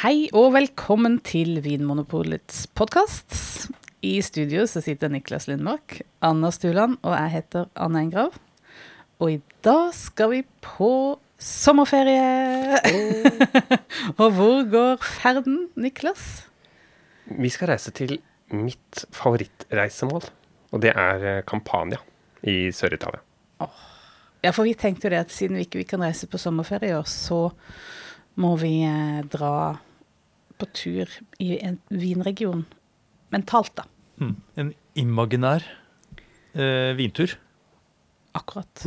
Hei 0.00 0.30
og 0.32 0.54
velkommen 0.54 1.18
til 1.20 1.58
Vinmonopolets 1.60 2.62
podkast. 2.72 3.34
I 4.00 4.14
studio 4.24 4.62
så 4.64 4.80
sitter 4.80 5.10
Niklas 5.12 5.44
Lindmark, 5.44 5.98
Anna 6.24 6.48
Stuland 6.56 6.94
og 7.04 7.12
jeg 7.12 7.32
heter 7.34 7.66
Anne 7.76 8.00
Engrav. 8.06 8.38
Og 9.20 9.34
i 9.34 9.36
dag 9.60 9.90
skal 9.92 10.30
vi 10.32 10.38
på 10.64 10.88
sommerferie! 11.36 12.80
og 14.22 14.38
hvor 14.38 14.62
går 14.72 15.04
ferden, 15.04 15.66
Niklas? 15.76 16.46
Vi 17.28 17.52
skal 17.52 17.74
reise 17.74 17.92
til 17.92 18.16
mitt 18.56 19.04
favorittreisemål, 19.12 20.30
og 20.72 20.80
det 20.80 20.94
er 20.96 21.28
eh, 21.34 21.42
Campania 21.44 22.00
i 22.40 22.72
Sør-Italia. 22.72 23.20
Ja, 24.40 24.56
for 24.56 24.64
vi 24.64 24.72
tenkte 24.72 25.10
jo 25.10 25.12
det 25.18 25.20
at 25.26 25.36
siden 25.36 25.60
vi 25.60 25.68
ikke 25.68 25.84
kan 25.92 26.08
reise 26.08 26.24
på 26.24 26.40
sommerferie 26.40 26.94
i 26.94 26.98
år, 27.02 27.04
så 27.04 27.50
må 28.40 28.56
vi 28.56 28.78
eh, 28.88 29.20
dra 29.28 29.76
på 30.60 30.68
tur 30.76 31.10
i 31.42 31.56
en 31.64 31.78
vinregion 31.90 32.64
mentalt, 33.32 33.72
da. 33.78 33.86
Mm. 34.20 34.34
En 34.60 34.72
imaginær 35.00 35.64
eh, 36.54 36.92
vintur. 36.98 37.36
Akkurat. 38.36 38.84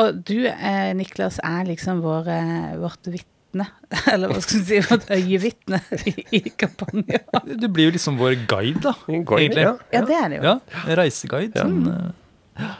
Og 0.00 0.20
du, 0.24 0.46
eh, 0.48 0.90
Niklas, 0.96 1.40
er 1.44 1.66
liksom 1.68 2.00
vår, 2.04 2.28
eh, 2.32 2.70
vårt 2.80 3.10
vitne, 3.12 3.66
eller 4.12 4.32
hva 4.32 4.40
skal 4.44 4.62
du 4.62 4.70
si, 4.70 4.80
vårt 4.88 5.10
øyevitne 5.12 5.80
i, 6.10 6.14
i 6.38 6.42
Campania. 6.58 7.20
Du 7.44 7.68
blir 7.68 7.90
jo 7.90 7.96
liksom 7.98 8.18
vår 8.20 8.38
guide, 8.48 8.80
da. 8.86 8.94
Guide, 9.06 9.42
Egentlig. 9.42 9.66
ja. 9.66 9.76
Ja, 9.92 10.04
det 10.08 10.18
er 10.20 10.32
det 10.32 10.40
jo. 10.40 10.48
Ja, 10.48 10.96
reiseguide. 11.02 11.60
Ja. 11.60 11.68
Sånn, 11.68 12.12
eh, 12.64 12.74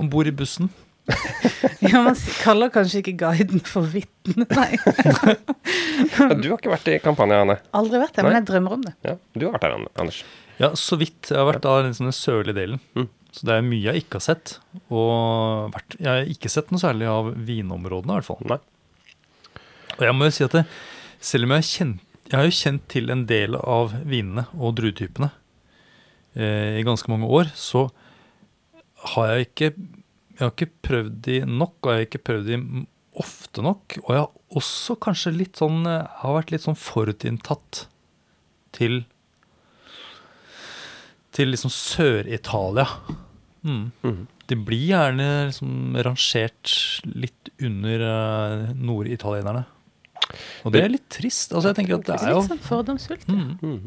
Om 0.00 0.10
bord 0.12 0.28
i 0.30 0.34
bussen. 0.34 0.70
Ja, 1.90 2.02
man 2.04 2.16
kaller 2.42 2.68
kanskje 2.72 3.00
ikke 3.00 3.14
guiden 3.22 3.62
for 3.66 3.86
vitne, 3.88 4.44
nei. 4.58 4.76
Ja, 4.76 6.26
Du 6.36 6.50
har 6.50 6.58
ikke 6.58 6.72
vært 6.74 6.90
i 6.92 6.98
kampanje, 7.02 7.38
Anne? 7.40 7.56
Aldri 7.76 8.02
vært 8.02 8.18
det, 8.18 8.24
men 8.26 8.36
jeg 8.36 8.46
drømmer 8.50 8.76
om 8.76 8.84
det. 8.84 8.92
Ja, 9.06 9.14
du 9.34 9.46
har 9.46 9.54
vært 9.56 9.64
der, 9.66 9.86
Anders. 10.02 10.20
Ja, 10.60 10.70
så 10.76 10.98
vidt. 11.00 11.30
Jeg 11.32 11.40
har 11.40 11.48
vært 11.48 11.66
av 11.68 11.80
liksom 11.86 12.10
den 12.10 12.16
sørlige 12.16 12.58
delen. 12.58 12.82
Mm. 12.98 13.08
Så 13.32 13.46
det 13.48 13.54
er 13.56 13.64
mye 13.64 13.86
jeg 13.86 14.02
ikke 14.04 14.18
har 14.18 14.26
sett. 14.26 14.54
Og 14.92 15.72
vært, 15.74 15.96
jeg 15.96 16.10
har 16.10 16.30
ikke 16.34 16.50
sett 16.52 16.72
noe 16.74 16.82
særlig 16.82 17.08
av 17.08 17.32
vinområdene, 17.48 18.12
i 18.12 18.20
hvert 18.20 18.28
fall. 18.28 18.44
Nei. 18.50 18.60
Og 19.96 20.04
jeg 20.06 20.16
må 20.16 20.28
jo 20.28 20.34
si 20.36 20.44
at 20.46 20.56
det, 20.58 20.64
selv 21.30 21.46
om 21.48 21.54
jeg 21.54 21.62
har 21.64 21.68
kjent 21.70 22.06
Jeg 22.30 22.38
har 22.38 22.46
jo 22.46 22.54
kjent 22.60 22.84
til 22.92 23.10
en 23.10 23.22
del 23.26 23.56
av 23.58 23.94
vinene 24.06 24.44
og 24.54 24.76
druetypene 24.78 25.32
eh, 26.38 26.76
i 26.78 26.84
ganske 26.86 27.10
mange 27.10 27.26
år, 27.26 27.48
så 27.58 27.88
har 29.16 29.32
jeg 29.32 29.48
ikke 29.48 29.70
Jeg 30.40 30.46
har 30.46 30.54
ikke 30.56 30.72
prøvd 30.88 31.16
de 31.26 31.38
nok, 31.44 31.74
og 31.84 31.90
jeg 31.92 31.98
har 31.98 32.06
ikke 32.06 32.22
prøvd 32.24 32.46
de 32.48 32.58
ofte 33.20 33.64
nok. 33.64 33.98
Og 34.06 34.12
jeg 34.14 34.22
har 34.22 34.56
også 34.56 34.96
kanskje 35.04 35.34
litt 35.36 35.60
sånn 35.60 35.84
eh, 35.86 36.06
Har 36.22 36.36
vært 36.38 36.52
litt 36.54 36.64
sånn 36.64 36.78
forutinntatt 36.78 37.84
til 38.74 39.02
Til 41.36 41.52
liksom 41.52 41.70
Sør-Italia. 41.70 42.86
Mm. 43.62 43.90
Mm. 44.02 44.22
De 44.50 44.56
blir 44.56 44.86
gjerne 44.88 45.28
liksom 45.50 45.98
rangert 46.08 46.72
litt 47.04 47.52
under 47.60 48.06
eh, 48.08 48.72
norditalienerne. 48.80 49.66
Og 50.64 50.72
det 50.74 50.82
er 50.86 50.92
litt 50.94 51.06
trist. 51.12 51.52
Altså, 51.52 51.70
jeg 51.70 51.82
tenker 51.82 51.98
at 52.00 52.08
det 52.08 52.16
er 52.16 52.32
jo 52.32 52.40
Litt 52.40 52.54
sånn 52.54 52.64
fordomsfullt. 52.64 53.28
mm. 53.30 53.78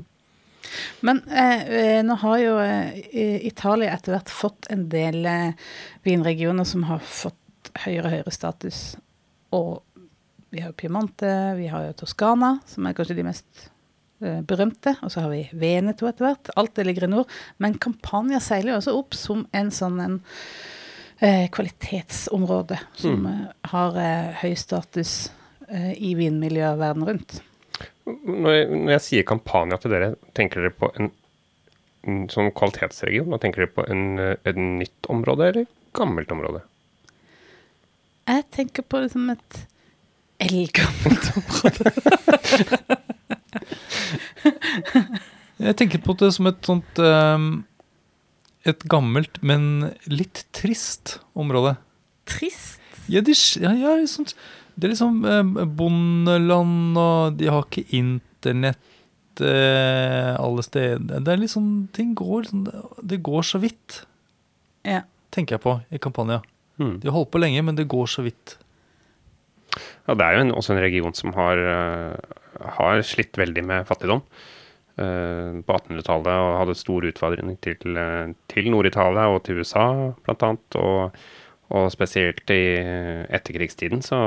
Men 1.00 1.22
eh, 1.30 1.64
eh, 1.68 2.02
nå 2.06 2.16
har 2.22 2.38
jo 2.42 2.54
eh, 2.64 3.48
Italia 3.48 3.94
etter 3.94 4.16
hvert 4.16 4.32
fått 4.32 4.70
en 4.74 4.88
del 4.92 5.26
eh, 5.30 5.70
vinregioner 6.08 6.68
som 6.68 6.86
har 6.88 7.04
fått 7.04 7.74
høyere 7.86 8.08
og 8.08 8.16
høyere 8.16 8.34
status. 8.36 8.82
Og 9.56 9.84
vi 10.54 10.62
har 10.62 10.72
jo 10.72 10.80
Piemonte, 10.80 11.30
vi 11.58 11.70
har 11.72 11.88
jo 11.88 12.00
Toskana, 12.04 12.58
som 12.70 12.88
er 12.88 12.96
kanskje 12.98 13.18
de 13.20 13.28
mest 13.28 13.68
eh, 14.24 14.42
berømte. 14.46 14.96
Og 15.02 15.14
så 15.14 15.26
har 15.26 15.34
vi 15.34 15.46
Veneto 15.52 16.10
etter 16.10 16.30
hvert. 16.30 16.54
Alt 16.60 16.76
det 16.80 16.88
ligger 16.88 17.08
i 17.08 17.14
nord. 17.16 17.38
Men 17.64 17.78
Campania 17.82 18.42
seiler 18.44 18.76
jo 18.76 18.82
også 18.82 18.98
opp 19.00 19.18
som 19.18 19.48
en 19.52 19.72
sånn 19.74 20.02
en 20.04 20.20
eh, 21.20 21.48
kvalitetsområde 21.54 22.80
som 23.00 23.26
mm. 23.26 23.40
har 23.74 24.04
høy 24.44 24.54
status 24.60 25.32
i 25.74 26.12
vinmiljøet 26.20 26.78
verden 26.78 27.06
rundt. 27.08 27.38
Når 28.08 28.56
jeg, 28.58 28.66
når 28.74 28.92
jeg 28.98 29.04
sier 29.06 29.24
kampanja 29.28 29.78
til 29.80 29.94
dere, 29.96 30.10
tenker 30.36 30.66
dere 30.66 30.74
på 30.76 30.90
en, 31.00 31.08
en 32.10 32.26
sånn 32.34 32.50
kvalitetsregion? 32.56 33.30
Da 33.32 33.40
tenker 33.44 33.64
dere 33.64 33.76
på 33.78 33.86
en, 33.88 34.04
et 34.36 34.60
nytt 34.60 35.08
område 35.14 35.44
eller 35.52 35.70
gammelt 35.96 36.32
område? 36.36 36.62
Jeg 38.28 38.44
tenker 38.56 38.84
på 38.88 39.00
det 39.04 39.12
som 39.14 39.30
et 39.34 39.62
eldgammelt 40.44 41.26
område. 41.40 41.94
Jeg 45.64 45.76
tenker 45.80 46.02
på 46.04 46.16
det 46.20 46.32
som 46.36 46.48
et 46.50 46.66
sånt 46.68 47.00
um, 47.00 47.64
Et 48.68 48.82
gammelt, 48.92 49.38
men 49.46 49.92
litt 50.12 50.44
trist 50.56 51.18
område. 51.40 51.76
Trist. 52.30 52.80
Ja, 53.12 53.20
de, 53.24 53.34
sk- 53.36 53.62
ja, 53.64 53.72
ja, 53.76 53.94
liksom, 54.00 54.26
det 54.78 54.88
er 54.88 54.94
liksom 54.96 55.20
eh, 55.26 55.66
bondeland, 55.80 56.98
og 56.98 57.38
de 57.38 57.50
har 57.52 57.66
ikke 57.68 57.86
internett 58.00 59.42
eh, 59.44 60.34
alle 60.40 60.64
steder. 60.66 61.22
Det 61.24 61.34
er 61.34 61.42
liksom 61.42 61.70
Ting 61.94 62.14
går 62.18 62.46
liksom 62.48 62.66
Det 63.02 63.22
går 63.26 63.42
så 63.48 63.62
vidt, 63.64 64.04
Ja. 64.86 65.02
tenker 65.32 65.56
jeg 65.56 65.62
på 65.64 65.78
i 65.92 65.98
kampanja. 65.98 66.42
Mhm. 66.80 67.00
De 67.02 67.08
har 67.08 67.16
holdt 67.18 67.32
på 67.32 67.40
lenge, 67.42 67.62
men 67.64 67.76
det 67.76 67.88
går 67.88 68.08
så 68.08 68.24
vidt. 68.26 68.58
Ja, 70.08 70.14
det 70.14 70.22
er 70.26 70.36
jo 70.36 70.42
en, 70.42 70.52
også 70.54 70.74
en 70.76 70.82
region 70.84 71.14
som 71.14 71.34
har, 71.34 71.58
eh, 71.58 72.18
har 72.78 73.02
slitt 73.02 73.34
veldig 73.40 73.64
med 73.66 73.88
fattigdom 73.88 74.22
eh, 75.00 75.62
på 75.66 75.74
1800-tallet 75.74 76.28
og 76.34 76.58
hadde 76.60 76.76
stor 76.78 77.08
utfordringer 77.10 77.58
til, 77.64 77.98
eh, 77.98 78.34
til 78.52 78.70
Nord-Italia 78.70 79.30
og 79.34 79.44
til 79.48 79.58
USA 79.64 80.14
blant 80.26 80.44
annet. 80.44 80.76
Og, 80.78 81.16
og 81.74 81.92
spesielt 81.94 82.50
i 82.54 82.64
etterkrigstiden 83.34 84.04
så 84.06 84.18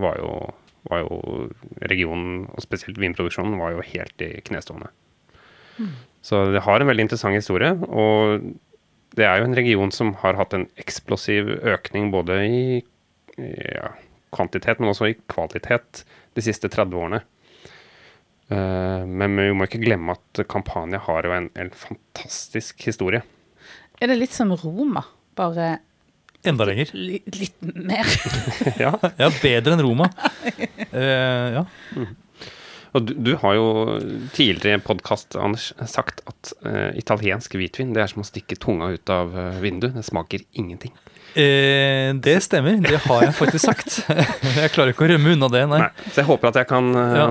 var 0.00 0.18
jo, 0.20 0.30
var 0.88 1.04
jo 1.04 1.48
regionen, 1.92 2.46
og 2.48 2.64
spesielt 2.64 3.00
vinproduksjonen, 3.00 3.58
var 3.60 3.74
jo 3.76 3.84
helt 3.84 4.24
i 4.24 4.30
knestående. 4.48 4.88
Så 6.24 6.46
det 6.54 6.62
har 6.64 6.80
en 6.80 6.88
veldig 6.88 7.04
interessant 7.08 7.36
historie. 7.36 7.74
og 7.88 8.54
det 9.14 9.26
er 9.28 9.38
jo 9.38 9.46
en 9.46 9.56
region 9.56 9.92
som 9.94 10.14
har 10.24 10.38
hatt 10.38 10.56
en 10.56 10.66
eksplosiv 10.80 11.50
økning 11.62 12.10
både 12.10 12.38
i 12.48 12.64
ja, 13.38 13.92
kvantitet, 14.34 14.80
men 14.80 14.90
også 14.90 15.12
i 15.12 15.18
kvalitet 15.30 16.02
de 16.34 16.42
siste 16.42 16.70
30 16.72 16.98
årene. 16.98 17.20
Eh, 18.50 19.04
men 19.06 19.38
vi 19.38 19.52
må 19.54 19.68
ikke 19.68 19.82
glemme 19.84 20.16
at 20.16 20.42
Campania 20.50 21.00
har 21.06 21.28
jo 21.28 21.34
en, 21.36 21.50
en 21.54 21.70
fantastisk 21.70 22.82
historie. 22.88 23.22
Er 24.02 24.10
det 24.10 24.18
litt 24.18 24.34
som 24.34 24.50
Roma, 24.58 25.04
bare 25.38 25.76
Enda 26.44 26.66
lenger. 26.68 26.90
li, 26.92 27.20
litt 27.38 27.56
mer? 27.62 28.10
ja, 28.84 28.92
Ja, 29.20 29.30
bedre 29.40 29.76
enn 29.76 29.84
Roma. 29.84 30.10
Uh, 30.92 31.48
ja. 31.56 31.64
og 32.92 33.06
du, 33.08 33.14
du 33.16 33.32
har 33.40 33.56
jo 33.56 33.66
tidligere 34.36 34.74
i 34.74 34.78
en 34.78 34.84
podkast, 34.84 35.38
sagt 35.90 36.20
at 36.30 36.52
uh, 36.66 36.90
italiensk 37.00 37.56
hvitvin 37.56 37.94
det 37.96 38.04
er 38.04 38.12
som 38.12 38.24
å 38.24 38.28
stikke 38.28 38.60
tunga 38.60 38.92
ut 38.94 39.12
av 39.12 39.32
eh, 39.32 39.60
vinduet. 39.64 39.96
Det 39.96 40.04
smaker 40.06 40.44
ingenting. 40.52 40.92
Eh, 41.34 42.12
det 42.22 42.36
stemmer, 42.44 42.76
det 42.84 43.00
har 43.04 43.22
jeg 43.24 43.34
faktisk 43.34 43.64
sagt. 43.66 43.96
jeg 44.60 44.70
klarer 44.74 44.92
ikke 44.92 45.06
å 45.06 45.08
rømme 45.10 45.32
unna 45.34 45.48
det, 45.50 45.62
nei. 45.70 45.80
Nei. 45.82 45.88
Så 46.14 46.20
jeg 46.22 46.28
håper 46.28 46.50
at 46.52 46.58
jeg 46.60 46.68
kan 46.70 46.90
eh, 46.94 47.14
Ja. 47.18 47.26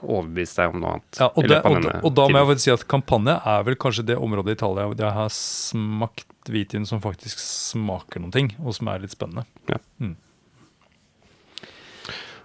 overbevise 0.00 0.56
deg 0.62 0.72
om 0.72 0.80
noe 0.80 0.94
annet. 0.96 1.20
Ja, 1.20 1.28
og, 1.34 1.48
det, 1.50 1.58
og, 1.68 1.78
da- 1.84 1.98
og 2.00 2.14
da 2.16 2.26
må 2.32 2.40
jeg 2.40 2.48
faktisk 2.52 2.64
si 2.68 2.72
at 2.74 2.86
kampanje 2.94 3.34
er 3.54 3.66
vel 3.68 3.76
kanskje 3.84 4.06
det 4.08 4.16
området 4.16 4.54
i 4.54 4.58
Italia 4.58 4.86
hvor 4.88 5.04
jeg 5.04 5.16
har 5.18 5.34
smakt 5.36 6.26
hvitvin 6.48 6.88
som 6.88 7.02
faktisk 7.04 7.40
smaker 7.44 8.24
noen 8.24 8.32
ting, 8.34 8.50
og 8.64 8.72
som 8.76 8.88
er 8.92 9.04
litt 9.04 9.12
spennende. 9.16 9.44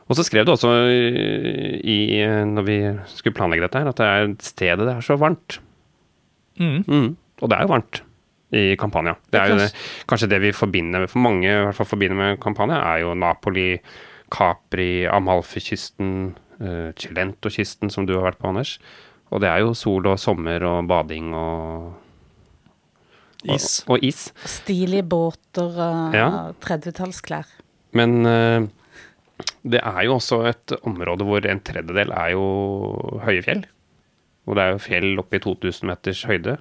Og 0.10 0.18
så 0.18 0.24
skrev 0.26 0.46
du 0.48 0.54
også 0.56 0.72
i, 0.90 1.98
når 2.50 2.66
vi 2.66 2.78
skulle 3.14 3.36
planlegge 3.38 3.68
dette, 3.68 3.78
her, 3.84 3.92
at 3.92 4.00
det 4.00 4.08
er 4.10 4.32
stedet 4.42 4.88
det 4.88 4.96
er 4.98 5.06
så 5.06 5.18
varmt. 5.22 5.60
Mm. 6.60 6.80
Mm. 6.90 7.10
Og 7.40 7.52
det 7.52 7.56
er 7.60 7.68
jo 7.68 7.74
varmt 7.76 8.00
i 8.56 8.76
Campania. 8.82 9.16
Det 9.30 9.40
er 9.40 9.52
jo 9.52 9.58
det, 9.60 9.70
kanskje 10.10 10.30
det 10.32 10.40
vi 10.42 10.54
forbinder 10.56 11.04
med, 11.04 11.12
for 11.12 11.22
mange 11.22 11.50
i 11.50 11.58
hvert 11.68 11.78
fall 11.78 11.90
forbinder 11.92 12.18
med 12.18 12.40
Campania, 12.42 12.80
er 12.94 13.04
jo 13.04 13.14
Napoli, 13.18 13.72
Capri, 14.34 15.06
Amalfi-kysten, 15.10 16.34
uh, 16.62 16.90
Cilento-kysten, 16.98 17.94
som 17.94 18.08
du 18.10 18.16
har 18.18 18.32
vært 18.32 18.42
på, 18.42 18.50
Anders. 18.50 18.78
Og 19.30 19.44
det 19.44 19.52
er 19.52 19.62
jo 19.62 19.76
sol 19.78 20.08
og 20.10 20.18
sommer 20.22 20.64
og 20.66 20.88
bading 20.90 21.34
og 21.38 21.90
Is. 23.48 23.86
Og, 23.86 23.96
og 23.96 24.04
is. 24.04 24.26
Stilige 24.44 25.06
båter 25.08 25.78
og 25.80 26.16
Ja. 26.16 26.52
30-tallsklær. 26.60 27.48
Men 27.96 28.26
uh, 28.28 28.68
det 29.64 29.80
er 29.80 30.02
jo 30.04 30.18
også 30.18 30.42
et 30.50 30.74
område 30.84 31.24
hvor 31.28 31.46
en 31.48 31.62
tredjedel 31.64 32.12
er 32.12 32.34
jo 32.34 32.44
høye 33.24 33.44
fjell. 33.46 33.64
Og 34.50 34.58
det 34.58 34.66
er 34.66 34.74
jo 34.74 34.84
fjell 34.84 35.22
oppe 35.22 35.40
i 35.40 35.44
2000 35.46 35.88
meters 35.88 36.26
høyde. 36.28 36.58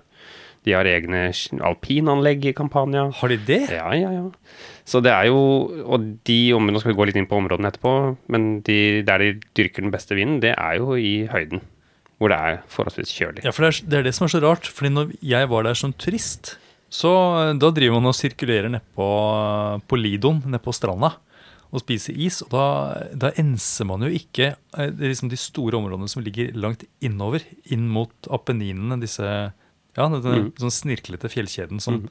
De 0.68 0.74
har 0.76 0.88
egne 0.88 1.30
alpinanlegg 1.64 2.50
i 2.50 2.54
Campania. 2.56 3.06
Har 3.16 3.32
de 3.32 3.38
det? 3.48 3.62
Ja, 3.72 3.88
ja, 3.96 4.12
ja. 4.12 4.26
Så 4.88 5.00
det 5.04 5.12
er 5.12 5.28
jo 5.28 5.40
Og 5.84 6.04
de 6.28 6.38
områdene, 6.56 6.76
nå 6.76 6.82
skal 6.82 6.92
vi 6.92 6.98
gå 6.98 7.08
litt 7.08 7.18
inn 7.20 7.28
på 7.28 7.38
områdene 7.40 7.72
etterpå, 7.72 7.94
men 8.32 8.60
de, 8.66 8.78
der 9.08 9.24
de 9.24 9.32
dyrker 9.56 9.84
den 9.84 9.94
beste 9.94 10.16
vinen, 10.18 10.40
det 10.44 10.54
er 10.56 10.78
jo 10.80 10.96
i 11.00 11.26
høyden. 11.32 11.64
Hvor 12.18 12.32
det 12.32 12.38
er 12.38 12.56
forholdsvis 12.66 13.14
kjølig. 13.14 13.44
Ja, 13.46 13.52
for 13.54 13.64
det 13.64 13.70
er, 13.70 13.84
det 13.86 13.98
er 14.00 14.08
det 14.08 14.14
som 14.16 14.26
er 14.26 14.32
så 14.32 14.42
rart. 14.42 14.66
Fordi 14.66 14.90
når 14.90 15.12
jeg 15.22 15.48
var 15.52 15.64
der 15.68 15.78
som 15.78 15.94
turist, 15.94 16.56
så 16.90 17.12
eh, 17.44 17.54
da 17.60 17.70
driver 17.74 18.00
man 18.00 18.10
og 18.10 18.16
sirkulerer 18.18 18.72
nedpå 18.72 19.08
på 19.88 20.00
Lidon, 20.00 20.42
nedpå 20.50 20.74
stranda, 20.74 21.12
og 21.68 21.84
spiser 21.84 22.16
is. 22.18 22.40
Og 22.46 22.50
da, 22.56 22.66
da 23.26 23.30
enser 23.38 23.86
man 23.88 24.02
jo 24.02 24.10
ikke 24.18 24.50
eh, 24.56 24.90
det 24.90 25.12
liksom 25.12 25.30
de 25.30 25.38
store 25.38 25.78
områdene 25.78 26.10
som 26.10 26.24
ligger 26.26 26.50
langt 26.58 26.84
innover, 27.04 27.46
inn 27.70 27.86
mot 27.92 28.32
Apenninene, 28.34 28.98
disse 29.02 29.30
ja, 29.96 30.08
den 30.12 30.20
mm. 30.22 30.50
sånn 30.60 30.74
snirklete 30.74 31.30
fjellkjeden 31.32 31.80
som 31.82 32.04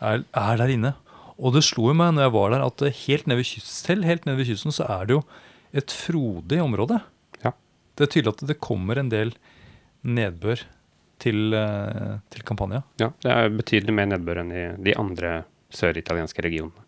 er, 0.00 0.24
er 0.24 0.60
der 0.60 0.72
inne. 0.72 0.94
Og 1.38 1.54
det 1.54 1.62
slo 1.66 1.92
jo 1.92 1.98
meg 1.98 2.16
når 2.16 2.26
jeg 2.26 2.34
var 2.34 2.54
der, 2.54 2.64
at 2.66 2.86
helt 3.04 3.28
nede 3.28 3.40
ved 3.40 3.50
kysten, 3.50 3.76
selv 3.76 4.08
helt 4.08 4.26
nede 4.26 4.40
ved 4.40 4.48
kysten 4.50 4.74
så 4.74 4.88
er 4.90 5.06
det 5.06 5.18
jo 5.18 5.22
et 5.78 5.94
frodig 5.94 6.58
område. 6.64 6.98
Ja. 7.44 7.52
Det 7.94 8.06
er 8.06 8.12
tydelig 8.14 8.34
at 8.34 8.48
det 8.50 8.58
kommer 8.64 8.98
en 8.98 9.12
del 9.12 9.34
nedbør 10.08 10.64
til, 11.22 11.54
eh, 11.54 12.18
til 12.30 12.44
Campania. 12.46 12.82
Ja, 12.98 13.12
det 13.22 13.30
er 13.30 13.54
betydelig 13.54 13.94
mer 13.94 14.10
nedbør 14.10 14.42
enn 14.42 14.52
i 14.54 14.66
de 14.88 14.94
andre 14.98 15.42
søritalienske 15.74 16.42
regionene. 16.46 16.86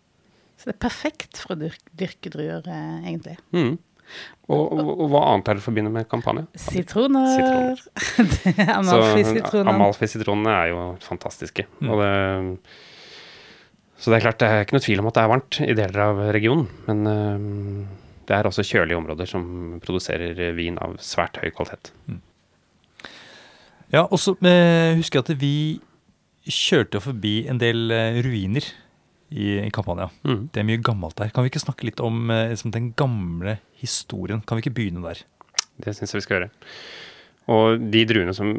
Så 0.59 0.69
det 0.69 0.75
er 0.75 0.83
perfekt 0.83 1.39
for 1.41 1.55
å 1.55 1.59
dyrke, 1.59 1.95
dyrke 1.97 2.31
druer, 2.33 2.67
eh, 2.67 2.97
egentlig. 3.07 3.37
Mm. 3.55 3.77
Og, 4.51 4.61
og, 4.73 4.89
og 5.05 5.09
hva 5.13 5.21
annet 5.31 5.51
er 5.51 5.59
det 5.59 5.63
forbinder 5.63 5.93
med 5.93 6.07
kampanje? 6.11 6.43
Sitroner. 6.59 7.79
Det 8.31 8.55
er 8.57 8.73
Amalfi-sitronene. 8.75 9.75
Amalfi-sitronene 9.75 10.55
er 10.55 10.71
jo 10.73 10.85
fantastiske. 11.05 11.67
Mm. 11.79 11.91
Og 11.93 12.01
det, 12.01 12.09
så 14.01 14.11
det 14.11 14.17
er 14.17 14.25
klart, 14.25 14.39
det 14.41 14.49
er 14.49 14.65
ikke 14.65 14.75
noe 14.75 14.83
tvil 14.83 15.03
om 15.03 15.07
at 15.11 15.17
det 15.17 15.23
er 15.23 15.31
varmt 15.31 15.61
i 15.61 15.77
deler 15.77 16.03
av 16.07 16.19
regionen. 16.35 16.67
Men 16.89 17.11
eh, 17.11 18.09
det 18.27 18.35
er 18.37 18.49
også 18.49 18.65
kjølige 18.65 18.97
områder 18.97 19.29
som 19.29 19.45
produserer 19.83 20.41
vin 20.57 20.79
av 20.81 20.97
svært 21.03 21.39
høy 21.41 21.51
kvalitet. 21.53 21.93
Ja, 23.91 24.05
og 24.07 24.17
så 24.23 24.33
eh, 24.47 24.97
husker 24.97 25.21
jeg 25.21 25.27
at 25.27 25.41
vi 25.41 25.55
kjørte 26.51 27.01
forbi 27.03 27.35
en 27.51 27.59
del 27.61 27.91
eh, 27.93 28.19
ruiner 28.25 28.65
i, 29.31 29.57
i 29.63 29.71
Campania. 29.73 30.09
Mm. 30.27 30.49
Det 30.51 30.61
er 30.61 30.67
mye 30.67 30.81
gammelt 30.83 31.15
der. 31.19 31.31
Kan 31.33 31.45
vi 31.45 31.51
ikke 31.53 31.63
snakke 31.63 31.87
litt 31.87 32.01
om 32.03 32.29
eh, 32.33 32.49
liksom 32.53 32.73
den 32.75 32.91
gamle 32.99 33.57
historien? 33.81 34.43
Kan 34.45 34.59
vi 34.59 34.65
ikke 34.65 34.75
begynne 34.79 35.03
der? 35.07 35.23
Det 35.81 35.95
syns 35.97 36.11
jeg 36.13 36.21
vi 36.21 36.25
skal 36.27 36.37
gjøre. 36.39 36.51
Og 37.51 37.87
de 37.93 38.03
druene 38.09 38.35
som 38.37 38.53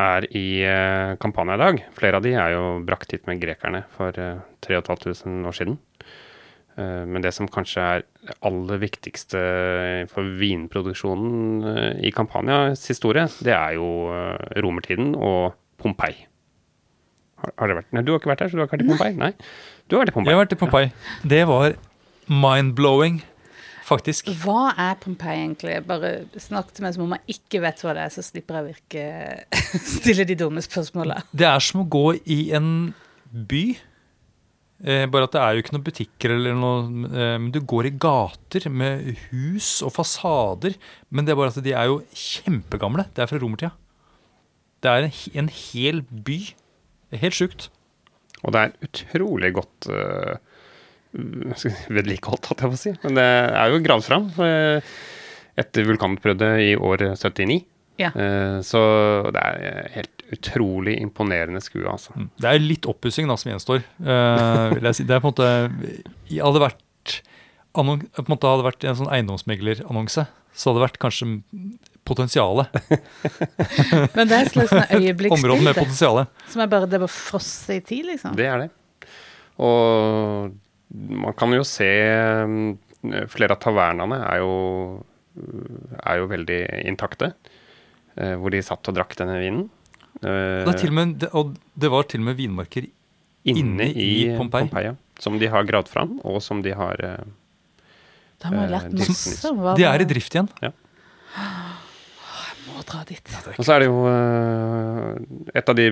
er 0.00 0.26
i 0.36 0.46
eh, 0.66 1.14
Campania 1.22 1.56
i 1.58 1.62
dag, 1.64 1.80
flere 1.96 2.18
av 2.20 2.24
de 2.26 2.34
er 2.38 2.54
jo 2.56 2.64
brakt 2.86 3.12
hit 3.14 3.26
med 3.28 3.40
grekerne 3.42 3.84
for 3.96 4.16
eh, 4.20 4.40
3500 4.66 5.48
år 5.50 5.56
siden. 5.56 5.78
Eh, 6.76 7.04
Men 7.10 7.22
det 7.24 7.32
som 7.36 7.48
kanskje 7.50 7.82
er 7.84 8.04
det 8.26 8.36
aller 8.46 8.80
viktigste 8.82 9.40
for 10.12 10.26
vinproduksjonen 10.40 11.64
eh, 11.74 11.92
i 12.08 12.12
Campanias 12.14 12.86
historie, 12.92 13.26
det 13.44 13.54
er 13.56 13.76
jo 13.78 13.88
eh, 14.14 14.60
romertiden 14.64 15.14
og 15.16 15.54
Pompeii. 15.80 16.26
Har, 17.40 17.52
har 17.56 17.70
det 17.72 17.76
vært 17.80 17.92
Nei, 17.96 18.02
du 18.04 18.12
har 18.12 18.20
ikke 18.20 18.30
vært 18.34 18.42
der, 18.44 18.50
så 18.52 18.58
du 18.58 18.62
har 18.62 18.68
ikke 18.68 18.78
vært 18.78 18.86
i 18.86 18.90
Pompeii? 18.92 19.14
Nei. 19.20 19.32
Du 19.90 19.96
har 19.96 20.04
vært 20.04 20.14
i 20.14 20.22
Jeg 20.22 20.36
har 20.36 20.44
vært 20.44 20.52
i 20.54 20.58
Pompeii. 20.60 20.90
Det 21.26 21.40
var 21.50 21.72
mind-blowing, 22.30 23.16
faktisk. 23.88 24.28
Hva 24.44 24.70
er 24.78 24.98
Pompeii 25.02 25.40
egentlig? 25.40 25.80
Bare 25.88 26.12
snakk 26.38 26.70
til 26.76 26.86
meg 26.86 26.94
som 26.94 27.08
om 27.08 27.14
jeg 27.16 27.34
ikke 27.40 27.62
vet 27.64 27.82
hva 27.82 27.94
det 27.96 28.04
er, 28.04 28.12
så 28.14 28.22
slipper 28.22 28.60
jeg 28.60 28.68
virke 28.68 29.06
stille 29.98 30.26
de 30.28 30.36
dumme 30.38 30.62
spørsmåla. 30.62 31.24
Det 31.34 31.48
er 31.48 31.64
som 31.66 31.82
å 31.82 31.88
gå 31.90 32.04
i 32.22 32.38
en 32.54 32.68
by. 33.50 33.64
Eh, 34.86 35.08
bare 35.10 35.26
at 35.26 35.34
det 35.34 35.42
er 35.42 35.56
jo 35.58 35.64
ikke 35.64 35.74
noen 35.74 35.88
butikker 35.90 36.36
eller 36.38 36.54
noe 36.56 37.10
eh, 37.10 37.34
Men 37.36 37.50
du 37.52 37.58
går 37.68 37.90
i 37.90 37.92
gater 38.00 38.70
med 38.72 39.10
hus 39.26 39.72
og 39.82 39.90
fasader. 39.98 40.78
Men 41.10 41.26
det 41.26 41.34
er 41.34 41.42
bare 41.42 41.50
at 41.50 41.66
de 41.66 41.74
er 41.74 41.90
jo 41.90 41.98
kjempegamle. 42.14 43.08
Det 43.10 43.26
er 43.26 43.32
fra 43.34 43.42
romertida. 43.42 43.74
Det 44.80 44.94
er 44.94 45.10
en, 45.10 45.20
en 45.42 45.50
hel 45.50 46.04
by. 46.06 46.40
Det 47.10 47.18
er 47.18 47.24
helt 47.26 47.40
sjukt. 47.42 47.72
Og 48.44 48.54
det 48.54 48.62
er 48.62 48.86
utrolig 48.86 49.52
godt 49.56 49.88
uh, 49.92 50.36
vedlikeholdt, 51.12 52.50
holdt 52.50 52.64
jeg 52.64 52.72
på 52.72 52.78
å 52.78 52.80
si. 52.80 52.94
Men 53.04 53.18
det 53.18 53.26
er 53.26 53.72
jo 53.72 53.82
gravd 53.82 54.06
fram 54.06 54.28
eh, 54.46 54.92
etter 55.58 55.88
vulkanutbruddet 55.88 56.52
i 56.68 56.70
år 56.78 57.10
79. 57.18 57.58
Ja. 58.00 58.12
Uh, 58.14 58.60
så 58.64 58.80
det 59.34 59.42
er 59.42 59.90
helt 59.96 60.22
utrolig 60.32 60.94
imponerende 61.02 61.60
skue, 61.64 61.84
altså. 61.90 62.14
Mm. 62.16 62.30
Det 62.40 62.48
er 62.52 62.62
litt 62.62 62.88
oppussing 62.88 63.28
som 63.28 63.50
gjenstår. 63.50 63.82
uh, 64.06 64.70
vil 64.76 64.86
jeg 64.88 65.00
si. 65.00 65.08
Det 65.08 65.16
er 65.16 65.24
på 65.24 65.32
en 65.32 65.34
måte 65.34 65.50
Hadde 66.30 66.62
vært, 66.62 67.16
annon, 67.76 68.04
på 68.14 68.22
en 68.24 68.30
måte 68.30 68.52
hadde 68.54 68.68
vært 68.70 68.86
en 68.86 69.00
sånn 69.02 69.10
eiendomsmeglerannonse, 69.12 70.28
så 70.30 70.70
hadde 70.70 70.78
det 70.78 70.86
vært 70.86 71.00
kanskje 71.02 71.26
potensialet. 72.10 72.74
Men 74.16 74.28
det 74.28 74.36
er 74.36 74.42
et 74.48 74.52
slags 74.52 74.70
sånn 74.74 74.82
med 74.82 74.94
øyeblikksbilde 74.98 75.74
potensialet. 75.78 76.28
som 76.52 76.62
er 76.64 76.70
bare 76.74 76.88
det 76.90 77.00
å 77.06 77.08
frosse 77.10 77.78
i 77.78 77.80
tid, 77.86 78.10
liksom. 78.10 78.34
Det 78.38 78.46
er 78.50 78.64
det. 78.66 78.70
Og 79.60 80.54
man 80.90 81.34
kan 81.38 81.52
jo 81.54 81.62
se 81.68 81.86
mm, 82.50 82.70
Flere 83.32 83.54
av 83.56 83.60
tavernene 83.62 84.16
er 84.28 84.40
jo, 84.42 84.50
er 86.04 86.18
jo 86.20 86.26
veldig 86.28 86.56
intakte. 86.90 87.30
eh, 88.20 88.34
Hvor 88.36 88.52
de 88.52 88.60
satt 88.66 88.90
og 88.90 88.96
drakk 88.98 89.14
denne 89.16 89.38
vinen. 89.40 89.62
Eh, 90.20 90.64
Det, 90.66 90.74
er 90.74 90.80
til 90.82 90.90
og 90.92 90.96
med, 90.98 91.24
og 91.32 91.54
det 91.80 91.90
var 91.94 92.04
til 92.10 92.20
og 92.20 92.26
med 92.28 92.36
vinmarker 92.42 92.90
inne 93.48 93.86
i, 93.94 94.08
i 94.28 94.36
Pompeii. 94.36 94.66
Pompeii. 94.68 94.90
ja. 94.90 94.96
Som 95.20 95.38
de 95.40 95.48
har 95.52 95.64
gravd 95.68 95.88
fram, 95.88 96.18
og 96.28 96.42
som 96.44 96.60
de 96.64 96.74
har 96.76 97.00
de, 97.00 97.14
Da 98.40 98.48
må 98.52 98.60
jeg 98.62 98.68
Eh, 98.68 98.74
lært 98.74 98.90
de- 98.92 99.08
masse 99.08 99.76
De 99.80 99.84
er 99.88 100.00
i 100.04 100.08
drift 100.08 100.36
igjen. 100.36 100.48
Må 100.60 100.72
dra 102.90 103.02
dit. 103.08 103.34
Og 103.56 103.64
så 103.64 103.74
er 103.76 103.84
det 103.84 103.90
jo 103.90 104.00
eh, 104.10 105.58
et 105.60 105.68
av 105.72 105.78
de 105.78 105.88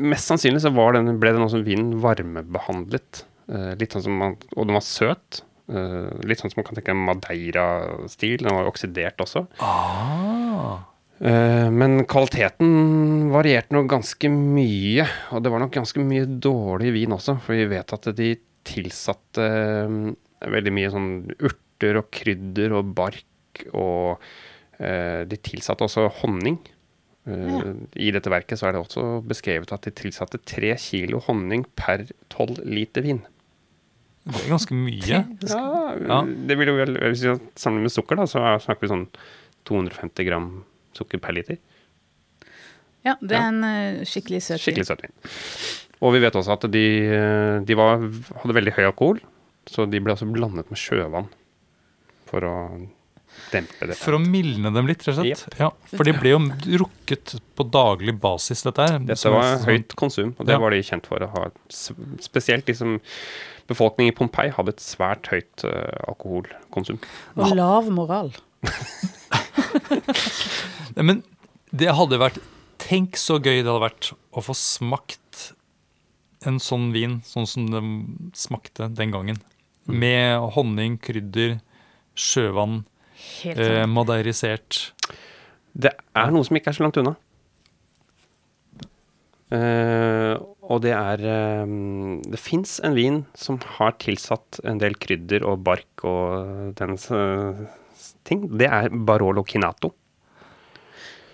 mest 0.08 0.32
sannsynlig 0.32 0.64
så 0.64 0.72
var 0.76 0.96
den, 0.96 1.12
ble 1.20 1.34
den 1.36 1.44
også 1.44 1.60
vinen 1.68 1.98
varmebehandlet. 2.04 3.26
Eh, 3.52 3.74
litt 3.80 3.92
sånn 3.96 4.06
som 4.08 4.16
man, 4.24 4.38
og 4.56 4.70
den 4.70 4.80
var 4.80 4.88
søt. 4.88 5.42
Eh, 5.68 6.16
litt 6.24 6.40
sånn 6.40 6.54
som 6.54 6.62
man 6.62 6.70
kan 6.70 6.80
tenke 6.80 6.96
Madeira-stil. 6.96 8.40
Den 8.48 8.56
var 8.56 8.72
oksidert 8.72 9.20
også. 9.28 9.50
Ah. 9.60 10.80
Eh, 11.20 11.70
men 11.74 12.04
kvaliteten 12.10 13.32
varierte 13.34 13.74
nok 13.74 13.88
ganske 13.96 14.30
mye. 14.32 15.08
Og 15.34 15.42
det 15.44 15.52
var 15.54 15.64
nok 15.64 15.74
ganske 15.74 16.04
mye 16.06 16.28
dårlig 16.44 16.94
vin 16.94 17.16
også, 17.16 17.40
for 17.42 17.58
vi 17.58 17.66
vet 17.72 17.94
at 17.96 18.10
de 18.18 18.36
tilsatte 18.68 19.42
eh, 19.48 19.98
veldig 20.52 20.74
mye 20.76 20.92
sånn 20.94 21.10
urter 21.40 22.02
og 22.02 22.10
krydder 22.14 22.76
og 22.78 22.92
bark, 22.98 23.64
og 23.74 24.20
eh, 24.80 25.24
de 25.30 25.40
tilsatte 25.42 25.88
også 25.88 26.10
honning. 26.22 26.60
Eh, 27.28 27.48
Ja. 27.48 27.64
I 28.00 28.12
dette 28.16 28.30
verket 28.32 28.56
så 28.60 28.70
er 28.70 28.78
det 28.78 28.84
også 28.86 29.02
beskrevet 29.28 29.74
at 29.76 29.84
de 29.84 29.92
tilsatte 29.92 30.40
tre 30.48 30.76
kilo 30.80 31.20
honning 31.26 31.66
per 31.76 32.06
tolv 32.32 32.62
liter 32.64 33.04
vin. 33.04 33.20
Det 34.28 34.46
er 34.46 34.50
ganske 34.54 34.76
mye. 34.76 35.02
Ja, 35.08 35.24
Ja. 36.08 36.22
det 36.24 36.56
vil 36.60 36.68
jo 36.72 36.76
vel, 36.78 36.96
Hvis 37.10 37.24
vi 37.24 37.34
sammenligner 37.56 37.88
med 37.90 37.92
sukker, 37.96 38.16
da, 38.20 38.24
så 38.28 38.40
snakker 38.64 38.82
vi 38.86 38.94
sånn 38.94 39.08
250 39.68 40.26
gram 40.28 40.48
sukker 40.98 41.22
per 41.24 41.36
liter. 41.38 41.58
Ja, 43.06 43.16
det 43.22 43.32
er 43.38 43.40
Ja. 43.42 43.48
en 43.54 43.64
eh, 43.64 44.04
skikkelig 44.10 44.42
søt 44.44 44.58
vin. 44.60 44.66
Skikkelig 44.66 44.88
søtvin. 44.90 45.14
Og 46.04 46.14
vi 46.14 46.20
vet 46.22 46.36
også 46.38 46.54
at 46.58 46.68
de, 46.74 46.84
eh, 47.08 47.60
de 47.66 47.78
var, 47.80 47.98
hadde 48.44 48.54
veldig 48.58 48.74
høy 48.76 48.84
alkohol, 48.90 49.22
så 49.70 49.86
de 49.90 50.00
ble 50.04 50.14
altså 50.14 50.28
blandet 50.32 50.70
med 50.70 50.78
sjøvann 50.80 51.30
for 52.28 52.44
å 52.46 52.54
dempe 53.52 53.88
det. 53.88 53.96
For 54.00 54.18
å 54.18 54.20
mildne 54.22 54.72
dem 54.74 54.88
litt, 54.90 55.04
rett 55.06 55.14
og 55.14 55.24
slett. 55.24 55.46
Yep. 55.48 55.60
Ja, 55.62 55.70
for 55.94 56.04
de 56.08 56.14
ble 56.18 56.32
jo 56.34 56.40
rukket 56.84 57.38
på 57.56 57.66
daglig 57.72 58.16
basis, 58.20 58.64
dette 58.68 58.86
her. 58.90 59.00
Dette 59.08 59.32
var 59.32 59.58
høyt 59.68 59.96
konsum, 60.00 60.34
og 60.40 60.46
det 60.46 60.54
Ja. 60.58 60.60
var 60.60 60.72
de 60.72 60.82
kjent 60.84 61.06
for 61.08 61.20
å 61.24 61.30
ha. 61.32 61.50
Spesielt 61.70 62.66
de 62.66 62.74
som 62.74 63.00
Befolkningen 63.68 64.14
i 64.14 64.16
Pompeii 64.16 64.50
hadde 64.56 64.70
et 64.70 64.80
svært 64.80 65.28
høyt 65.28 65.64
eh, 65.68 65.98
alkoholkonsum. 66.08 67.00
Og 67.36 67.56
lav 67.56 67.90
moral. 67.92 68.32
Nei, 70.96 71.04
Men 71.04 71.24
det 71.72 71.92
hadde 71.98 72.22
vært 72.22 72.40
Tenk 72.82 73.18
så 73.20 73.40
gøy 73.42 73.64
det 73.64 73.68
hadde 73.68 73.84
vært 73.84 74.12
å 74.32 74.44
få 74.46 74.54
smakt 74.56 75.48
en 76.48 76.60
sånn 76.62 76.92
vin 76.94 77.18
sånn 77.26 77.48
som 77.50 77.66
den 77.72 77.88
smakte 78.38 78.88
den 78.94 79.12
gangen. 79.12 79.40
Mm. 79.90 79.96
Med 80.04 80.46
honning, 80.56 81.00
krydder, 81.02 81.58
sjøvann, 82.16 82.84
Helt 83.42 83.64
eh, 83.64 83.86
madeirisert. 83.90 84.92
Det 85.74 85.92
er 85.98 86.32
noe 86.32 86.46
som 86.46 86.60
ikke 86.60 86.72
er 86.72 86.78
så 86.78 86.86
langt 86.86 87.00
unna. 87.02 87.16
Eh, 89.58 90.36
og 90.68 90.82
det 90.84 90.92
er 90.92 91.22
eh, 91.24 91.70
Det 92.28 92.40
fins 92.42 92.82
en 92.84 92.98
vin 92.98 93.22
som 93.32 93.56
har 93.78 93.94
tilsatt 94.04 94.60
en 94.68 94.82
del 94.82 94.98
krydder 95.00 95.46
og 95.48 95.62
bark 95.64 96.04
og 96.04 96.74
den 96.76 96.98
eh, 97.16 97.62
ting. 98.28 98.46
Det 98.58 98.68
er 98.70 98.90
Barolo 98.90 99.44
Kinato. 99.48 99.94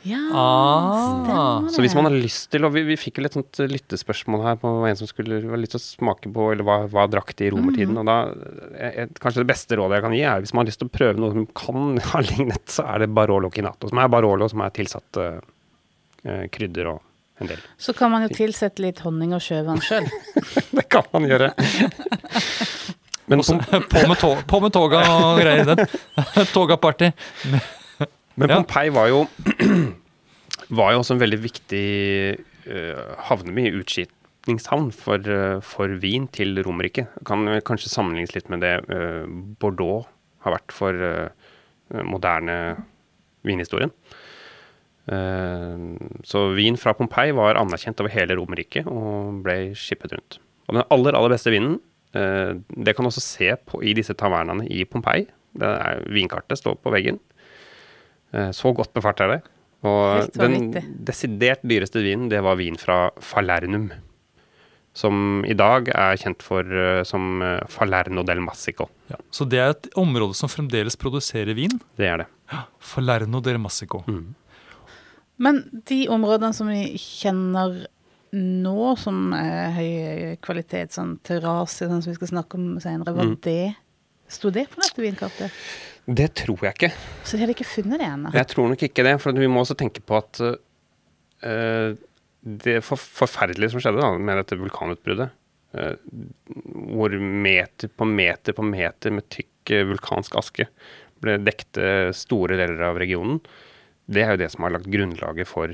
Ja, 0.04 0.20
Ah. 0.36 0.98
stemmer 1.00 1.64
det. 1.64 1.72
Så 1.72 1.82
hvis 1.86 1.94
man 1.96 2.04
har 2.10 2.12
lyst 2.12 2.50
til, 2.52 2.66
og 2.68 2.74
vi, 2.76 2.82
vi 2.84 2.98
fikk 3.00 3.18
jo 3.18 3.24
litt 3.24 3.38
sånt 3.38 3.62
lyttespørsmål 3.72 4.42
her 4.44 4.58
på 4.60 4.72
en 4.90 4.98
som 5.00 5.08
skulle 5.08 5.38
ha 5.48 5.56
lyst 5.62 5.78
til 5.78 5.80
å 5.80 5.84
smake 5.86 6.28
på, 6.36 6.48
eller 6.52 6.68
hva, 6.68 6.76
hva 6.92 7.06
drakk 7.08 7.32
de 7.40 7.48
i 7.48 7.54
romertiden, 7.54 7.96
og 8.02 8.10
da 8.10 8.18
eh, 8.76 9.08
Kanskje 9.24 9.46
det 9.46 9.52
beste 9.54 9.78
rådet 9.80 10.02
jeg 10.02 10.04
kan 10.04 10.18
gi, 10.18 10.26
er 10.28 10.44
hvis 10.44 10.52
man 10.52 10.66
har 10.66 10.72
lyst 10.74 10.82
til 10.84 10.90
å 10.92 10.96
prøve 10.98 11.24
noe 11.24 11.32
som 11.38 11.48
kan 11.56 11.96
ha 12.12 12.20
lignet, 12.28 12.66
så 12.68 12.84
er 12.92 13.06
det 13.06 13.14
Barolo 13.16 13.48
Kinato, 13.56 13.88
som 13.94 14.04
er 14.04 14.12
Barolo 14.12 14.50
som 14.52 14.66
er 14.68 14.76
tilsatt 14.76 15.22
eh, 15.24 16.46
krydder 16.52 16.92
og 16.98 17.00
en 17.40 17.54
del. 17.54 17.64
Så 17.80 17.96
kan 17.96 18.12
man 18.12 18.28
jo 18.28 18.34
tilsette 18.36 18.84
litt 18.84 19.00
honning 19.08 19.32
og 19.34 19.42
sjøvann 19.42 19.80
sjøl. 19.82 20.06
Det 20.78 20.84
kan 20.92 21.08
man 21.16 21.32
gjøre. 21.32 21.54
Men, 23.32 23.40
Også, 23.40 23.58
på, 23.94 24.04
med 24.10 24.20
tog, 24.20 24.42
på 24.48 24.60
med 24.64 24.74
toga 24.76 25.04
og 25.14 25.40
greier. 25.40 25.68
den. 25.70 25.86
Toga-party. 26.56 27.12
men. 28.36 28.50
Pompeii 28.50 28.92
var 28.94 29.12
jo 29.12 29.24
var 30.80 30.94
jo 30.94 31.04
også 31.04 31.16
en 31.16 31.22
veldig 31.22 31.40
viktig 31.44 31.86
uh, 32.68 33.14
havneby, 33.30 33.70
utskipningshavn 33.80 34.92
for, 34.96 35.24
uh, 35.30 35.62
for 35.64 35.96
vin 36.02 36.28
til 36.34 36.60
Romerriket. 36.66 37.14
Kan 37.28 37.48
kanskje 37.68 37.94
sammenlignes 37.94 38.36
litt 38.36 38.52
med 38.52 38.66
det 38.66 38.76
uh, 38.90 39.24
Bordeaux 39.62 40.10
har 40.44 40.58
vært 40.58 40.76
for 40.76 40.98
moderne 42.04 42.56
vinhistorien. 43.48 43.94
Så 46.28 46.42
vin 46.58 46.76
fra 46.80 46.92
Pompeii 46.98 47.32
var 47.38 47.56
anerkjent 47.62 48.02
over 48.04 48.12
hele 48.12 48.36
Romerriket 48.36 48.90
og 48.92 49.38
ble 49.46 49.56
skippet 49.80 50.12
rundt. 50.12 50.40
Og 50.68 50.76
den 50.76 50.84
aller, 50.92 51.16
aller 51.16 51.32
beste 51.32 51.54
vinen, 51.54 51.78
det 52.14 52.94
kan 52.94 53.06
du 53.06 53.10
også 53.10 53.24
se 53.26 53.48
på, 53.66 53.82
i 53.82 53.96
disse 53.98 54.14
tavernaene 54.14 54.68
i 54.70 54.84
Pompeii. 54.86 55.26
Det 55.58 55.70
er, 55.70 56.04
vinkartet 56.14 56.60
står 56.60 56.78
på 56.82 56.94
veggen. 56.94 57.20
Eh, 58.34 58.50
så 58.56 58.74
godt 58.74 58.94
befart 58.96 59.22
er 59.24 59.36
det. 59.36 59.42
Og 59.84 60.32
den 60.40 60.72
desidert 61.06 61.64
dyreste 61.68 62.02
vinen, 62.04 62.30
det 62.32 62.42
var 62.44 62.58
vin 62.60 62.80
fra 62.80 63.08
Falernum. 63.22 63.92
Som 64.94 65.42
i 65.50 65.56
dag 65.58 65.90
er 65.90 66.20
kjent 66.22 66.46
for 66.46 66.62
eh, 66.62 67.02
som 67.08 67.42
eh, 67.42 67.66
Falerno 67.70 68.24
del 68.26 68.42
Massico. 68.46 68.88
Ja. 69.10 69.18
Så 69.34 69.48
det 69.50 69.60
er 69.60 69.74
et 69.74 69.90
område 70.00 70.38
som 70.38 70.52
fremdeles 70.52 70.98
produserer 71.02 71.58
vin. 71.58 71.80
Det 71.98 72.10
er 72.10 72.24
det. 72.24 72.30
Falerno 72.94 73.42
del 73.44 73.60
Massico. 73.62 74.04
Mm. 74.08 74.34
Men 75.44 75.64
de 75.90 76.04
områdene 76.14 76.54
som 76.56 76.70
vi 76.70 76.94
kjenner 77.02 77.88
nå, 78.34 78.94
som 78.98 79.34
er 79.38 79.74
høy 79.76 80.38
kvalitet, 80.42 80.96
sånn 80.96 81.20
terrasse, 81.26 81.86
sånn 81.86 82.02
som 82.02 82.14
vi 82.14 82.18
skal 82.18 82.32
snakke 82.32 82.58
om 82.58 82.80
senere, 82.82 83.14
var 83.14 83.30
Mm. 83.30 83.40
det 83.42 83.76
Sto 84.34 84.50
det 84.50 84.66
på 84.72 84.82
dette 84.82 85.04
vinkartet? 85.04 85.52
Det 86.06 86.34
tror 86.34 86.64
jeg 86.66 86.74
ikke. 86.74 86.90
Så 87.24 87.38
de 87.38 87.44
hadde 87.44 87.54
ikke 87.54 87.70
funnet 87.70 88.02
det 88.02 88.08
ennå? 88.08 88.32
Jeg 88.34 88.50
tror 88.52 88.72
nok 88.72 88.82
ikke 88.88 89.06
det, 89.06 89.14
for 89.22 89.38
vi 89.38 89.50
må 89.52 89.62
også 89.62 89.78
tenke 89.78 90.02
på 90.02 90.18
at 90.18 90.42
uh, 90.42 91.94
det 92.44 92.78
for, 92.84 92.98
forferdelige 92.98 93.74
som 93.74 93.84
skjedde 93.84 94.02
da, 94.02 94.10
med 94.18 94.42
dette 94.42 94.58
vulkanutbruddet, 94.60 95.36
uh, 95.78 95.94
hvor 96.98 97.14
meter 97.20 97.92
på 97.94 98.08
meter 98.10 98.58
på 98.58 98.66
meter 98.68 99.16
med 99.16 99.30
tykk 99.32 99.74
eh, 99.76 99.86
vulkansk 99.88 100.36
aske 100.40 100.68
ble 101.24 101.38
dekte 101.40 102.12
store 102.18 102.58
deler 102.60 102.84
av 102.90 103.00
regionen, 103.00 103.40
det 104.12 104.26
er 104.26 104.34
jo 104.34 104.42
det 104.42 104.50
som 104.52 104.66
har 104.66 104.74
lagt 104.76 104.90
grunnlaget 104.92 105.48
for 105.48 105.72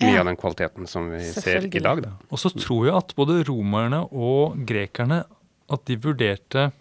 mye 0.00 0.14
Ja. 0.14 0.20
av 0.20 0.26
den 0.26 0.36
kvaliteten 0.36 0.86
som 0.88 1.10
vi 1.10 1.20
ser 1.32 1.66
i 1.66 1.78
dag. 1.82 2.02
Da. 2.02 2.10
Og 2.30 2.38
så 2.38 2.50
tror 2.56 2.86
jeg 2.86 2.94
at 2.96 3.14
både 3.16 3.42
romerne 3.48 4.06
og 4.12 4.56
grekerne 4.66 5.24
at 5.70 5.84
de 5.86 5.96
vurderte 5.96 6.72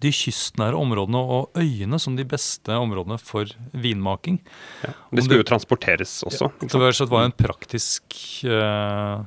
de 0.00 0.08
kystnære 0.08 0.72
områdene 0.78 1.18
og 1.20 1.50
øyene 1.60 1.98
som 2.00 2.14
de 2.16 2.24
beste 2.24 2.72
områdene 2.72 3.18
for 3.20 3.44
vinmaking. 3.74 4.38
Ja. 4.82 4.88
De 5.10 5.16
Det 5.16 5.24
skulle 5.24 5.36
det- 5.36 5.46
jo 5.46 5.50
transporteres 5.50 6.14
også. 6.24 6.48
Ja, 6.62 6.66
Det 6.68 6.80
var, 6.80 6.92
så 6.92 7.04
det 7.04 7.10
var 7.10 7.24
en 7.24 7.32
praktisk 7.32 8.02
uh, 8.44 9.24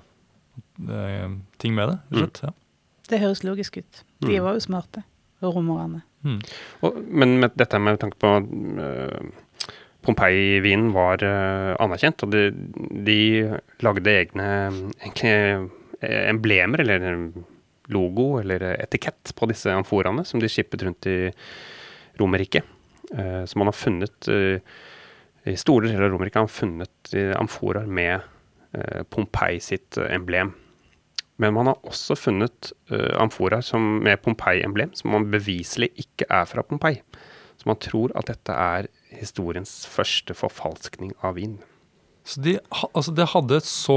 eh, 0.90 1.30
ting 1.60 1.76
med 1.76 1.90
det. 1.90 2.00
rett 2.12 2.42
mm. 2.42 2.48
Ja. 2.50 2.54
Det 3.10 3.20
høres 3.22 3.44
logisk 3.44 3.78
ut. 3.78 4.04
De 4.22 4.28
Mm. 4.40 4.44
var 4.44 4.54
jo 4.54 4.60
smarte, 4.60 5.04
romerne. 5.44 6.02
Mm. 6.24 6.42
Og, 6.82 6.96
men 7.08 7.40
med 7.40 7.52
dette 7.56 7.78
med 7.80 8.00
tanke 8.00 8.18
på 8.18 8.26
uh, 8.42 9.30
Pompeii-vinen 10.06 10.92
var 10.94 11.24
eh, 11.26 11.74
anerkjent, 11.82 12.26
og 12.26 12.34
de, 12.34 12.50
de 13.08 13.20
lagde 13.86 14.12
egne 14.12 14.48
egentlig, 15.02 15.36
eh, 16.02 16.22
emblemer, 16.30 16.84
eller 16.84 17.08
logo, 17.94 18.36
eller 18.42 18.68
etikett 18.76 19.34
på 19.38 19.50
disse 19.50 19.74
amforaene 19.74 20.26
som 20.26 20.42
de 20.42 20.50
skippet 20.52 20.86
rundt 20.86 21.10
i 21.10 21.18
Romerriket. 22.22 22.68
Eh, 23.14 23.42
så 23.46 23.62
man 23.62 23.70
har 23.70 23.78
funnet 23.78 24.30
I 25.46 25.58
store 25.62 25.90
deler 25.90 26.08
av 26.08 26.14
Romerriket 26.14 26.42
har 26.42 26.48
man 26.48 26.54
funnet 26.60 27.18
amforaer 27.38 27.86
med 27.86 28.32
Pompeii 29.14 29.60
sitt 29.62 29.98
emblem. 30.10 30.50
Men 31.40 31.54
man 31.54 31.70
har 31.70 31.86
også 31.86 32.18
funnet 32.18 32.72
amforaer 33.22 33.62
med 33.80 34.24
Pompeii-emblem 34.26 34.96
som 34.98 35.14
man 35.14 35.30
beviselig 35.32 35.92
ikke 36.02 36.28
er 36.34 36.50
fra 36.50 36.66
Pompeii. 36.66 36.98
Så 37.66 37.72
man 37.72 37.80
tror 37.82 38.12
at 38.14 38.28
dette 38.30 38.54
er 38.54 38.86
historiens 39.18 39.72
første 39.90 40.36
forfalskning 40.38 41.16
av 41.26 41.34
vin. 41.40 41.56
Så 42.24 42.38
de, 42.46 42.60
altså 42.94 43.10
det 43.18 43.26
hadde 43.34 43.58
et 43.58 43.66
så 43.66 43.96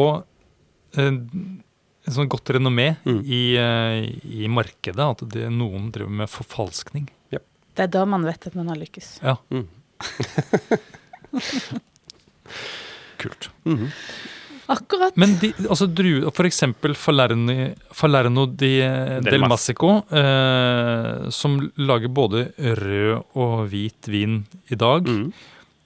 eh, 0.96 1.18
et 2.08 2.14
sånn 2.16 2.30
godt 2.32 2.48
renommé 2.56 2.94
Mm. 3.04 3.20
i, 3.28 3.42
eh, 3.60 4.08
i 4.25 4.48
markedet 4.48 5.04
at 5.04 5.20
det, 5.28 5.50
noen 5.52 5.90
driver 5.92 6.10
med 6.25 6.32
forfalskning. 6.32 7.10
Det 7.78 7.84
er 7.84 7.90
da 7.94 8.00
man 8.10 8.25
vet 8.26 8.46
at 8.48 8.56
man 8.56 8.66
har 8.72 8.76
lykkes. 8.80 9.20
Ja, 9.22 9.37
Mm. 9.52 9.68
kult. 13.20 13.50
Mhm. 13.64 13.92
Akkurat. 14.68 15.16
Men 15.16 15.37
de, 15.40 15.48
altså 15.64 15.87
druer, 15.88 16.26
for 16.37 16.44
eksempel 16.48 16.92
Falerni, 16.98 17.70
Falerno 17.96 18.44
di, 18.46 18.75
del 19.25 19.40
Mas- 19.40 19.54
Massico, 19.54 19.94
eh, 20.12 21.28
som 21.32 21.58
lager 21.80 22.08
både 22.12 22.50
rød 22.58 23.22
og 23.40 23.68
hvit 23.72 24.10
vin 24.12 24.42
i 24.68 24.76
dag. 24.76 25.08
Mm. 25.08 25.30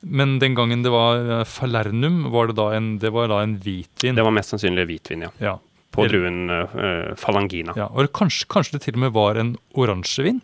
Men 0.03 0.39
den 0.43 0.57
gangen 0.59 0.83
det 0.83 0.91
var 0.91 1.21
eh, 1.39 1.45
Falernum, 1.47 2.25
var 2.35 2.51
det 2.51 2.57
da 2.59 2.71
en, 2.75 2.97
det 2.99 3.12
var 3.15 3.31
da 3.31 3.43
en 3.45 3.55
hvitvin. 3.62 4.19
Det 4.19 4.25
var 4.27 4.35
mest 4.35 4.51
sannsynlig 4.57 4.89
hvitvin, 4.91 5.29
ja. 5.29 5.31
Ja. 5.39 5.55
på 5.93 6.07
druen 6.09 6.49
uh, 6.49 7.12
Falangina. 7.21 7.75
Ja, 7.77 7.87
og 7.93 8.09
kanskje, 8.17 8.47
kanskje 8.51 8.79
det 8.79 8.83
til 8.87 8.95
og 8.97 9.03
med 9.05 9.11
var 9.12 9.37
en 9.37 9.51
oransjevin? 9.77 10.39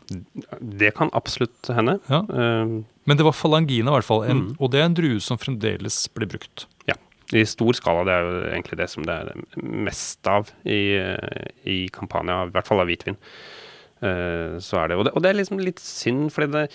Det 0.61 0.91
kan 0.99 1.09
absolutt 1.17 1.71
hende. 1.73 1.95
Ja. 2.13 2.21
Uh, 2.29 2.83
Men 3.09 3.17
det 3.17 3.25
var 3.25 3.33
falangina, 3.33 3.89
i 3.91 3.95
hvert 3.99 4.05
fall. 4.05 4.27
En, 4.29 4.43
Mm. 4.45 4.57
Og 4.61 4.71
det 4.71 4.83
er 4.83 4.85
en 4.91 4.95
drue 4.95 5.19
som 5.25 5.39
fremdeles 5.41 5.97
blir 6.15 6.29
brukt. 6.29 6.67
I 7.37 7.45
stor 7.45 7.77
skala. 7.77 8.05
Det 8.09 8.15
er 8.15 8.25
jo 8.25 8.37
egentlig 8.49 8.79
det 8.81 8.89
som 8.93 9.05
det 9.05 9.15
er 9.15 9.43
mest 9.61 10.29
av 10.31 10.53
i, 10.65 10.97
eh, 10.97 11.49
i 11.69 11.79
Campania, 11.93 12.47
i 12.47 12.55
hvert 12.55 12.69
fall 12.69 12.81
av 12.81 12.89
hvitvin. 12.89 13.19
Eh, 14.01 14.59
så 14.63 14.79
er 14.79 14.89
det, 14.89 14.97
og 14.97 15.05
det. 15.05 15.13
Og 15.17 15.25
det 15.25 15.31
er 15.31 15.41
liksom 15.41 15.61
litt 15.61 15.83
synd, 15.83 16.31
fordi 16.33 16.53
det 16.55 16.69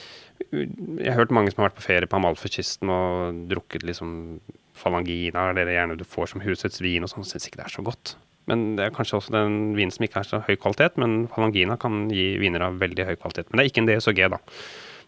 Jeg 0.52 1.08
har 1.08 1.22
hørt 1.22 1.32
mange 1.32 1.54
som 1.54 1.62
har 1.62 1.70
vært 1.70 1.78
på 1.80 1.86
ferie 1.86 2.10
på 2.10 2.18
Amalfakysten 2.18 2.90
og 2.90 3.48
drukket 3.48 3.86
liksom 3.86 4.42
falangina, 4.76 5.50
eller 5.50 5.66
det 5.66 5.78
gjerne 5.78 5.98
du 5.98 6.04
får 6.04 6.34
som 6.34 6.42
husets 6.44 6.82
vin 6.82 7.06
og 7.06 7.10
sånn, 7.10 7.24
syns 7.24 7.48
ikke 7.48 7.62
det 7.62 7.68
er 7.70 7.76
så 7.78 7.86
godt. 7.86 8.16
Men 8.50 8.76
det 8.76 8.86
er 8.86 8.96
kanskje 8.96 9.22
også 9.22 9.32
den 9.32 9.76
vinen 9.78 9.94
som 9.94 10.04
ikke 10.04 10.20
er 10.20 10.28
så 10.28 10.42
høy 10.44 10.58
kvalitet, 10.60 10.98
men 11.00 11.30
falangina 11.32 11.78
kan 11.80 12.10
gi 12.12 12.34
viner 12.42 12.66
av 12.66 12.82
veldig 12.82 13.06
høy 13.08 13.16
kvalitet. 13.16 13.48
Men 13.50 13.62
det 13.62 13.64
er 13.64 13.72
ikke 13.72 13.84
en 13.86 13.92
DSOG, 13.92 14.24
da. 14.34 14.42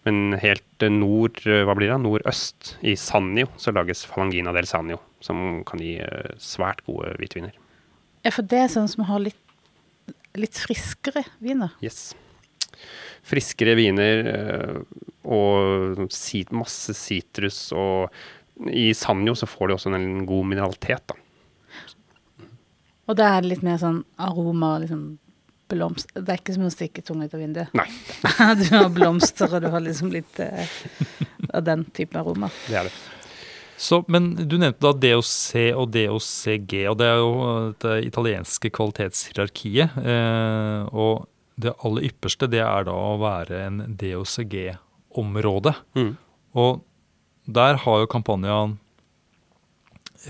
Men 0.06 0.36
helt 0.38 0.86
eh, 0.86 0.94
nord, 0.94 1.42
eh, 1.50 1.64
hva 1.66 1.74
blir 1.78 1.90
det, 1.90 1.98
nordøst, 2.04 2.76
i 2.86 2.94
Sanjo, 3.00 3.50
så 3.62 3.74
lages 3.74 4.06
falangina 4.06 4.54
del 4.56 4.68
Sanjo, 4.70 5.00
som 5.24 5.64
kan 5.66 5.82
gi 5.82 5.96
eh, 6.06 6.36
svært 6.42 6.84
gode 6.86 7.16
hvitviner. 7.20 7.56
Ja, 8.26 8.34
for 8.34 8.46
det 8.46 8.62
er 8.62 8.72
sånn 8.74 8.90
som 8.92 9.06
har 9.10 9.24
litt, 9.24 9.42
litt 10.38 10.58
friskere 10.62 11.26
viner. 11.42 11.74
Yes. 11.86 12.14
Friskere 13.26 13.74
viner 13.78 14.28
og 15.26 16.06
sit, 16.14 16.52
masse 16.54 16.94
sitrus, 16.98 17.72
og 17.74 18.14
i 18.70 18.92
Sanjo 18.98 19.34
så 19.38 19.50
får 19.50 19.68
du 19.68 19.76
også 19.76 19.94
en 19.98 20.26
god 20.30 20.50
mineralitet, 20.52 21.06
da. 21.10 21.18
Og 23.06 23.18
da 23.18 23.36
er 23.36 23.44
det 23.44 23.52
litt 23.54 23.66
mer 23.66 23.78
sånn 23.82 24.04
aroma, 24.22 24.76
liksom 24.82 25.16
blomst... 25.72 26.12
Det 26.14 26.30
er 26.30 26.40
ikke 26.40 26.56
som 26.56 26.68
å 26.68 26.72
stikke 26.74 27.04
tunga 27.06 27.28
ut 27.28 27.36
av 27.36 27.44
vinduet. 27.44 27.76
Nei, 27.78 27.88
du 28.62 28.66
har 28.76 28.90
blomster, 28.94 29.52
og 29.52 29.66
du 29.66 29.70
har 29.74 29.84
liksom 29.84 30.14
litt 30.14 30.40
eh, 30.44 30.78
av 31.52 31.66
den 31.68 31.86
typen 31.96 32.22
aroma. 32.22 32.52
det 32.70 32.82
er 32.82 32.90
det. 32.90 32.96
Så, 33.78 34.06
men 34.08 34.30
du 34.48 34.56
nevnte 34.56 34.80
da 34.86 34.94
DOC 34.96 35.40
og 35.76 35.90
DOCG, 35.92 36.76
og 36.88 36.98
det 37.02 37.08
er 37.12 37.18
jo 37.20 37.32
det 37.84 37.96
italienske 38.08 38.72
kvalitetshierarkiet. 38.72 39.98
Eh, 40.00 40.96
og 40.96 41.26
det 41.60 41.76
aller 41.88 42.08
ypperste 42.08 42.48
det 42.52 42.64
er 42.64 42.88
da 42.88 42.96
å 42.96 43.18
være 43.20 43.62
en 43.68 43.82
DOCG-område. 44.00 45.76
Mm. 46.00 46.14
Og 46.56 46.84
der 47.46 47.82
har 47.84 48.02
jo 48.02 48.12
kampanjaen 48.12 48.78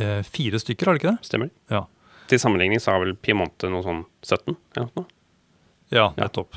eh, 0.01 0.22
fire 0.25 0.62
stykker, 0.62 0.89
har 0.89 0.98
det 0.98 1.04
ikke 1.04 1.13
det? 1.13 1.30
Stemmer. 1.30 1.54
Ja, 1.72 1.86
Til 2.30 2.42
sammenligning 2.42 2.82
så 2.82 2.96
har 2.96 3.06
vel 3.06 3.13
Piemonte 3.13 3.70
noe 3.70 3.86
sånn 3.86 4.01
17 4.25 4.56
eller 4.56 4.89
noe. 4.89 5.06
Ja 5.96 6.10
Ja. 6.10 6.12
nettopp. 6.20 6.56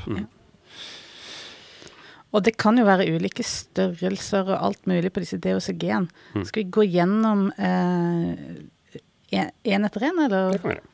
Og 2.28 2.44
det 2.44 2.56
kan 2.60 2.76
jo 2.76 2.84
være 2.84 3.06
ulike 3.08 3.44
størrelser 3.46 4.50
og 4.52 4.58
alt 4.66 4.86
mulig 4.90 5.10
på 5.14 5.22
disse 5.24 5.38
DOCG-ene. 5.40 6.10
Mm. 6.36 6.44
Skal 6.44 6.64
vi 6.64 6.70
gå 6.76 6.84
gjennom 6.92 7.46
én 7.56 8.34
eh, 9.32 9.46
etter 9.86 10.04
én, 10.10 10.20
eller 10.26 10.52
Det 10.52 10.60
kan 10.60 10.70
vi 10.70 10.74
gjøre. 10.76 10.84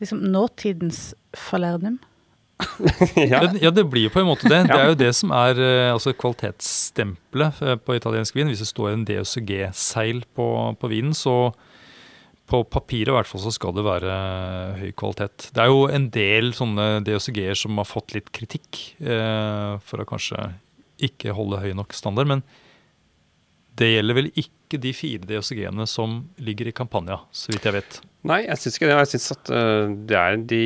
liksom 0.00 0.22
nåtidens 0.32 1.14
falernum? 1.36 1.98
ja. 3.14 3.42
Ja, 3.44 3.52
ja, 3.60 3.70
det 3.70 3.84
blir 3.90 4.08
jo 4.08 4.10
på 4.16 4.20
en 4.24 4.26
måte 4.32 4.48
det. 4.50 4.64
Det 4.66 4.74
er 4.80 4.88
jo 4.88 4.96
det 4.98 5.12
som 5.14 5.30
er 5.30 5.60
eh, 5.60 5.92
altså 5.92 6.14
kvalitetsstempelet 6.16 7.60
eh, 7.62 7.76
på 7.76 7.94
italiensk 8.00 8.34
vin. 8.34 8.48
Hvis 8.50 8.64
det 8.64 8.70
står 8.72 8.94
en 8.94 9.04
DOCG-seil 9.06 10.24
på, 10.34 10.48
på 10.80 10.90
vinen, 10.90 11.12
så 11.14 11.52
på 12.48 12.62
papiret 12.72 13.12
i 13.12 13.16
hvert 13.16 13.28
fall 13.28 13.42
så 13.44 13.52
skal 13.54 13.74
det 13.76 13.84
være 13.86 14.14
høy 14.80 14.92
kvalitet. 14.96 15.50
Det 15.54 15.64
er 15.64 15.68
jo 15.72 15.82
en 15.92 16.08
del 16.14 16.54
sånne 16.56 16.86
DOCG-er 17.06 17.58
som 17.58 17.76
har 17.80 17.88
fått 17.88 18.16
litt 18.16 18.30
kritikk 18.34 18.80
eh, 19.02 19.74
for 19.84 20.00
å 20.00 20.08
kanskje 20.08 20.48
ikke 21.08 21.36
holde 21.36 21.60
høy 21.62 21.74
nok 21.78 21.94
standard, 21.94 22.30
men 22.30 22.42
det 23.78 23.92
gjelder 23.92 24.16
vel 24.18 24.30
ikke 24.32 24.80
de 24.82 24.92
fire 24.96 25.28
DOCG-ene 25.28 25.86
som 25.88 26.22
ligger 26.42 26.70
i 26.70 26.74
Campania, 26.74 27.20
så 27.30 27.52
vidt 27.52 27.68
jeg 27.68 27.76
vet. 27.76 28.00
Nei, 28.26 28.40
jeg 28.48 28.60
syns 28.62 28.78
ikke 28.78 28.88
det. 28.88 28.96
Jeg 28.98 29.10
syns 29.12 29.28
at 29.36 29.52
uh, 29.54 29.92
det 30.08 30.18
er 30.18 30.40
de 30.50 30.64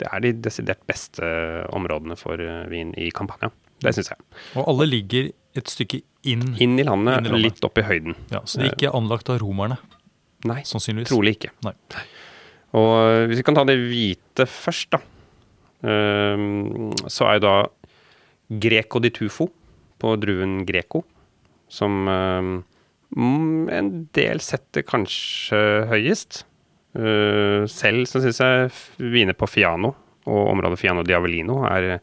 Det 0.00 0.08
er 0.08 0.24
de 0.24 0.32
desidert 0.42 0.82
beste 0.88 1.22
områdene 1.70 2.16
for 2.18 2.40
øh, 2.42 2.64
vin 2.72 2.90
i 2.98 3.12
Campania. 3.14 3.52
Det 3.84 3.92
syns 3.94 4.10
jeg. 4.10 4.24
Og 4.58 4.66
alle 4.72 4.88
ligger 4.88 5.28
et 5.54 5.70
stykke 5.70 6.00
inn, 6.24 6.54
Inn 6.62 6.78
i 6.78 6.84
landet, 6.86 7.18
Inn 7.18 7.26
i 7.26 7.32
landet. 7.32 7.42
litt 7.46 7.64
opp 7.64 7.78
i 7.78 7.82
høyden. 7.86 8.14
ja, 8.30 8.40
så 8.44 8.60
de 8.60 8.68
er 8.68 8.74
ikke 8.76 8.92
anlagt 8.94 9.30
av 9.30 9.40
romerne, 9.42 9.78
Nei, 10.44 10.60
sannsynligvis. 10.66 11.08
trolig 11.10 11.36
ikke. 11.36 11.50
Nei. 11.64 11.74
Og 12.74 12.92
øh, 13.04 13.26
hvis 13.28 13.38
vi 13.42 13.46
kan 13.46 13.54
ta 13.58 13.64
det 13.68 13.76
hvite 13.78 14.46
først, 14.48 14.90
da. 14.94 15.00
øhm, 15.84 16.92
så 17.10 17.26
er 17.28 17.38
jo 17.38 17.44
da 17.46 17.54
Greco 18.62 19.00
di 19.00 19.10
Tufo 19.14 19.48
på 20.02 20.14
druen 20.20 20.64
Greco, 20.66 21.02
som 21.72 22.08
øhm, 22.08 22.64
mm, 23.16 23.68
en 23.72 23.90
del 24.14 24.40
setter 24.44 24.82
kanskje 24.82 25.60
høyest. 25.90 26.44
Øh, 26.96 27.64
selv 27.72 28.04
så 28.06 28.20
syns 28.20 28.40
jeg 28.42 28.70
viner 28.98 29.32
på 29.38 29.46
Fiano 29.48 29.94
og 30.28 30.50
området 30.52 30.78
Fiano 30.78 31.02
Diavelino 31.02 31.62
er 31.64 31.98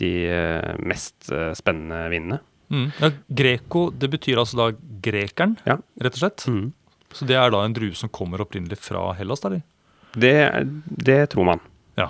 de 0.00 0.10
øh, 0.28 0.74
mest 0.86 1.30
spennende 1.56 2.02
vinene. 2.12 2.40
Mm. 2.70 2.88
Ja, 3.00 3.10
Greco, 3.34 3.88
det 3.90 4.10
betyr 4.12 4.38
altså 4.38 4.56
da 4.60 4.68
grekeren, 5.02 5.56
Ja. 5.66 5.78
rett 6.00 6.14
og 6.14 6.22
slett. 6.22 6.44
Så 7.12 7.26
det 7.26 7.34
er 7.36 7.50
da 7.50 7.64
en 7.66 7.74
drue 7.74 7.94
som 7.98 8.08
kommer 8.14 8.38
opprinnelig 8.44 8.78
fra 8.78 9.12
Hellas, 9.18 9.40
Der. 9.40 9.62
Det, 10.14 10.34
det 10.86 11.30
tror 11.30 11.44
man. 11.46 11.60
Ja. 11.98 12.08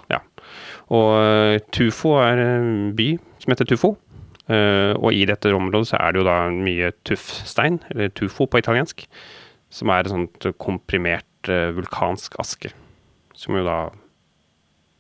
Og 0.90 1.08
eh, 1.20 1.58
Tufo 1.72 2.14
er 2.20 2.38
en 2.38 2.92
by 2.96 3.18
som 3.40 3.52
heter 3.54 3.64
Tufo. 3.68 3.94
Eh, 4.50 4.92
og 4.98 5.12
i 5.14 5.24
dette 5.28 5.52
området 5.54 5.88
så 5.92 5.96
er 6.00 6.12
det 6.12 6.20
jo 6.22 6.26
da 6.26 6.36
mye 6.50 6.90
tuffstein, 7.06 7.78
eller 7.90 8.08
tufo 8.10 8.46
på 8.50 8.58
italiensk, 8.58 9.04
som 9.70 9.88
er 9.94 10.00
et 10.04 10.10
sånt 10.10 10.46
komprimert 10.58 11.48
eh, 11.48 11.70
vulkansk 11.76 12.34
aske. 12.42 12.72
Som 13.38 13.56
jo 13.60 13.64
da, 13.64 13.76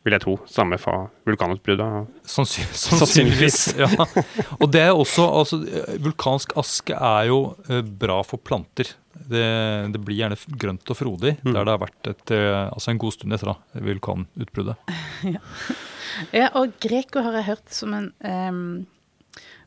vil 0.06 0.14
jeg 0.16 0.22
tro, 0.24 0.34
samme 0.48 0.78
fra 0.80 0.94
vulkanutbruddet. 1.28 2.08
Sannsyn, 2.24 2.68
Sannsynligvis. 2.84 3.58
ja. 3.76 3.88
Og 4.60 4.70
det 4.72 4.80
er 4.86 4.94
også, 4.96 5.26
altså, 5.42 5.58
Vulkansk 6.00 6.54
aske 6.60 6.96
er 6.96 7.28
jo 7.28 7.40
eh, 7.68 7.82
bra 7.84 8.20
for 8.24 8.40
planter. 8.40 8.94
Det, 9.30 9.42
det 9.92 10.00
blir 10.00 10.16
gjerne 10.22 10.38
grønt 10.58 10.88
og 10.90 10.96
frodig 10.96 11.34
Mm. 11.44 11.52
der 11.52 11.64
det 11.68 11.72
har 11.74 11.82
vært 11.82 12.08
et, 12.14 12.30
eh, 12.32 12.70
altså 12.72 12.90
en 12.94 13.00
god 13.02 13.12
stund 13.18 13.36
etter 13.36 13.52
da, 13.52 13.56
vulkanutbruddet. 13.90 14.76
Ja, 16.34 16.48
og 16.58 16.72
Greco 16.82 17.20
har 17.22 17.36
jeg 17.38 17.46
hørt 17.46 17.68
som 17.70 17.92
en 17.94 18.08
um, 18.26 18.86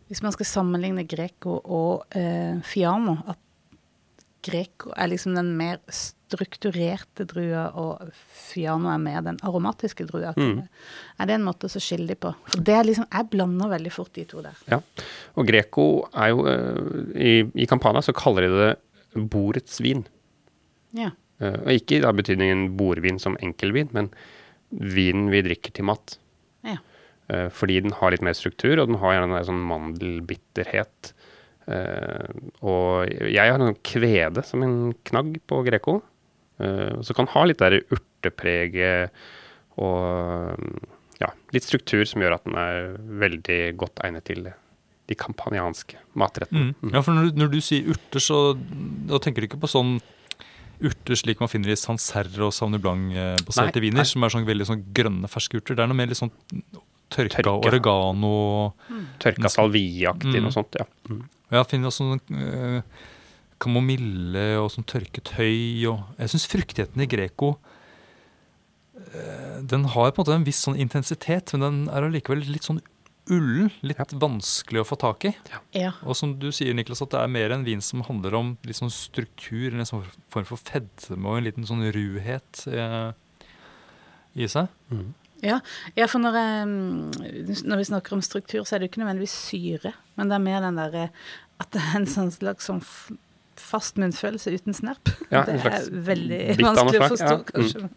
Hvis 0.10 0.19
man 0.26 0.34
skal 0.36 0.46
sammenligne 0.50 1.06
Greco 1.08 1.56
og 1.63 2.04
uh, 2.17 2.60
Fiano, 2.67 3.15
at 3.32 3.39
Greco 4.43 4.91
er 4.97 5.10
liksom 5.12 5.38
den 5.38 5.53
mer 5.58 5.79
strukturerte 5.93 7.25
drua, 7.29 7.67
og 7.79 8.13
Fiano 8.13 8.89
er 8.91 9.01
mer 9.01 9.21
den 9.25 9.39
aromatiske 9.45 10.08
drua. 10.10 10.34
Mm. 10.38 10.63
Er 11.19 11.29
det 11.29 11.38
en 11.38 11.45
måte 11.45 11.69
å 11.69 11.84
skille 11.84 12.10
de 12.10 12.17
på? 12.19 12.34
For 12.49 12.65
det 12.65 12.75
er 12.77 12.88
liksom, 12.88 13.08
Jeg 13.08 13.29
blander 13.32 13.71
veldig 13.75 13.93
fort 13.93 14.13
de 14.17 14.25
to 14.29 14.43
der. 14.45 14.63
Ja. 14.71 14.82
Og 15.38 15.47
Greco 15.49 15.88
er 16.12 16.34
jo 16.34 16.47
eh, 16.49 16.95
I, 17.13 17.34
I 17.63 17.69
Campana 17.69 18.03
så 18.03 18.15
kaller 18.17 18.47
de 18.47 18.63
det 18.63 19.27
bordets 19.34 19.79
vin. 19.84 20.06
Ja. 20.97 21.12
Eh, 21.39 21.60
og 21.60 21.71
ikke 21.75 21.99
i 21.99 22.15
betydningen 22.21 22.71
bordvin 22.79 23.21
som 23.21 23.38
enkelvin, 23.43 23.91
men 23.95 24.12
vinen 24.73 25.29
vi 25.34 25.43
drikker 25.45 25.75
til 25.75 25.88
mat. 25.89 26.17
Ja. 26.65 26.79
Eh, 27.29 27.49
fordi 27.53 27.79
den 27.86 27.95
har 27.99 28.13
litt 28.13 28.25
mer 28.25 28.36
struktur, 28.38 28.77
og 28.79 28.89
den 28.89 28.99
har 29.01 29.17
gjerne 29.17 29.39
en 29.39 29.49
sånn 29.51 29.67
mandelbitterhet. 29.69 31.13
Eh, 31.67 32.34
og 32.62 33.08
jeg 33.08 33.52
har 33.54 33.62
en 33.62 33.78
kvede 33.88 34.43
som 34.45 34.63
en 34.65 34.93
knagg 35.08 35.38
på 35.47 35.63
Greco. 35.67 36.02
som 36.60 37.04
så 37.04 37.15
kan 37.17 37.28
ha 37.34 37.43
litt 37.49 37.58
der 37.60 37.80
urtepreget 37.91 39.10
og 39.82 40.60
ja, 41.19 41.32
litt 41.52 41.63
struktur 41.65 42.06
som 42.06 42.21
gjør 42.21 42.36
at 42.38 42.43
den 42.45 42.56
er 42.62 42.91
veldig 43.23 43.58
godt 43.80 44.04
egnet 44.06 44.23
til 44.30 44.45
de 45.10 45.15
kampanianske 45.19 45.97
matrettene. 46.15 46.73
Mm. 46.80 46.93
Ja, 46.93 47.02
for 47.02 47.12
når 47.17 47.32
du, 47.32 47.39
når 47.41 47.49
du 47.56 47.60
sier 47.65 47.89
urter, 47.91 48.21
så 48.23 48.38
da 49.10 49.19
tenker 49.19 49.41
du 49.43 49.49
ikke 49.49 49.60
på 49.63 49.71
sånn 49.71 49.97
urter 50.84 51.15
slik 51.19 51.39
man 51.43 51.49
finner 51.52 51.73
i 51.73 51.80
Sancerre 51.80 52.45
og 52.47 52.54
Sauvignon 52.56 52.82
Blanc-baserte 52.84 53.80
nei. 53.82 53.86
viner, 53.89 54.08
som 54.08 54.23
er 54.23 54.34
sånn 54.34 54.47
veldig 54.47 54.67
sånn 54.69 54.86
grønne 54.95 55.30
ferske 55.32 55.60
urter. 55.60 55.76
Det 55.76 55.84
er 55.84 55.91
noe 55.91 55.99
mer 55.99 56.12
litt 56.12 56.19
sånn 56.19 56.32
tørka 57.13 57.43
tørka. 57.43 57.54
oregano 57.69 58.73
Tørka 59.21 59.52
salvieaktig, 59.52 60.38
Mm. 60.38 60.43
noe 60.47 60.52
sånt. 60.56 60.76
ja. 60.80 60.86
Mm. 61.10 61.23
Ja, 61.53 61.61
jeg 61.61 61.69
finner 61.69 61.91
også 61.91 62.07
sånn 62.09 62.39
eh, 62.41 63.03
kamomille 63.61 64.47
og 64.57 64.71
sånn 64.73 64.87
tørket 64.89 65.35
høy. 65.37 65.85
Og 65.91 66.01
jeg 66.17 66.33
syns 66.33 66.49
fruktigheten 66.49 67.03
i 67.05 67.09
Greco 67.09 67.53
eh, 68.97 69.61
den 69.61 69.85
har 69.93 70.09
på 70.09 70.17
en 70.17 70.25
måte 70.25 70.39
en 70.39 70.47
viss 70.47 70.63
sånn 70.65 70.79
intensitet, 70.81 71.53
men 71.53 71.63
den 71.67 71.79
er 71.93 72.09
allikevel 72.09 72.41
litt 72.49 72.65
sånn 72.65 72.81
ullen, 73.31 73.69
litt 73.85 74.13
vanskelig 74.19 74.81
å 74.81 74.87
få 74.87 74.97
tak 74.99 75.27
i. 75.29 75.33
Ja. 75.77 75.93
Og 76.03 76.17
som 76.19 76.35
du 76.41 76.49
sier, 76.55 76.75
Niklas, 76.75 77.03
at 77.05 77.13
det 77.13 77.21
er 77.21 77.31
mer 77.31 77.53
en 77.55 77.65
vin 77.67 77.83
som 77.83 78.03
handler 78.03 78.35
om 78.39 78.53
litt 78.67 78.79
sånn 78.81 78.91
struktur, 78.91 79.71
en 79.71 79.87
sånn 79.87 80.07
form 80.33 80.47
for 80.49 80.59
fedme 80.59 81.21
og 81.29 81.39
en 81.39 81.47
liten 81.47 81.67
sånn 81.69 81.85
ruhet 81.95 82.65
eh, 82.67 83.13
i 84.35 84.49
seg. 84.51 84.71
Ja, 85.43 85.59
ja 85.99 86.07
for 86.11 86.23
når, 86.23 86.37
når 87.63 87.81
vi 87.81 87.87
snakker 87.89 88.15
om 88.15 88.23
struktur, 88.25 88.63
så 88.63 88.75
er 88.75 88.81
det 88.81 88.87
jo 88.87 88.93
ikke 88.93 89.03
nødvendigvis 89.03 89.37
syre, 89.49 89.93
men 90.17 90.31
det 90.31 90.37
er 90.37 90.45
mer 90.49 90.63
den 90.63 90.79
derre 90.79 91.07
at 91.61 91.69
det 91.75 91.81
er 91.81 91.95
en 92.01 92.07
sånn 92.09 92.31
slags 92.33 92.65
sånn 92.69 92.81
fast 93.63 93.99
munnfølelse 94.01 94.51
uten 94.55 94.73
snerp. 94.75 95.11
Ja, 95.29 95.43
det 95.45 95.53
en 95.55 95.59
slags 95.61 95.87
er 95.87 95.99
veldig 96.07 96.39
vanskelig 96.59 97.01
å 97.01 97.09
forstå, 97.13 97.27
ja. 97.27 97.35
Mm. 97.37 97.43
kanskje. 97.51 97.81
Men, 97.83 97.91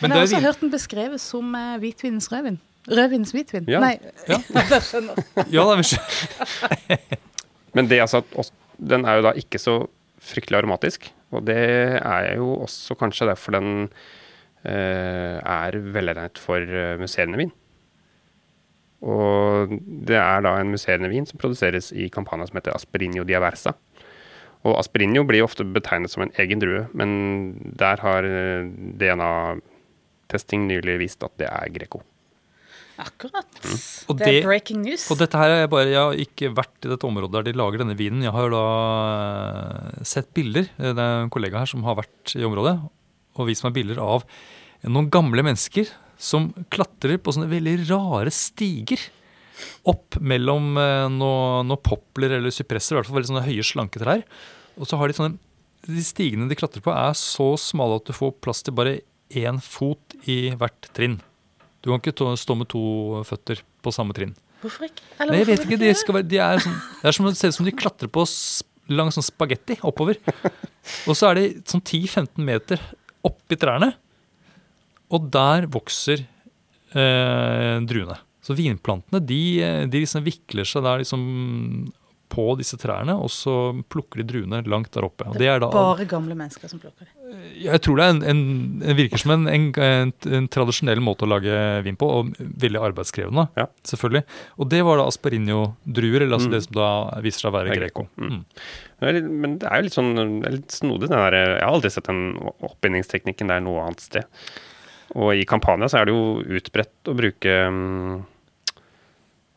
Men 0.00 0.10
jeg 0.10 0.16
har 0.16 0.24
også 0.28 0.36
vin- 0.38 0.46
hørt 0.48 0.62
den 0.64 0.72
beskrevet 0.72 1.22
som 1.22 1.50
uh, 1.58 1.74
hvitvinens 1.82 2.30
rødvin. 2.32 2.56
Rødvinens 2.88 3.32
hvitvin. 3.36 3.68
Ja. 3.70 3.80
Nei, 3.84 3.94
Ja. 4.28 4.38
jeg 4.74 4.82
skjønner. 4.88 5.20
Ja, 5.52 5.64
da, 5.68 5.76
vi 5.80 5.86
skjønner. 5.92 7.04
Men 7.76 7.88
det 7.90 8.00
altså, 8.04 8.22
at 8.38 8.52
den 8.78 9.06
er 9.08 9.20
jo 9.20 9.26
da 9.28 9.34
ikke 9.40 9.60
så 9.62 9.76
fryktelig 10.24 10.62
aromatisk. 10.62 11.10
Og 11.34 11.44
det 11.48 11.58
er 12.00 12.30
jo 12.38 12.54
også 12.64 12.96
kanskje 12.98 13.28
derfor 13.28 13.56
den 13.58 13.70
uh, 13.88 15.36
er 15.44 15.78
velegnet 15.94 16.40
for 16.40 16.60
uh, 16.64 16.94
musserende 17.00 17.40
vin. 17.40 17.52
Og 19.04 19.74
det 20.08 20.16
er 20.16 20.44
da 20.46 20.54
en 20.56 20.72
musserende 20.72 21.10
vin 21.12 21.26
som 21.28 21.40
produseres 21.40 21.90
i 21.92 22.08
Campania 22.12 22.48
som 22.48 22.56
heter 22.56 22.72
Asperinio 22.72 23.26
Diaversa. 23.28 23.74
Og 24.64 24.78
Asperinio 24.80 25.26
blir 25.28 25.44
ofte 25.44 25.66
betegnet 25.68 26.12
som 26.12 26.24
en 26.24 26.32
egen 26.40 26.62
drue, 26.62 26.86
men 26.96 27.10
der 27.76 28.00
har 28.00 28.24
eh, 28.24 28.64
DNA-testing 29.00 30.64
nylig 30.70 30.96
vist 31.02 31.26
at 31.26 31.34
det 31.40 31.50
er 31.50 31.72
Greco. 31.74 32.00
Akkurat. 32.94 33.48
Mm. 33.66 34.16
det 34.20 34.28
er 34.30 34.44
breaking 34.46 34.84
news. 34.86 35.08
Og 35.10 35.18
dette 35.18 35.36
her 35.36 35.50
er 35.50 35.64
jeg 35.64 35.70
bare, 35.72 35.90
Jeg 35.90 35.98
har 35.98 36.20
ikke 36.24 36.52
vært 36.54 36.86
i 36.86 36.92
dette 36.92 37.08
området 37.08 37.34
der 37.34 37.48
de 37.50 37.58
lager 37.58 37.82
denne 37.82 37.98
vinen. 37.98 38.22
Jeg 38.22 38.32
har 38.32 38.54
da 38.54 38.64
eh, 39.98 40.04
sett 40.06 40.32
bilder. 40.32 40.70
Det 40.78 40.94
er 40.94 41.24
en 41.26 41.34
kollega 41.34 41.60
her 41.60 41.68
som 41.68 41.84
har 41.84 41.98
vært 42.00 42.36
i 42.38 42.46
området 42.46 42.78
og 43.34 43.48
vist 43.50 43.66
meg 43.66 43.74
bilder 43.74 43.98
av 43.98 44.22
noen 44.86 45.08
gamle 45.12 45.42
mennesker 45.42 45.90
som 46.24 46.48
klatrer 46.72 47.18
på 47.20 47.34
sånne 47.34 47.50
veldig 47.50 47.76
rare 47.90 48.32
stiger. 48.34 49.02
Opp 49.88 50.18
mellom 50.24 50.74
eh, 50.80 51.06
noen 51.12 51.68
noe 51.70 51.82
popler 51.84 52.38
eller 52.38 52.54
sypresser, 52.54 52.94
i 52.94 52.98
hvert 52.98 53.10
fall 53.10 53.20
veldig 53.20 53.32
sånne 53.32 53.46
høye, 53.46 53.66
slanke 53.66 54.02
trær. 54.02 54.24
Og 54.80 54.88
så 54.88 54.98
har 54.98 55.10
de 55.10 55.18
sånne 55.18 55.36
De 55.84 56.00
stigene 56.02 56.48
de 56.48 56.56
klatrer 56.56 56.80
på, 56.80 56.92
er 56.96 57.12
så 57.18 57.50
smale 57.60 58.00
at 58.00 58.08
du 58.08 58.16
får 58.16 58.38
plass 58.40 58.64
til 58.64 58.74
bare 58.76 59.02
én 59.36 59.60
fot 59.60 60.14
i 60.24 60.54
hvert 60.56 60.88
trinn. 60.96 61.18
Du 61.84 61.90
kan 61.90 62.00
ikke 62.00 62.36
stå 62.40 62.56
med 62.56 62.70
to 62.72 63.20
føtter 63.28 63.60
på 63.84 63.92
samme 63.92 64.16
trinn. 64.16 64.32
Hvorfor 64.62 64.86
ikke? 64.88 65.04
Nei, 65.20 65.42
jeg 65.42 65.48
vet 65.50 65.66
ikke, 65.66 65.80
de 65.82 65.90
være, 65.92 66.28
de 66.30 66.38
er 66.40 66.62
sånn, 66.64 66.78
Det 67.02 67.10
er 67.10 67.16
som, 67.18 67.28
ser 67.36 67.52
ut 67.52 67.58
som 67.58 67.68
de 67.68 67.74
klatrer 67.76 68.08
på 68.08 68.24
langs 68.24 68.64
lang 68.96 69.12
sånn 69.12 69.26
spagetti 69.26 69.76
oppover. 69.84 70.16
Og 71.08 71.16
så 71.16 71.30
er 71.30 71.40
de 71.40 71.44
sånn 71.68 71.84
10-15 71.84 72.40
meter 72.44 72.80
oppi 73.24 73.58
trærne, 73.60 73.92
og 75.14 75.30
der 75.34 75.68
vokser 75.70 76.24
eh, 76.94 77.76
druene. 77.88 78.18
Så 78.44 78.56
vinplantene 78.58 79.22
de, 79.24 79.42
eh, 79.64 79.82
de 79.88 80.02
liksom 80.04 80.24
vikler 80.26 80.66
seg 80.68 80.84
der 80.84 81.00
liksom 81.04 81.92
på 82.34 82.56
disse 82.58 82.74
trærne, 82.80 83.14
og 83.20 83.28
så 83.30 83.52
plukker 83.92 84.18
de 84.18 84.24
druene 84.26 84.58
langt 84.66 84.90
der 84.96 85.04
oppe. 85.06 85.26
Og 85.30 85.36
det 85.38 85.46
er 85.52 85.60
da, 85.62 85.68
Bare 85.70 86.06
gamle 86.10 86.34
mennesker 86.34 86.66
som 86.72 86.80
plukker 86.82 87.06
det. 87.06 87.36
jeg 87.62 87.80
tror 87.84 88.00
det 88.00 88.06
er 88.08 88.14
en, 88.32 88.40
en, 88.82 88.96
virker 88.98 89.20
som 89.22 89.34
en, 89.36 89.44
en, 89.52 89.68
en, 89.78 90.10
en 90.40 90.48
tradisjonell 90.50 90.98
måte 91.04 91.28
å 91.28 91.30
lage 91.30 91.54
vin 91.86 91.98
på, 92.00 92.08
og 92.10 92.32
veldig 92.40 92.80
arbeidskrevende, 92.88 93.46
Ja. 93.60 93.68
selvfølgelig. 93.86 94.24
Og 94.58 94.68
det 94.72 94.82
var 94.88 94.98
da 94.98 95.06
Asperinio 95.12 95.60
druer, 95.86 96.24
eller 96.26 96.40
altså 96.40 96.50
Mm. 96.50 96.56
det 96.56 96.62
som 96.66 96.74
da 96.80 96.90
viser 97.22 97.44
seg 97.44 97.52
å 97.52 97.56
være 97.60 97.76
Greco. 97.78 98.08
Mm. 98.18 98.32
Mm. 98.34 98.44
Men 99.44 99.58
det 99.60 99.70
er 99.70 99.76
jo 99.78 99.86
litt 99.86 99.98
sånn 100.00 100.12
litt 100.58 100.74
snodig. 100.74 101.08
Den 101.12 101.20
der, 101.22 101.38
jeg 101.38 101.62
har 101.62 101.70
aldri 101.70 101.90
sett 101.94 102.10
den 102.10 102.24
oppbindingsteknikken 102.66 103.52
der 103.52 103.62
noe 103.62 103.84
annet 103.86 104.00
sted. 104.00 104.26
Og 105.12 105.34
i 105.36 105.44
Campania 105.48 105.88
så 105.90 106.00
er 106.00 106.08
det 106.08 106.14
jo 106.14 106.40
utbredt 106.58 107.10
å 107.10 107.16
bruke 107.16 107.58
um, 107.68 108.22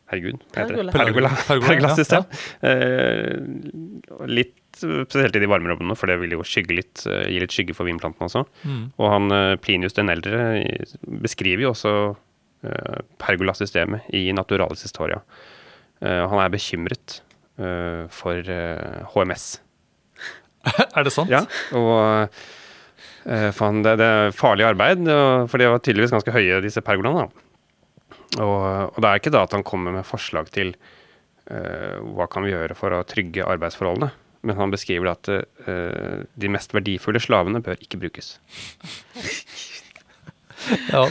Herregud, 0.08 0.38
hva 0.54 0.62
heter 0.62 0.72
det? 0.72 0.92
Pergola. 0.94 0.94
Pergola. 0.94 1.30
Pergola, 1.44 1.66
Pergola-system. 1.68 2.22
Eh, 2.64 4.28
litt 4.32 4.80
uh, 4.80 5.02
spesielt 5.04 5.36
i 5.36 5.42
de 5.42 5.50
varmere 5.50 5.74
områdene, 5.76 5.96
for 6.00 6.08
det 6.08 6.16
vil 6.22 6.32
jo 6.32 6.46
skygge 6.48 6.78
litt, 6.78 7.02
uh, 7.04 7.26
gi 7.28 7.42
litt 7.42 7.52
skygge 7.52 7.76
for 7.76 7.88
vinplantene 7.88 8.30
også. 8.30 8.46
Mm. 8.64 8.86
Og 8.96 9.12
han 9.12 9.34
uh, 9.34 9.58
Plinius 9.60 9.98
den 9.98 10.08
eldre 10.12 10.62
beskriver 11.26 11.66
jo 11.66 11.74
også 11.74 11.92
uh, 12.14 12.98
pergolasystemet 13.20 14.08
i 14.16 14.30
Naturalis 14.32 14.86
Historia. 14.88 15.20
Uh, 16.00 16.24
han 16.30 16.40
er 16.40 16.54
bekymret 16.56 17.18
uh, 17.60 18.08
for 18.08 18.48
uh, 18.48 19.04
HMS. 19.12 19.58
Er 20.96 21.04
det 21.04 21.12
sant? 21.12 21.28
Ja, 21.32 21.44
og 21.76 22.32
uh, 23.24 23.50
faen, 23.56 23.82
det, 23.86 23.96
det 24.00 24.06
er 24.06 24.36
farlig 24.36 24.68
arbeid, 24.68 25.08
for 25.50 25.60
de 25.60 25.68
var 25.72 25.82
tydeligvis 25.82 26.14
ganske 26.14 26.34
høye, 26.34 26.62
disse 26.64 26.84
pergolaene. 26.84 27.28
Og, 28.36 28.58
og 28.92 28.98
det 29.00 29.08
er 29.08 29.20
ikke 29.20 29.32
da 29.32 29.44
at 29.46 29.54
han 29.56 29.64
kommer 29.66 29.94
med 29.94 30.06
forslag 30.06 30.50
til 30.54 30.74
uh, 31.50 31.98
hva 32.16 32.28
kan 32.30 32.44
vi 32.44 32.52
gjøre 32.52 32.76
for 32.78 32.94
å 32.94 33.04
trygge 33.08 33.46
arbeidsforholdene, 33.48 34.10
men 34.46 34.60
han 34.60 34.74
beskriver 34.74 35.12
at 35.14 35.30
uh, 35.32 36.20
de 36.28 36.52
mest 36.52 36.76
verdifulle 36.76 37.22
slavene 37.22 37.64
bør 37.64 37.80
ikke 37.84 38.00
brukes. 38.04 38.36
Ja, 40.90 41.04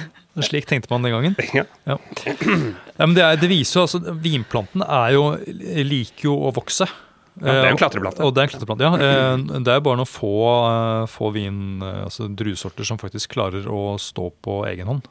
slik 0.44 0.68
tenkte 0.70 0.92
man 0.92 1.06
den 1.06 1.14
gangen. 1.16 1.36
Ja. 1.56 1.64
Ja. 1.88 1.98
Ja, 2.98 3.06
men 3.06 3.16
det, 3.16 3.24
er, 3.24 3.38
det 3.40 3.50
viser 3.50 3.80
jo 3.80 3.84
altså 3.86 4.16
Vinplanten 4.22 4.84
er 4.84 5.14
jo, 5.16 5.24
liker 5.88 6.28
jo 6.28 6.36
å 6.50 6.52
vokse. 6.56 6.88
Ja, 7.38 7.46
det 7.46 7.56
er 7.56 7.70
en 7.70 7.74
Eh, 7.76 7.80
klatreplante. 7.80 8.24
Og 8.26 8.34
det 8.34 8.42
er 8.42 8.48
en 8.48 8.54
klatreplante, 8.54 8.84
ja. 8.84 8.94
Eh, 8.98 9.38
Det 9.64 9.74
er 9.74 9.82
bare 9.86 9.98
noen 9.98 10.10
få, 10.10 10.36
eh, 10.68 11.06
få 11.06 11.32
vin, 11.34 11.82
altså 11.82 12.30
druesorter 12.34 12.86
som 12.86 12.98
faktisk 12.98 13.30
klarer 13.30 13.66
å 13.66 13.98
stå 13.98 14.32
på 14.42 14.66
egen 14.68 14.88
hånd. 14.88 15.04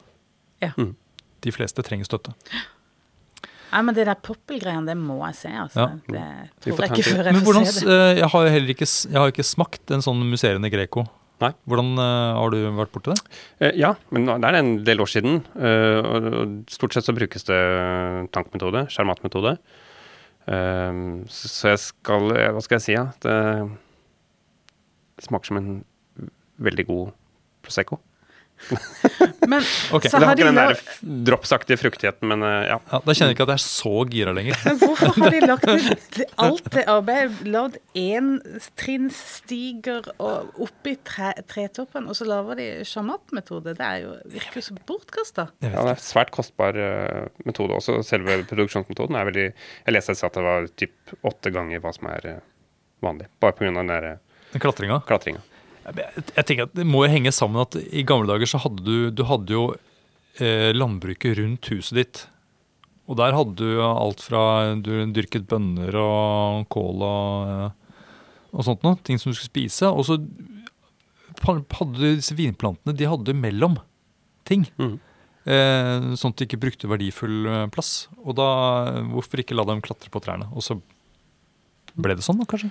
Ja. 0.61 0.71
Mm. 0.77 0.95
De 1.41 1.51
fleste 1.51 1.83
trenger 1.83 2.05
støtte. 2.05 2.33
Nei, 3.71 3.81
men 3.81 3.95
det 3.95 4.05
der 4.07 4.15
poppelgreiene, 4.15 4.85
det 4.87 4.95
må 4.97 5.19
jeg 5.27 5.35
se, 5.35 5.49
altså. 5.49 5.83
Ja. 5.83 5.87
Det 6.07 6.73
tror 6.73 6.83
jeg 6.85 6.91
ikke 6.91 7.15
før 7.17 7.23
jeg 7.23 7.33
Men 7.33 7.41
får 7.41 7.53
hvordan, 7.53 7.65
se 7.67 7.85
det. 7.85 8.17
Jeg 8.17 8.29
har 8.31 8.47
heller 8.47 8.73
ikke, 8.73 8.87
jeg 8.87 9.19
har 9.19 9.31
ikke 9.33 9.47
smakt 9.47 9.91
en 9.91 10.05
sånn 10.05 10.23
musserende 10.23 10.71
Greco. 10.71 11.07
Nei. 11.43 11.51
Hvordan 11.69 11.91
uh, 12.01 12.37
har 12.39 12.53
du 12.53 12.57
vært 12.79 12.93
borti 12.95 13.13
det? 13.13 13.19
Uh, 13.61 13.73
ja, 13.77 13.91
men 14.09 14.25
det 14.25 14.47
er 14.49 14.57
en 14.57 14.71
del 14.87 15.03
år 15.03 15.11
siden. 15.11 15.43
Uh, 15.53 15.99
og 16.01 16.71
stort 16.73 16.95
sett 16.95 17.05
så 17.05 17.13
brukes 17.13 17.45
det 17.45 17.59
tankmetode, 18.33 18.87
skjermatmetode. 18.93 19.57
Um, 19.57 19.86
så, 20.47 21.49
så 21.51 21.73
jeg 21.73 21.79
skal 21.83 22.31
eh, 22.31 22.49
Hva 22.55 22.61
skal 22.63 22.77
jeg 22.77 22.85
si, 22.85 22.93
ja? 22.95 23.07
Det, 23.23 23.35
det 25.17 25.25
smaker 25.27 25.51
som 25.51 25.59
en 25.59 25.71
veldig 26.63 26.85
god 26.87 27.09
Prosecco. 27.65 27.99
Men 29.47 29.61
okay. 29.95 30.09
så 30.09 30.19
det 30.19 30.27
har 30.27 30.35
ikke 30.35 30.49
den 30.49 30.59
der 30.59 30.79
dropsaktige 31.29 31.79
fruktigheten, 31.79 32.27
men 32.31 32.43
eh, 32.43 32.69
ja. 32.71 32.77
Ja, 32.91 32.99
da 33.03 33.15
kjenner 33.15 33.31
jeg 33.31 33.37
ikke 33.37 33.47
at 33.47 33.53
jeg 33.53 33.61
er 33.61 33.65
så 33.65 33.93
gira 34.11 34.33
lenger. 34.35 34.59
Men 34.65 34.79
hvorfor 34.81 35.13
har 35.21 35.35
de 35.35 35.41
lagt 35.45 35.67
ut 35.69 36.19
alt 36.47 36.69
det 36.73 36.83
arbeidet? 36.91 37.39
Lagd 37.47 37.77
én 37.97 38.33
trinnstiger 38.79 40.11
og 40.17 40.59
oppi 40.67 40.97
tre, 41.07 41.31
tretoppen, 41.49 42.09
og 42.09 42.17
så 42.17 42.27
lager 42.27 42.59
de 42.59 42.67
sjamatmetode? 42.87 43.75
Det 43.77 43.87
er 43.87 44.03
jo 44.03 44.15
virker 44.33 44.61
jo 44.61 44.65
så 44.67 44.77
bortkasta. 44.89 45.47
Ja 45.63 45.85
det 45.87 45.95
er 45.95 46.03
svært 46.03 46.33
kostbar 46.35 46.77
uh, 46.77 47.27
metode 47.47 47.77
også. 47.77 47.99
Selve 48.07 48.41
produksjonsmetoden 48.49 49.17
er 49.17 49.27
veldig 49.29 49.47
Jeg 49.47 49.93
leste 49.95 50.13
et 50.13 50.19
sted 50.19 50.31
at 50.31 50.39
det 50.39 50.47
var 50.47 50.71
typ 50.79 51.17
åtte 51.27 51.53
ganger 51.53 51.83
hva 51.83 51.93
som 51.95 52.09
er 52.11 52.31
uh, 52.37 52.39
vanlig. 53.05 53.29
Bare 53.41 53.55
pga. 53.57 53.71
den 53.79 53.93
der 53.93 54.11
eh. 54.11 54.23
Klatringa. 54.57 55.01
klatringa. 55.07 55.43
Jeg, 55.87 56.43
tenker 56.43 56.67
at 56.67 56.73
Det 56.75 56.85
må 56.87 57.05
jo 57.05 57.13
henge 57.13 57.31
sammen 57.35 57.63
at 57.63 57.77
i 57.79 58.03
gamle 58.07 58.27
dager 58.29 58.49
så 58.49 58.59
hadde 58.63 58.83
du, 58.83 59.09
du 59.13 59.23
hadde 59.27 59.53
jo 59.53 59.67
eh, 60.41 60.73
landbruket 60.75 61.37
rundt 61.39 61.69
huset 61.71 62.01
ditt. 62.01 62.23
Og 63.07 63.19
der 63.21 63.35
hadde 63.35 63.55
du 63.55 63.79
alt 63.79 64.23
fra 64.25 64.75
du 64.83 64.91
dyrket 65.15 65.47
bønner 65.47 65.95
og 66.01 66.67
kål 66.73 67.05
og, 67.07 67.51
eh, 67.53 68.01
og 68.51 68.67
sånt 68.67 68.83
noe. 68.83 68.99
Ting 69.07 69.21
som 69.21 69.31
du 69.31 69.37
skulle 69.37 69.53
spise. 69.53 69.91
Og 69.91 70.03
så 70.09 70.19
hadde 71.47 71.95
du 71.95 72.07
disse 72.07 72.35
vinplantene 72.35 72.95
de 72.97 73.07
hadde 73.07 73.31
du 73.31 73.37
mellom 73.37 73.79
ting. 74.47 74.67
Mm. 74.81 74.97
Eh, 75.47 76.11
sånn 76.19 76.33
at 76.33 76.41
de 76.41 76.49
ikke 76.49 76.59
brukte 76.65 76.91
verdifull 76.91 77.47
plass. 77.71 78.09
Og 78.25 78.35
da, 78.35 78.49
hvorfor 79.13 79.39
ikke 79.39 79.55
la 79.55 79.67
dem 79.71 79.83
klatre 79.85 80.11
på 80.11 80.23
trærne? 80.23 80.51
Og 80.51 80.67
så 80.67 80.81
ble 81.97 82.15
det 82.15 82.23
sånn, 82.25 82.37
da, 82.39 82.45
kanskje? 82.45 82.69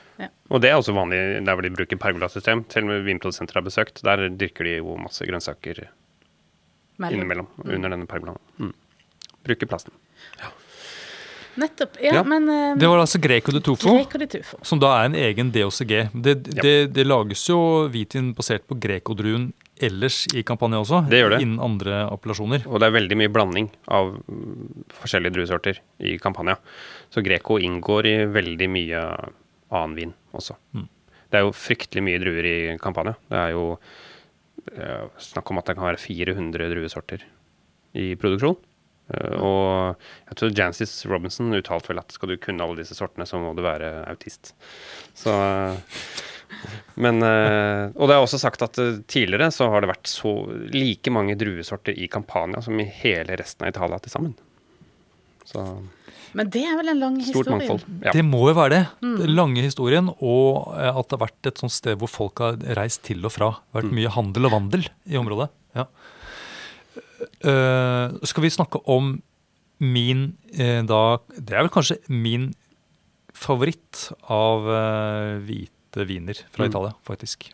Og 0.51 0.61
det 0.63 0.71
er 0.71 0.77
også 0.79 0.95
vanlig 0.95 1.19
der 1.45 1.55
hvor 1.59 1.63
de 1.67 1.71
bruker 1.75 1.99
pergolasystem. 1.99 2.65
Til 2.71 2.85
og 2.87 2.91
med 2.93 3.05
vinprodusenter 3.09 3.59
har 3.59 3.65
besøkt. 3.67 4.03
Der 4.07 4.29
dyrker 4.31 4.65
de 4.69 4.77
jo 4.79 4.97
masse 5.03 5.27
grønnsaker 5.27 5.89
Mellom. 6.99 7.15
innimellom 7.19 7.49
under 7.65 7.91
denne 7.93 8.07
pergolaen. 8.07 8.39
Mm. 8.59 8.73
Bruker 9.47 9.67
plasten. 9.71 9.93
Nettopp. 11.57 11.97
Ja, 12.03 12.15
Ja. 12.19 12.23
men 12.23 12.49
um, 12.49 12.79
Det 12.79 12.87
var 12.89 12.99
altså 13.01 13.19
Greco 13.19 13.51
de 13.53 13.61
Tufo. 13.65 13.95
Greco 13.97 14.19
de 14.19 14.27
Tufo. 14.27 14.59
Som 14.63 14.79
da 14.79 14.91
er 15.01 15.07
en 15.09 15.15
egen 15.15 15.51
DOCG. 15.55 16.11
Det, 16.13 16.35
Ja. 16.55 16.63
det, 16.63 16.93
det 16.93 17.07
lages 17.07 17.47
jo 17.49 17.89
hvitvin 17.89 18.35
basert 18.37 18.67
på 18.69 18.77
Greco-druen 18.79 19.53
ellers 19.83 20.27
i 20.35 20.43
kampanje 20.47 20.79
også, 20.81 21.03
Det 21.11 21.21
gjør 21.21 21.35
det. 21.37 21.41
innen 21.45 21.61
andre 21.61 22.03
appellasjoner. 22.09 22.67
Og 22.67 22.81
det 22.81 22.89
er 22.89 22.97
veldig 22.97 23.19
mye 23.21 23.33
blanding 23.33 23.71
av 23.93 24.15
mm, 24.17 24.85
forskjellige 25.03 25.35
druesorter 25.37 25.81
i 26.01 26.17
Campania. 26.23 26.57
Så 27.13 27.23
Greco 27.25 27.59
inngår 27.61 28.07
i 28.07 28.17
veldig 28.33 28.69
mye 28.73 29.03
annen 29.71 29.97
vin 29.99 30.15
også. 30.37 30.57
Mm. 30.77 30.87
Det 31.31 31.41
er 31.41 31.45
jo 31.47 31.57
fryktelig 31.57 32.05
mye 32.07 32.23
druer 32.23 32.47
i 32.47 32.57
Campania. 32.81 33.17
Det 33.29 33.41
er 33.43 33.51
jo 33.57 33.65
eh, 34.77 35.05
snakk 35.19 35.51
om 35.51 35.59
at 35.61 35.67
det 35.69 35.77
kan 35.77 35.89
være 35.91 36.01
400 36.01 36.71
druesorter 36.73 37.27
i 37.97 38.15
produksjon. 38.21 38.57
Eh, 39.13 39.35
og 39.39 39.99
jeg 40.31 40.39
tror 40.39 40.55
Jancis 40.57 40.95
Robinson 41.11 41.53
uttalte 41.55 41.93
vel 41.93 42.01
at 42.03 42.15
skal 42.15 42.33
du 42.33 42.39
kunne 42.43 42.65
alle 42.65 42.81
disse 42.81 42.97
sortene, 42.99 43.27
så 43.29 43.39
må 43.43 43.53
du 43.59 43.63
være 43.67 44.07
autist. 44.11 44.55
Så 45.19 45.35
men, 46.97 47.23
eh, 47.23 47.91
og 47.97 48.09
det 48.09 48.15
er 48.17 48.23
også 48.25 48.39
sagt 48.41 48.63
at 48.65 48.79
eh, 48.83 49.01
tidligere 49.11 49.51
så 49.55 49.69
har 49.73 49.83
det 49.85 49.91
vært 49.93 50.09
så 50.11 50.33
like 50.73 51.13
mange 51.13 51.37
druesorter 51.39 51.97
i 51.99 52.09
Campania 52.13 52.63
som 52.65 52.79
i 52.81 52.87
hele 53.03 53.37
resten 53.37 53.67
av 53.67 53.75
Italia 53.75 53.99
til 54.01 54.15
sammen. 54.15 54.35
Så 55.47 55.63
Men 56.37 56.51
det 56.51 56.65
er 56.69 56.75
vel 56.77 56.89
en 56.93 56.99
lang 57.01 57.19
stort 57.23 57.47
historie? 57.47 57.59
mangfold. 57.59 57.85
Ja. 58.05 58.13
Det 58.17 58.25
må 58.27 58.43
jo 58.51 58.57
være 58.59 58.73
det. 58.75 58.83
Den 59.03 59.35
lange 59.37 59.63
historien, 59.65 60.11
og 60.21 60.75
eh, 60.77 60.91
at 60.91 61.09
det 61.09 61.19
har 61.19 61.27
vært 61.29 61.51
et 61.53 61.63
sånt 61.63 61.73
sted 61.77 61.97
hvor 62.01 62.11
folk 62.13 62.43
har 62.45 62.59
reist 62.81 63.03
til 63.07 63.25
og 63.25 63.33
fra. 63.37 63.53
Det 63.57 63.73
har 63.77 63.83
vært 63.83 63.93
Mm. 63.93 63.99
mye 64.01 64.15
handel 64.17 64.49
og 64.51 64.53
vandel 64.57 64.89
i 65.07 65.17
området. 65.21 65.49
Ja. 65.77 65.87
Uh, 67.47 68.13
skal 68.29 68.45
vi 68.45 68.51
snakke 68.53 68.81
om 68.93 69.23
min 69.81 70.37
uh, 70.59 70.83
da 70.89 71.19
Det 71.37 71.53
er 71.55 71.63
vel 71.65 71.73
kanskje 71.73 71.97
min 72.13 72.51
favoritt 73.37 74.07
av 74.33 74.65
uh, 74.69 75.39
hvite 75.45 75.73
viner 76.05 76.35
fra 76.53 76.65
Mm. 76.67 76.71
Italia, 76.71 76.93
faktisk. 77.03 77.53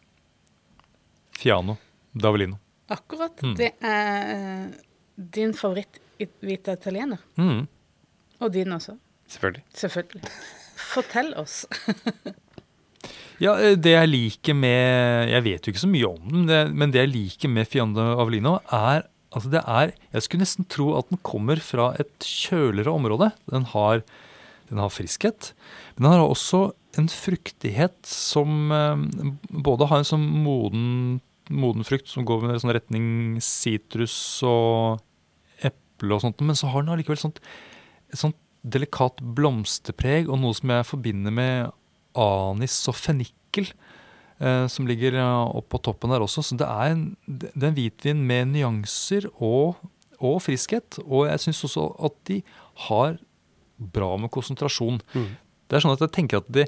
Fiano 1.33 1.77
Davelino. 2.15 2.59
Akkurat. 2.91 3.39
Mm. 3.43 3.55
Det 3.57 3.71
er 3.81 4.33
eh, 4.35 4.67
din 5.17 5.53
favoritt 5.55 5.99
i- 6.21 6.27
hvite 6.43 6.73
italiener. 6.77 7.19
Mm. 7.39 7.67
Og 8.41 8.53
din 8.53 8.73
også. 8.73 8.97
Selvfølgelig. 9.29 9.63
Selvfølgelig. 9.75 10.25
Fortell 10.77 11.35
oss. 11.37 11.65
Ja, 13.43 13.57
eh, 13.59 13.75
det 13.75 13.91
jeg 13.97 14.09
liker 14.09 14.55
med 14.55 15.29
Jeg 15.33 15.43
vet 15.43 15.65
jo 15.67 15.73
ikke 15.73 15.81
så 15.83 15.89
mye 15.91 16.07
om 16.07 16.45
den, 16.47 16.77
men 16.79 16.93
det 16.95 17.01
jeg 17.01 17.11
liker 17.11 17.51
med 17.51 17.67
Fiando 17.67 18.05
Avellino, 18.21 18.59
er 18.71 19.09
Altså, 19.35 19.49
det 19.51 19.63
er 19.67 19.91
Jeg 20.13 20.23
skulle 20.23 20.43
nesten 20.45 20.67
tro 20.69 20.93
at 20.99 21.09
den 21.09 21.19
kommer 21.25 21.57
fra 21.65 21.89
et 21.99 22.13
kjøligere 22.21 22.93
område. 22.93 23.31
Den 23.51 23.65
har, 23.73 24.03
den 24.69 24.79
har 24.79 24.91
friskhet, 24.93 25.55
men 25.97 26.05
den 26.05 26.13
har 26.13 26.29
også 26.29 26.61
en 26.99 27.09
fruktighet 27.09 27.97
som 28.09 28.73
eh, 28.73 29.05
både 29.49 29.89
har 29.91 30.03
en 30.03 30.09
sånn 30.09 30.27
moden, 30.45 31.21
moden 31.53 31.87
frukt 31.89 32.11
som 32.11 32.27
går 32.29 32.51
i 32.51 32.61
sånn 32.63 32.75
retning 32.77 33.07
sitrus 33.45 34.15
og 34.47 35.03
eple 35.65 36.17
og 36.17 36.25
sånt, 36.25 36.43
men 36.45 36.59
så 36.59 36.73
har 36.73 36.85
den 36.85 36.93
allikevel 36.95 37.21
sånt, 37.21 37.41
et 38.13 38.21
sånt 38.21 38.39
delikat 38.63 39.19
blomsterpreg 39.37 40.29
og 40.31 40.39
noe 40.43 40.55
som 40.57 40.71
jeg 40.71 40.89
forbinder 40.91 41.35
med 41.35 41.73
anis 42.19 42.77
og 42.91 42.99
fennikel, 42.99 43.73
eh, 44.39 44.67
som 44.71 44.87
ligger 44.87 45.19
oppå 45.23 45.81
toppen 45.83 46.13
der 46.13 46.23
også. 46.23 46.45
Så 46.45 46.59
det 46.61 46.69
er 46.69 46.95
en, 46.95 47.05
det 47.27 47.51
er 47.57 47.71
en 47.73 47.79
hvitvin 47.79 48.23
med 48.29 48.53
nyanser 48.53 49.29
og, 49.33 49.81
og 50.21 50.39
friskhet. 50.45 51.01
Og 51.07 51.27
jeg 51.31 51.47
syns 51.47 51.65
også 51.71 51.89
at 52.07 52.19
de 52.31 52.43
har 52.89 53.19
bra 53.83 54.15
med 54.21 54.31
konsentrasjon. 54.31 55.01
Mm. 55.15 55.31
Det 55.73 55.79
er 55.81 55.85
sånn 55.87 55.95
at 55.97 56.05
jeg 56.05 56.13
tenker 56.13 56.43
at 56.43 56.51
de 56.53 56.67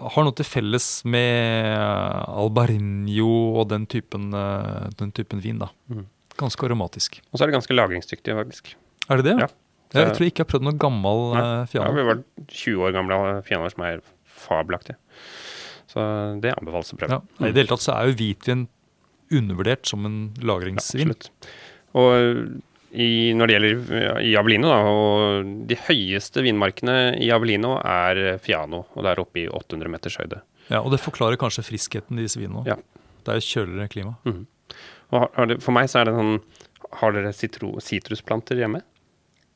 har 0.00 0.24
noe 0.24 0.32
til 0.38 0.46
felles 0.48 0.86
med 1.04 1.76
albarinio 2.30 3.28
og 3.60 3.66
den 3.72 3.84
typen, 3.90 4.30
eh, 4.34 4.88
den 4.96 5.12
typen 5.12 5.42
vin. 5.44 5.58
da. 5.60 5.68
Mhm. 5.90 6.06
Ganske 6.40 6.64
aromatisk. 6.64 7.20
Og 7.32 7.36
så 7.38 7.44
er 7.44 7.50
det 7.50 7.56
ganske 7.58 7.74
lagringsdyktig, 7.76 8.32
faktisk. 8.38 8.74
Er 9.10 9.16
det 9.20 9.24
det? 9.26 9.34
Ja. 9.42 9.48
Jeg, 9.92 10.06
jeg 10.06 10.14
tror 10.16 10.26
ikke 10.30 10.38
jeg 10.40 10.46
har 10.46 10.52
prøvd 10.54 10.64
noe 10.68 10.78
gammel 10.78 11.18
Nei. 11.34 11.40
eh, 11.42 11.58
Ja, 11.60 11.66
Fiano. 11.66 11.92
vi 11.98 12.04
var 12.06 12.22
20 12.48 12.84
år 12.86 12.92
gamle 12.94 13.42
fianer 13.44 13.70
som 13.74 13.84
er 13.84 14.00
fabelaktige. 14.24 14.96
Så 15.90 16.40
det 16.40 16.54
anbefales 16.56 16.92
å 16.94 16.96
prøve. 16.96 17.10
Ja. 17.18 17.46
I 17.48 17.50
det 17.52 17.64
hele 17.66 17.72
tatt 17.74 17.82
så 17.84 17.96
er 17.98 18.06
jo 18.08 18.14
hvitvin 18.20 18.68
undervurdert 19.34 19.86
som 19.90 20.06
en 20.06 20.30
lagringsvin. 20.38 21.10
absolutt. 21.10 21.30
Og 21.94 22.62
i, 22.90 23.30
når 23.38 23.46
det 23.46 23.56
gjelder 23.56 23.98
eh, 24.00 24.20
i 24.30 24.36
Abelino, 24.38 24.70
da, 24.72 24.78
og 24.90 25.50
de 25.70 25.78
høyeste 25.86 26.42
vinmarkene 26.42 26.96
i 27.22 27.30
Abelino 27.34 27.76
er 27.78 28.40
Fiano, 28.42 28.84
og 28.94 29.06
det 29.06 29.12
er 29.12 29.22
oppe 29.22 29.44
i 29.44 29.48
800 29.48 29.92
meters 29.92 30.18
høyde. 30.20 30.40
Ja, 30.70 30.80
og 30.82 30.90
det 30.94 31.02
forklarer 31.02 31.38
kanskje 31.38 31.66
friskheten 31.66 32.18
i 32.18 32.26
disse 32.26 32.40
vinene. 32.40 32.64
Ja. 32.66 32.78
Det 33.20 33.32
er 33.34 33.40
jo 33.40 33.46
kjøligere 33.46 33.92
klima. 33.92 34.14
Og 35.10 35.16
har, 35.18 35.30
har 35.36 35.50
det, 35.50 35.58
for 35.64 35.76
meg 35.76 35.90
så 35.90 36.00
er 36.00 36.08
det 36.08 36.14
sånn 36.16 36.36
Har 37.00 37.14
dere 37.14 37.32
sitrusplanter 37.34 38.58
hjemme? 38.62 38.80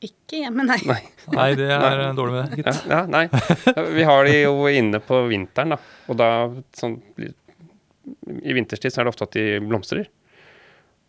Ikke 0.03 0.41
hjemme, 0.43 0.65
nei. 0.67 0.77
Nei. 0.85 0.99
Nei, 1.33 1.47
det 1.57 1.69
er 1.71 2.01
nei. 2.01 2.09
dårlig 2.17 2.35
med 2.35 2.51
det, 2.51 2.65
Ja, 2.67 2.75
ja, 2.91 2.99
nei. 3.09 3.23
Vi 3.95 4.05
har 4.05 4.27
de 4.27 4.35
jo 4.41 4.67
inne 4.69 4.99
på 5.03 5.21
vinteren, 5.31 5.73
da. 5.75 5.79
Og 6.11 6.19
da 6.19 6.29
sånn 6.77 6.99
I 7.17 8.55
vinterstid 8.57 8.93
så 8.93 9.01
er 9.01 9.07
det 9.07 9.15
ofte 9.15 9.27
at 9.29 9.37
de 9.37 9.45
blomstrer. 9.63 10.11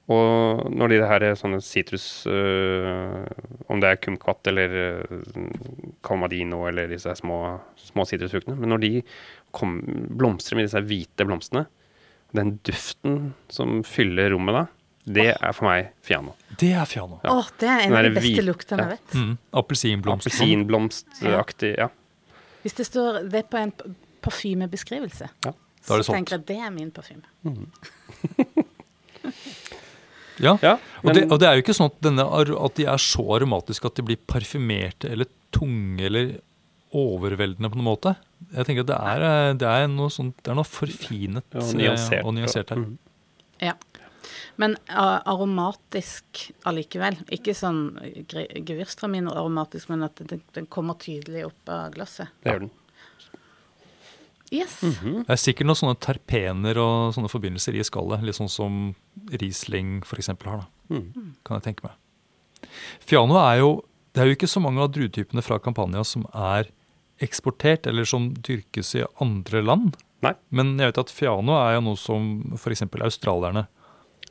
Og 0.06 0.68
når 0.70 0.92
de 0.92 0.98
her 1.02 1.24
sånne 1.34 1.58
sitrus 1.64 2.04
øh, 2.30 3.24
Om 3.66 3.80
det 3.82 3.88
er 3.90 3.98
kumkvatt 3.98 4.46
eller 4.52 4.76
øh, 4.78 5.48
calmadino 6.06 6.60
eller 6.68 6.92
disse 6.92 7.10
små, 7.18 7.40
små 7.88 8.04
sitrusfruktene 8.06 8.54
Men 8.54 8.70
når 8.70 8.84
de 8.84 8.90
kom, 9.50 9.80
blomstrer 10.14 10.60
med 10.60 10.68
disse 10.68 10.82
hvite 10.86 11.26
blomstene, 11.26 11.64
den 12.36 12.56
duften 12.66 13.34
som 13.50 13.80
fyller 13.86 14.30
rommet 14.34 14.54
da, 14.54 14.64
det 15.06 15.26
er 15.32 15.52
for 15.54 15.68
meg 15.68 15.92
fiano. 16.04 16.34
Det 16.58 16.72
er 16.74 16.84
Fiano. 16.90 17.20
Ja. 17.22 17.36
Åh, 17.38 17.50
det 17.60 17.68
er 17.70 17.84
en 17.84 17.94
av 17.94 18.00
er 18.00 18.08
de 18.08 18.16
beste 18.18 18.42
luktene 18.42 18.82
jeg 18.82 18.90
ja. 18.90 18.96
vet. 18.96 19.14
Mm. 19.14 19.36
Appelsinblomst. 19.60 20.26
Appelsinblomstaktig, 20.26 21.70
ja. 21.78 21.86
Hvis 22.64 22.74
det 22.76 22.88
står 22.88 23.20
det 23.30 23.44
på 23.52 23.62
en 23.62 23.72
parfymebeskrivelse, 24.26 25.30
Ja. 25.46 25.54
Er 25.86 26.02
så 26.02 26.12
tenker 26.16 26.34
jeg 26.34 26.42
at 26.42 26.48
det 26.48 26.56
er 26.58 26.70
min 26.74 26.90
parfyme. 26.90 27.22
Ja. 30.42 30.57
ja 30.62 30.75
Og, 31.03 31.14
det, 31.14 31.25
og 31.33 31.38
det 31.40 31.49
er 31.49 31.57
jo 31.57 31.62
ikke 31.64 31.75
sånn 31.77 31.90
at, 31.90 32.01
denne, 32.05 32.25
at 32.29 32.75
de 32.77 32.85
er 32.85 33.01
så 33.01 33.25
aromatiske 33.38 33.87
at 33.88 33.96
de 33.96 34.03
blir 34.03 34.18
parfymerte 34.29 35.11
eller 35.11 35.27
tunge 35.55 36.05
eller 36.11 36.35
overveldende 36.96 37.68
på 37.72 37.77
noen 37.81 37.88
måte. 37.90 38.12
Jeg 38.55 38.66
tenker 38.68 38.85
at 38.85 38.90
det 38.92 38.96
er, 39.01 39.25
eh, 39.27 39.53
det 39.61 39.68
er 39.68 39.88
noe 39.92 40.12
sånt, 40.12 40.37
det 40.44 40.53
er 40.53 40.59
noe 40.59 40.68
forfinet 40.68 41.44
Og 41.57 41.62
eh, 41.62 41.75
nyansert. 41.81 42.25
og 42.25 42.35
nyansert 42.37 42.70
her. 42.72 42.77
Mhm. 42.83 42.99
Ja. 43.64 43.75
Men 44.57 44.77
a- 44.88 45.20
aromatisk 45.29 46.46
allikevel. 46.64 47.18
Ikke 47.33 47.53
sånn 47.57 47.81
gevirstramin 48.66 49.29
aromatisk, 49.29 49.90
men 49.92 50.03
at 50.07 50.16
den, 50.16 50.40
den 50.57 50.66
kommer 50.72 50.96
tydelig 51.01 51.44
opp 51.51 51.68
av 51.72 51.90
glasset. 51.96 52.29
Det 52.44 52.53
gjør 52.55 52.64
den. 52.66 52.70
Yes. 54.54 54.78
Mhm. 54.82 55.24
Det 55.26 55.32
er 55.35 55.40
sikkert 55.42 55.66
noen 55.66 55.78
sånne 55.80 55.98
terpener 55.98 56.78
og 56.78 57.14
sånne 57.16 57.30
forbindelser 57.32 57.74
i 57.74 57.82
skallet. 57.87 58.22
Litt 58.22 58.38
sånn 58.38 58.50
som 58.52 58.94
Riesling 59.32 60.02
f.eks. 60.06 60.28
har. 60.28 60.37
da, 60.62 60.66
mm. 60.94 61.37
kan 61.44 61.59
jeg 61.59 61.64
tenke 61.70 61.88
meg. 61.88 62.70
Fiano 63.00 63.38
er 63.42 63.61
jo 63.61 63.70
Det 64.16 64.22
er 64.22 64.30
jo 64.30 64.37
ikke 64.38 64.48
så 64.48 64.62
mange 64.64 64.80
av 64.80 64.88
druetypene 64.94 65.42
fra 65.44 65.59
Campania 65.61 66.00
som 66.02 66.22
er 66.32 66.70
eksportert, 67.20 67.85
eller 67.87 68.06
som 68.09 68.30
dyrkes 68.32 68.94
i 68.96 69.02
andre 69.20 69.61
land. 69.61 69.96
Nei. 70.24 70.32
Men 70.50 70.78
jeg 70.80 70.88
vet 70.88 71.00
at 71.02 71.12
Fiano 71.12 71.52
er 71.52 71.74
jo 71.76 71.82
noe 71.85 71.96
som 72.00 72.54
f.eks. 72.56 72.87
australierne, 72.96 73.66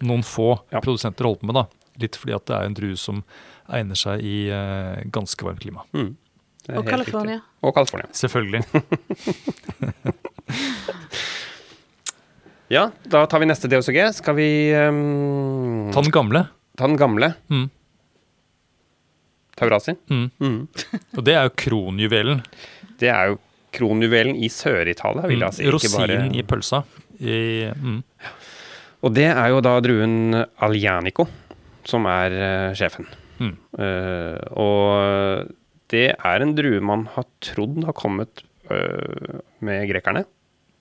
noen 0.01 0.23
få 0.25 0.55
Ja. 0.73 0.81
produsenter 0.81 1.25
holder 1.25 1.39
på 1.43 1.45
med. 1.51 1.55
da. 1.55 1.65
Litt 2.01 2.15
fordi 2.17 2.33
at 2.33 2.45
det 2.47 2.55
er 2.55 2.65
en 2.65 2.73
drue 2.73 2.97
som 2.97 3.23
egner 3.69 3.95
seg 3.95 4.25
i 4.25 4.49
uh, 4.49 5.05
ganske 5.05 5.45
varmt 5.45 5.61
klima. 5.61 5.85
Mhm. 5.93 6.15
Og. 6.69 6.87
California. 6.89 7.39
Og 7.61 7.73
California. 7.75 8.07
Selvfølgelig. 8.11 8.63
Ja, 12.67 12.87
da 13.05 13.25
tar 13.29 13.39
vi 13.39 13.45
neste 13.45 13.69
DOCG. 13.69 13.97
Skal 14.17 14.35
vi 14.39 14.47
um, 14.73 15.91
Ta 15.93 16.01
den 16.01 16.11
gamle. 16.11 16.47
ta 16.77 16.87
den 16.89 16.97
gamle 16.97 17.33
Mm. 17.47 17.67
Taurasi? 19.55 19.93
Mm. 20.11 20.25
Mm. 20.41 20.67
Og 21.15 21.23
det 21.23 21.35
er 21.37 21.45
jo 21.47 21.51
kronjuvelen. 21.55 22.41
Det 22.99 23.07
er 23.13 23.29
jo 23.29 23.37
kronjuvelen 23.71 24.35
i 24.35 24.49
Sør-Italia, 24.51 25.27
vil 25.29 25.45
jeg 25.45 25.53
si. 25.55 25.63
Ikke 25.69 25.91
bare 25.93 26.17
Mm. 26.17 26.25
Rosinen 26.25 26.35
i 26.35 26.43
pølsa. 26.43 26.81
I, 27.21 27.69
mm. 27.71 28.01
Og 29.05 29.13
det 29.15 29.29
er 29.29 29.47
jo 29.53 29.61
da 29.63 29.75
druen 29.79 30.33
Alianico 30.59 31.27
som 31.85 32.05
er 32.09 32.35
uh, 32.35 32.73
sjefen. 32.75 33.05
Mm. 33.39 33.53
Eh, 33.77 34.41
og 34.57 35.47
det 35.93 36.07
er 36.15 36.41
en 36.41 36.55
drue 36.57 36.81
man 36.83 37.05
har 37.13 37.27
trodd 37.43 37.83
har 37.85 37.95
kommet 37.97 38.43
eh, 38.73 39.41
med 39.65 39.85
grekerne. 39.91 40.25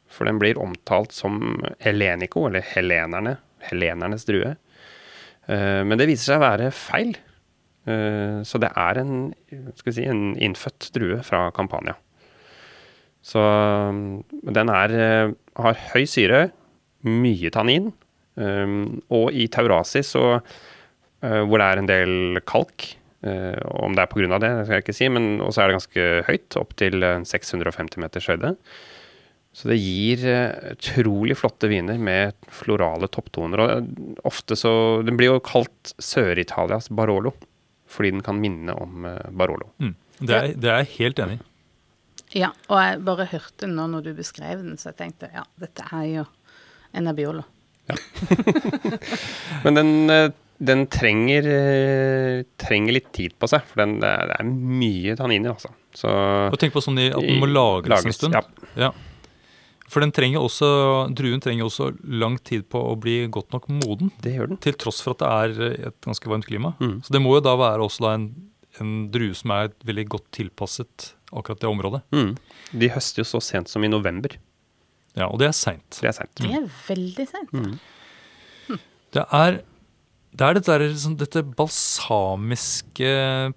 For 0.09 0.29
den 0.29 0.39
blir 0.41 0.61
omtalt 0.63 1.13
som 1.13 1.59
helenico, 1.83 2.47
eller 2.49 2.65
helenerne. 2.75 3.37
Helenernes 3.69 4.25
drue. 4.29 4.55
Eh, 5.47 5.83
men 5.85 6.01
det 6.01 6.09
viser 6.09 6.33
seg 6.33 6.41
å 6.41 6.47
være 6.47 6.71
feil. 6.77 7.15
Eh, 7.85 8.41
så 8.47 8.61
det 8.63 8.73
er 8.81 9.03
en, 9.03 9.15
si, 9.77 10.07
en 10.09 10.33
innfødt 10.41 10.91
drue 10.97 11.21
fra 11.27 11.49
Campania. 11.57 11.99
Så 13.25 13.41
den 14.53 14.69
er, 14.69 14.93
har 15.57 15.79
høy 15.95 16.03
syre, 16.05 16.43
mye 17.09 17.49
tannin, 17.53 17.87
og 18.37 19.33
i 19.33 19.47
Taurasi, 19.49 20.03
så, 20.05 20.25
hvor 21.23 21.63
det 21.63 21.69
er 21.71 21.81
en 21.81 21.89
del 21.89 22.43
kalk, 22.45 22.85
om 23.25 23.95
det 23.97 24.05
er 24.05 24.11
pga. 24.11 24.39
det, 24.39 24.51
det 24.59 24.67
skal 24.67 24.77
jeg 24.77 24.85
ikke 24.85 24.97
si, 24.97 25.09
men 25.13 25.39
også 25.45 25.63
er 25.63 25.71
det 25.71 25.79
ganske 25.79 26.09
høyt, 26.29 26.59
opp 26.61 26.75
til 26.81 27.07
650 27.25 28.03
meters 28.03 28.29
høyde. 28.29 28.55
Så 29.55 29.71
det 29.71 29.79
gir 29.79 30.25
utrolig 30.73 31.37
flotte 31.39 31.71
viner 31.71 32.01
med 32.03 32.35
florale 32.51 33.07
topptoner. 33.07 33.63
Og 33.63 34.27
ofte 34.27 34.59
så 34.59 34.73
Den 35.07 35.17
blir 35.21 35.31
jo 35.31 35.43
kalt 35.47 35.95
Sør-Italias 36.03 36.91
Barolo, 36.91 37.33
fordi 37.87 38.17
den 38.17 38.25
kan 38.27 38.41
minne 38.43 38.75
om 38.75 39.07
Barolo. 39.31 39.71
Mm. 39.79 39.95
Det, 40.19 40.35
er, 40.35 40.55
det 40.59 40.71
er 40.71 40.83
jeg 40.83 40.95
helt 40.99 41.23
enig 41.23 41.39
i. 41.39 41.45
Ja, 42.35 42.51
og 42.67 42.81
jeg 42.83 43.03
bare 43.07 43.29
hørte 43.31 43.69
nå 43.71 43.87
når 43.91 44.09
du 44.09 44.15
beskrev 44.17 44.63
den, 44.65 44.79
så 44.79 44.91
jeg 44.91 44.99
tenkte 44.99 45.31
ja, 45.35 45.45
dette 45.61 45.87
er 45.95 46.07
jo 46.11 46.25
en 46.95 47.11
Abiolo. 47.11 47.45
Ja. 47.91 47.97
Men 49.65 49.79
den, 49.79 49.93
eh, 50.11 50.31
den 50.59 50.85
trenger, 50.87 51.47
eh, 51.51 52.45
trenger, 52.61 52.95
litt 52.99 53.11
tid 53.17 53.35
på 53.39 53.49
seg, 53.51 53.65
for 53.67 53.83
den, 53.83 53.97
det 54.03 54.13
er 54.37 54.45
mye 54.47 55.17
tanniner, 55.19 55.57
altså. 55.57 55.73
Så, 55.95 56.11
og 56.11 56.57
tenk 56.59 56.75
på 56.75 56.83
sånn 56.83 56.99
at 56.99 57.19
den 57.23 57.43
må 57.43 57.49
lagres, 57.51 57.91
lagres 57.93 58.11
en 58.11 58.17
stund. 58.17 58.39
Ja. 58.39 58.89
ja. 58.89 58.93
For 59.91 60.03
den 60.03 60.15
trenger 60.15 60.43
også, 60.43 60.69
druen 61.15 61.43
trenger 61.45 61.69
også 61.69 61.91
lang 62.03 62.39
tid 62.43 62.65
på 62.73 62.81
å 62.91 62.95
bli 62.99 63.21
godt 63.31 63.55
nok 63.55 63.69
moden. 63.71 64.11
Det 64.25 64.33
gjør 64.35 64.51
den. 64.55 64.61
Til 64.65 64.79
tross 64.81 65.03
for 65.05 65.15
at 65.15 65.23
det 65.23 65.61
er 65.61 65.77
et 65.93 65.99
ganske 66.07 66.31
varmt 66.31 66.49
klima. 66.49 66.73
Mm. 66.81 66.97
Så 67.05 67.15
det 67.15 67.23
må 67.23 67.37
jo 67.37 67.45
da 67.45 67.53
være 67.61 67.85
også 67.85 68.07
da 68.07 68.15
en, 68.19 68.25
en 68.83 68.95
drue 69.15 69.37
som 69.39 69.55
er 69.55 69.71
veldig 69.87 70.07
godt 70.17 70.27
tilpasset 70.35 71.13
akkurat 71.35 71.63
det 71.63 71.71
området. 71.71 72.03
Mm. 72.15 72.33
De 72.81 72.91
høster 72.95 73.23
jo 73.23 73.29
så 73.29 73.43
sent 73.45 73.71
som 73.71 73.87
i 73.87 73.93
november. 73.93 74.35
Ja, 75.15 75.29
og 75.29 75.39
det 75.43 75.53
er 75.53 75.55
seint. 75.55 75.87
Det 76.01 76.11
er 76.11 76.17
seint. 76.17 76.35
Det 76.41 76.51
er 76.51 76.67
veldig 76.89 77.29
seint. 77.31 77.55
Mm. 77.55 78.81
Det 79.15 79.23
er 79.31 79.61
det 80.35 80.47
er 80.47 80.59
dette, 80.59 80.79
liksom, 80.83 81.15
dette 81.21 81.45
balsamiske 81.55 83.11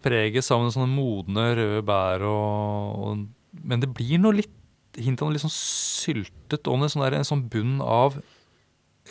preget 0.04 0.46
sammen 0.46 0.68
med 0.68 0.76
sånne 0.76 0.94
modne 0.94 1.48
røde 1.58 1.84
bær 1.88 2.26
og, 2.30 3.02
og, 3.02 3.26
Men 3.66 3.82
det 3.82 3.90
blir 3.98 4.22
noe 4.22 4.38
litt 4.38 4.54
hint 4.98 5.22
av 5.22 5.28
noe 5.28 5.36
litt 5.36 5.46
sånn 5.46 5.54
syltet 5.54 6.70
og 6.70 6.78
en 6.78 6.92
sånn, 6.92 7.06
der, 7.06 7.18
en 7.18 7.28
sånn 7.28 7.46
bunn 7.54 7.80
av 7.82 8.20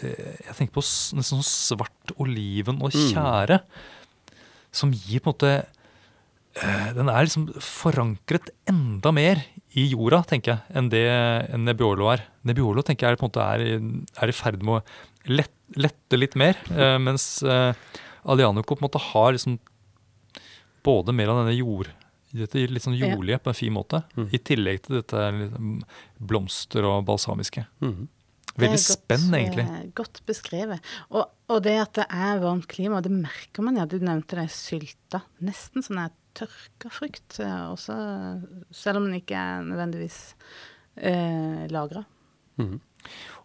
eh, 0.03 0.37
Jeg 0.47 0.59
tenker 0.59 0.77
på 0.79 0.85
nesten 0.85 1.27
sånn 1.27 1.47
svart 1.47 2.15
oliven 2.23 2.79
og 2.81 2.95
mm. 2.95 3.09
tjære. 3.11 3.61
Mm. 3.63 4.39
Som 4.77 4.95
gir 4.95 5.23
på 5.23 5.31
en 5.31 5.35
måte 5.35 5.55
Eh, 6.57 6.93
den 6.97 7.11
er 7.13 7.27
liksom 7.27 7.51
forankret 7.61 8.49
enda 8.71 9.11
mer 9.13 9.43
i 9.77 9.85
jorda, 9.91 10.23
tenker 10.25 10.55
jeg, 10.55 10.77
enn 10.79 10.89
det 10.93 11.05
en 11.53 11.67
Nebbiolo 11.69 12.09
er. 12.15 12.23
Nebbiolo 12.49 12.85
tenker 12.87 13.13
jeg 13.13 13.21
på 13.21 13.27
en 13.27 13.31
måte 13.31 13.45
er, 13.45 13.65
er 14.25 14.33
i 14.33 14.37
ferd 14.37 14.65
med 14.65 14.79
å 14.79 14.85
lett, 15.31 15.55
lette 15.77 16.19
litt 16.19 16.37
mer, 16.39 16.59
eh, 16.73 16.97
mens 17.03 17.43
eh, 17.43 17.73
Alianico 18.27 18.75
på 18.75 18.83
en 18.83 18.89
måte 18.89 19.03
har 19.13 19.33
liksom 19.37 19.59
både 20.87 21.15
mer 21.17 21.33
av 21.33 21.43
denne 21.43 21.57
jord, 21.57 21.91
dette 22.37 22.67
litt 22.69 22.85
sånn 22.85 22.99
jordlige 22.99 23.41
på 23.43 23.51
en 23.51 23.59
fin 23.59 23.75
måte, 23.75 24.03
mm. 24.19 24.29
i 24.35 24.43
tillegg 24.43 24.83
til 24.85 24.99
dette 25.01 25.25
liksom 25.39 25.81
blomster 26.31 26.87
og 26.87 27.07
balsamiske. 27.09 27.65
Mm. 27.83 28.07
Veldig 28.57 28.81
spennende, 28.81 29.41
egentlig. 29.41 29.93
Godt 29.97 30.23
beskrevet. 30.29 30.85
Og, 31.11 31.27
og, 31.51 31.59
det 31.65 31.75
at 31.83 31.99
det 31.99 32.07
er 32.09 32.41
varmt 32.41 32.69
klima, 32.71 33.03
det 33.05 33.13
merker 33.13 33.67
man 33.67 33.77
ja. 33.77 33.85
Du 33.89 33.99
nevnte 34.01 34.39
det 34.39 34.47
sylta. 34.55 35.21
Nesten 35.45 35.85
sånn 35.85 36.01
er 36.07 36.15
tørka 36.37 36.91
frukt 36.93 37.39
eh, 37.43 37.63
også, 37.73 37.97
selv 38.75 39.01
om 39.01 39.09
den 39.09 39.21
ikke 39.21 39.37
er 39.41 39.65
nødvendigvis 39.67 40.21
eh, 40.97 41.65
lagra. 41.73 42.05
Mm. 42.61 42.79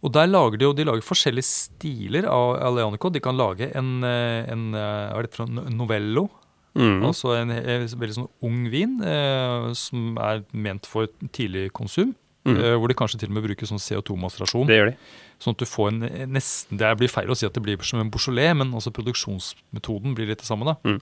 Og 0.01 0.13
der 0.15 0.29
lager 0.29 0.57
de 0.57 0.65
jo 0.65 0.75
de 0.75 0.85
lager 0.87 1.05
forskjellige 1.05 1.47
stiler 1.47 2.25
av 2.29 2.55
Aleanico. 2.71 3.11
De 3.13 3.21
kan 3.21 3.37
lage 3.37 3.69
en, 3.77 3.99
eh, 4.07 4.49
en 4.51 4.71
hva 4.73 5.19
er 5.21 5.27
det 5.27 5.73
novello. 5.73 6.29
Mm. 6.71 7.01
Altså 7.03 7.33
en, 7.35 7.51
en, 7.51 7.85
veldig 7.99 8.15
sånn 8.15 8.29
ung 8.47 8.61
vin 8.71 8.95
eh, 9.03 9.71
som 9.75 10.15
er 10.23 10.45
ment 10.55 10.87
for 10.87 11.11
tidlig 11.35 11.69
konsum. 11.75 12.13
Mm. 12.47 12.55
Eh, 12.55 12.75
hvor 12.79 12.89
de 12.89 12.97
kanskje 12.97 13.19
til 13.21 13.29
og 13.29 13.35
med 13.37 13.45
bruker 13.45 13.69
sånn 13.69 13.81
CO2-masterasjon. 13.81 14.65
Det 14.69 14.79
gjør 14.79 14.91
de. 14.93 14.95
Sånn 15.41 15.57
at 15.57 15.61
du 15.61 15.67
får 15.69 15.91
en 15.91 16.01
nesten 16.31 16.79
Det 16.79 16.89
blir 16.97 17.11
feil 17.11 17.29
å 17.33 17.37
si 17.37 17.47
at 17.47 17.53
det 17.57 17.63
blir 17.65 17.81
som 17.85 18.01
en 18.01 18.09
Beaujolais, 18.13 18.55
men 18.57 18.73
også 18.77 18.93
produksjonsmetoden 18.95 20.15
blir 20.17 20.31
litt 20.31 20.41
det 20.41 20.49
samme. 20.49 20.71
da. 20.71 20.77
Mm. 20.87 20.99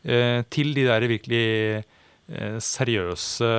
Eh, 0.00 0.42
til 0.52 0.74
de 0.76 0.86
der 0.88 1.06
virkelig 1.08 1.46
eh, 1.80 2.58
seriøse 2.64 3.50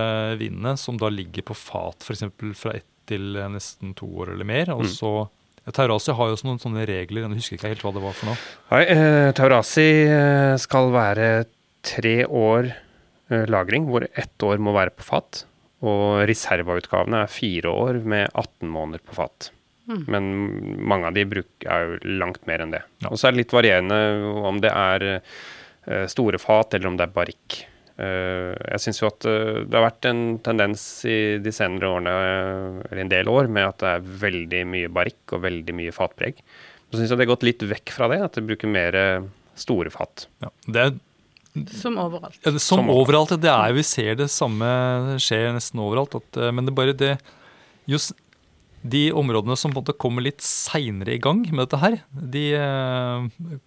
vinene 0.42 0.76
som 0.78 0.98
da 0.98 1.10
ligger 1.14 1.46
på 1.46 1.58
fat 1.58 2.02
f.eks. 2.06 2.26
fra 2.58 2.76
ett 2.80 2.88
til 3.10 3.38
nesten 3.54 3.96
to 3.98 4.10
år 4.24 4.34
eller 4.36 4.48
mer. 4.48 4.74
Og 4.76 4.86
mm. 4.86 5.72
Taurasi 5.76 6.16
har 6.18 6.30
jo 6.30 6.38
også 6.38 6.50
noen 6.50 6.62
sånne 6.62 6.86
regler. 6.90 7.26
Jeg 7.26 7.40
husker 7.40 7.58
ikke 7.58 7.72
helt 7.74 7.86
hva 7.86 7.94
det 7.96 8.04
var 8.04 8.18
for 8.18 8.32
noe. 8.32 8.42
Nei, 8.74 8.82
eh, 8.96 9.30
Taurasi 9.38 9.88
eh, 10.08 10.56
skal 10.62 10.92
være 10.96 11.30
tre 11.86 12.18
år 12.26 12.70
eh, 12.72 13.48
lagring, 13.50 13.88
hvor 13.90 14.06
ett 14.10 14.48
år 14.48 14.62
må 14.62 14.76
være 14.78 14.96
på 14.98 15.08
fat. 15.08 15.46
Og 15.82 16.22
reservautgavene 16.30 17.24
er 17.24 17.34
fire 17.34 17.72
år 17.72 18.04
med 18.06 18.28
18 18.34 18.70
måneder 18.70 19.02
på 19.06 19.18
fat. 19.18 19.50
Mm. 19.90 20.04
Men 20.14 20.28
mange 20.88 21.10
av 21.10 21.18
de 21.18 21.26
bruker 21.28 21.88
jo 21.88 21.98
langt 22.22 22.46
mer 22.48 22.62
enn 22.64 22.76
det. 22.76 22.84
Ja. 23.02 23.10
Og 23.10 23.18
så 23.18 23.28
er 23.28 23.34
det 23.34 23.44
litt 23.44 23.56
varierende 23.56 23.98
om 24.46 24.62
det 24.62 24.70
er 24.72 25.08
Eh, 25.86 26.08
store 26.08 26.38
fat, 26.38 26.74
eller 26.74 26.88
om 26.88 26.98
det 26.98 27.08
er 27.08 27.14
barrikk. 27.16 27.62
Eh, 28.00 28.54
jeg 28.56 28.84
syns 28.86 29.02
jo 29.02 29.10
at 29.10 29.28
eh, 29.30 29.62
det 29.68 29.78
har 29.78 29.86
vært 29.86 30.08
en 30.10 30.24
tendens 30.44 30.84
i 31.10 31.38
de 31.44 31.54
senere 31.56 31.90
årene, 31.90 32.16
eller 32.88 33.04
en 33.04 33.12
del 33.12 33.32
år, 33.32 33.52
med 33.52 33.68
at 33.68 33.82
det 33.84 33.92
er 33.92 34.10
veldig 34.26 34.64
mye 34.72 34.92
barrikk 34.94 35.36
og 35.36 35.44
veldig 35.46 35.76
mye 35.78 35.96
fatpreg. 35.96 36.42
Så 36.92 37.00
syns 37.00 37.12
jeg 37.12 37.20
det 37.20 37.26
har 37.26 37.34
gått 37.34 37.48
litt 37.48 37.66
vekk 37.68 37.94
fra 37.96 38.10
det, 38.12 38.20
at 38.26 38.38
det 38.38 38.46
bruker 38.48 38.72
mer 38.72 38.98
store 39.60 39.92
fat. 39.94 40.28
Ja, 40.44 40.52
det 40.68 40.84
er 40.88 40.98
som 41.76 41.98
overalt. 42.00 42.40
Ja, 42.46 42.52
som, 42.56 42.62
som 42.64 42.90
overalt. 42.94 43.36
Det 43.44 43.52
er, 43.52 43.76
vi 43.76 43.84
ser 43.84 44.16
det 44.20 44.30
samme 44.32 44.68
skjer 45.20 45.50
nesten 45.56 45.82
overalt. 45.84 46.16
At, 46.16 46.40
men 46.56 46.64
det 46.64 46.72
er 46.72 46.78
bare 46.78 46.96
det 46.96 47.14
Just 47.90 48.14
de 48.88 49.10
områdene 49.18 49.56
som 49.58 49.74
på 49.74 49.80
en 49.80 49.82
måte 49.82 49.98
kommer 50.00 50.24
litt 50.24 50.44
seinere 50.46 51.16
i 51.16 51.22
gang 51.22 51.42
med 51.50 51.64
dette 51.64 51.80
her, 51.82 51.96
de 52.14 52.44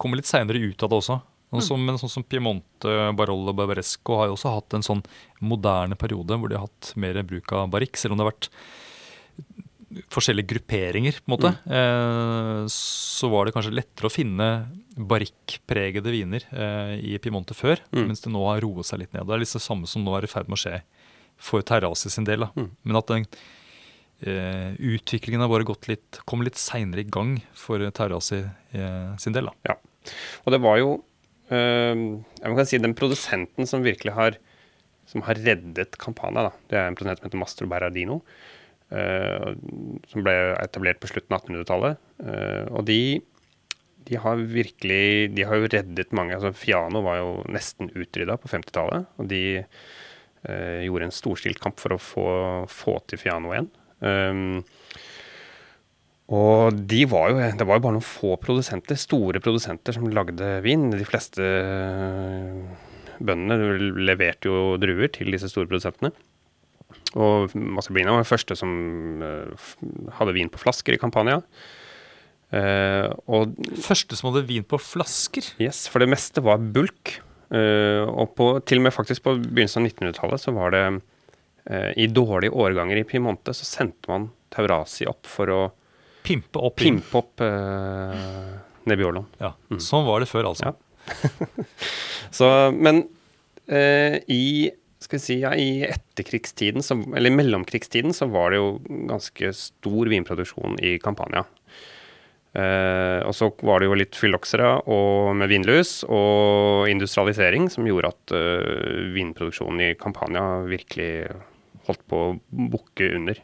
kommer 0.01 0.17
litt 0.19 0.29
seinere 0.29 0.71
ut 0.71 0.81
av 0.81 0.89
det 0.91 0.97
også. 0.97 1.17
Sånn 1.53 1.63
som, 1.63 1.83
men 1.87 1.99
sånn 2.01 2.11
som 2.11 2.25
Piemonte, 2.25 2.91
Barolo 3.15 3.53
og 3.53 3.59
Barbaresco 3.59 4.17
har 4.19 4.27
jo 4.27 4.35
også 4.35 4.55
hatt 4.57 4.75
en 4.75 4.83
sånn 4.83 5.03
moderne 5.45 5.95
periode 5.99 6.35
hvor 6.39 6.51
de 6.51 6.57
har 6.57 6.65
hatt 6.65 6.91
mer 6.99 7.21
bruk 7.27 7.53
av 7.55 7.69
barikk, 7.71 7.99
selv 8.01 8.15
om 8.15 8.19
det 8.19 8.25
har 8.25 8.33
vært 8.33 8.49
forskjellige 10.11 10.49
grupperinger, 10.49 11.19
på 11.21 11.29
en 11.29 11.33
måte. 11.35 11.51
Mm. 11.63 11.75
Eh, 11.77 12.61
så 12.73 13.29
var 13.31 13.45
det 13.45 13.55
kanskje 13.55 13.75
lettere 13.75 14.09
å 14.09 14.13
finne 14.13 14.49
barikkpregede 14.95 16.13
viner 16.13 16.45
eh, 16.51 16.95
i 17.13 17.17
Piemonte 17.21 17.55
før, 17.57 17.79
mm. 17.91 18.03
mens 18.09 18.23
det 18.23 18.33
nå 18.33 18.43
har 18.47 18.63
roet 18.65 18.87
seg 18.87 19.03
litt 19.03 19.15
ned. 19.15 19.27
Det 19.27 19.35
er 19.35 19.43
liksom 19.43 19.61
det 19.61 19.67
samme 19.67 19.91
som 19.91 20.05
nå 20.05 20.15
er 20.17 20.27
i 20.27 20.31
ferd 20.31 20.49
med 20.51 20.59
å 20.59 20.63
skje 20.65 20.81
for 21.41 21.65
Terrasi 21.67 22.11
sin 22.11 22.27
del. 22.27 22.47
Mm. 22.55 22.69
Men 22.87 22.99
at 22.99 23.11
den 23.11 23.27
eh, 24.25 24.71
utviklingen 24.95 25.43
har 25.43 25.51
bare 25.51 25.67
gått 25.67 25.89
litt, 25.91 26.21
kom 26.27 26.43
litt 26.45 26.59
seinere 26.59 27.03
i 27.03 27.09
gang 27.09 27.37
for 27.55 27.83
Terrasi 27.95 28.43
eh, 28.43 29.11
sin 29.21 29.35
del. 29.35 29.51
Da. 29.51 29.73
Ja. 29.73 30.15
Og 30.45 30.55
det 30.55 30.63
var 30.63 30.79
jo 30.81 30.95
Ehm, 31.53 32.25
jeg 32.39 32.57
kan 32.57 32.67
si 32.67 32.81
den 32.81 32.95
produsenten 32.97 33.69
som 33.69 33.85
virkelig 33.85 34.15
har, 34.15 34.37
som 35.09 35.23
har 35.27 35.37
reddet 35.37 35.97
Campania, 36.01 36.47
da. 36.49 36.53
det 36.71 36.79
er 36.79 36.89
en 36.89 36.97
produsent 36.97 37.21
som 37.21 37.29
heter 37.29 37.41
Mastro 37.41 37.69
Berardino. 37.69 38.21
Uh, 38.93 39.55
som 40.11 40.21
ble 40.21 40.33
etablert 40.61 40.99
på 41.01 41.09
slutten 41.09 41.33
av 41.33 41.41
1800-tallet. 41.41 42.01
Uh, 42.21 42.27
eh, 42.29 42.67
og 42.69 42.83
de, 42.85 42.97
de, 44.05 44.17
har 44.21 44.43
virkelig 44.45 45.31
De 45.33 45.45
har 45.49 45.57
jo 45.57 45.71
reddet 45.73 46.13
mange. 46.13 46.35
altså 46.37 46.51
Fiano 46.53 47.01
var 47.01 47.17
jo 47.17 47.31
nesten 47.49 47.89
utrydda 47.89 48.37
på 48.37 48.51
50-tallet. 48.53 49.09
Og 49.17 49.31
de 49.31 49.41
uh, 49.65 50.81
gjorde 50.85 51.09
en 51.09 51.17
storstilt 51.17 51.59
kamp 51.63 51.81
for 51.81 51.97
å 51.97 51.99
få, 51.99 52.27
få 52.69 52.99
til 53.09 53.23
Fiano 53.25 53.55
igjen. 53.55 53.71
Um, 54.05 54.61
og 56.25 56.77
de 56.89 57.03
var 57.05 57.29
jo, 57.29 57.41
det 57.53 57.67
var 57.69 57.77
jo 57.77 57.83
bare 57.85 57.95
noen 57.99 58.05
få 58.05 58.33
produsenter, 58.41 58.97
store 58.97 59.41
produsenter, 59.43 59.93
som 59.93 60.07
lagde 60.09 60.47
vin. 60.65 60.87
De 60.89 61.05
fleste 61.05 61.43
øh, 61.45 62.63
bøndene 63.21 63.77
leverte 64.07 64.49
jo 64.49 64.73
druer 64.81 65.11
til 65.13 65.29
disse 65.35 65.51
store 65.51 65.69
produsentene. 65.69 66.09
Og 67.15 67.53
Masserbina 67.53 68.15
var 68.15 68.23
den 68.23 68.31
første 68.31 68.57
som 68.57 68.71
øh, 69.21 69.69
hadde 70.17 70.35
vin 70.35 70.49
på 70.49 70.63
flasker 70.63 70.97
i 70.97 71.01
Campania. 71.01 71.43
Uh, 72.53 73.09
og, 73.25 73.55
første 73.83 74.15
som 74.15 74.29
hadde 74.29 74.45
vin 74.47 74.63
på 74.63 74.77
flasker? 74.79 75.47
Yes, 75.59 75.87
for 75.91 75.99
det 75.99 76.07
meste 76.11 76.43
var 76.45 76.61
bulk. 76.61 77.17
Uh, 77.49 78.05
og 78.05 78.35
på, 78.37 78.51
til 78.65 78.79
og 78.79 78.85
med 78.85 78.93
faktisk 78.95 79.25
på 79.25 79.33
begynnelsen 79.41 79.81
av 79.81 79.89
1900-tallet 79.89 80.43
så 80.43 80.53
var 80.55 80.71
det 80.73 80.83
uh, 80.93 81.91
I 81.97 82.07
dårlige 82.09 82.53
årganger 82.53 83.01
i 83.01 83.05
Piemonte 83.07 83.53
så 83.57 83.67
sendte 83.67 84.11
man 84.11 84.29
Taurasi 84.53 85.09
opp 85.09 85.27
for 85.29 85.51
å 85.51 85.59
Pimpe 86.25 86.61
opp, 86.61 86.79
Pimpe 86.81 87.19
opp 87.19 87.43
uh, 87.43 88.55
Nebbioloen. 88.89 89.27
Ja, 89.41 89.53
mm. 89.71 89.81
Sånn 89.83 90.07
var 90.07 90.23
det 90.23 90.29
før, 90.29 90.51
altså. 90.51 90.73
Ja. 90.73 91.65
så, 92.37 92.49
men 92.73 93.05
uh, 93.69 94.17
i 94.31 94.71
skal 95.05 95.19
vi 95.19 95.21
si, 95.21 95.35
ja, 95.43 95.51
I 95.53 95.85
etterkrigstiden, 95.85 96.81
så, 96.81 96.97
eller 97.17 97.33
mellomkrigstiden, 97.33 98.13
så 98.15 98.25
var 98.31 98.51
det 98.51 98.61
jo 98.61 98.69
ganske 99.09 99.51
stor 99.53 100.09
vinproduksjon 100.09 100.79
i 100.81 100.95
Campania. 101.03 101.45
Uh, 102.55 103.19
og 103.27 103.33
så 103.35 103.49
var 103.67 103.81
det 103.81 103.89
jo 103.89 103.97
litt 103.99 104.15
fylloksere 104.15 104.69
og 104.87 105.33
med 105.35 105.51
vinlus 105.51 106.05
og 106.07 106.87
industrialisering 106.87 107.67
som 107.73 107.87
gjorde 107.89 108.13
at 108.13 108.33
uh, 108.37 109.11
vinproduksjonen 109.11 109.81
i 109.83 109.95
Campania 109.99 110.61
virkelig 110.63 111.09
holdt 111.89 112.05
på 112.09 112.21
å 112.29 112.35
bukke 112.71 113.11
under. 113.17 113.41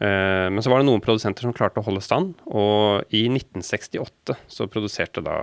Eh, 0.00 0.46
men 0.50 0.62
så 0.62 0.70
var 0.70 0.80
det 0.82 0.88
noen 0.88 1.02
produsenter 1.02 1.42
som 1.46 1.54
klarte 1.56 1.80
å 1.82 1.86
holde 1.88 2.02
stand, 2.04 2.36
og 2.46 3.04
i 3.14 3.24
1968 3.30 4.36
så 4.46 4.68
produserte 4.70 5.24
da 5.26 5.38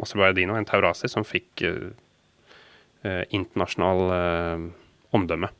Masse 0.00 0.16
Baiadino 0.18 0.56
en 0.56 0.66
Taurasi 0.68 1.08
som 1.12 1.24
fikk 1.24 1.62
eh, 1.68 1.90
eh, 3.04 3.24
internasjonal 3.36 4.06
eh, 4.18 4.70
omdømme. 5.16 5.50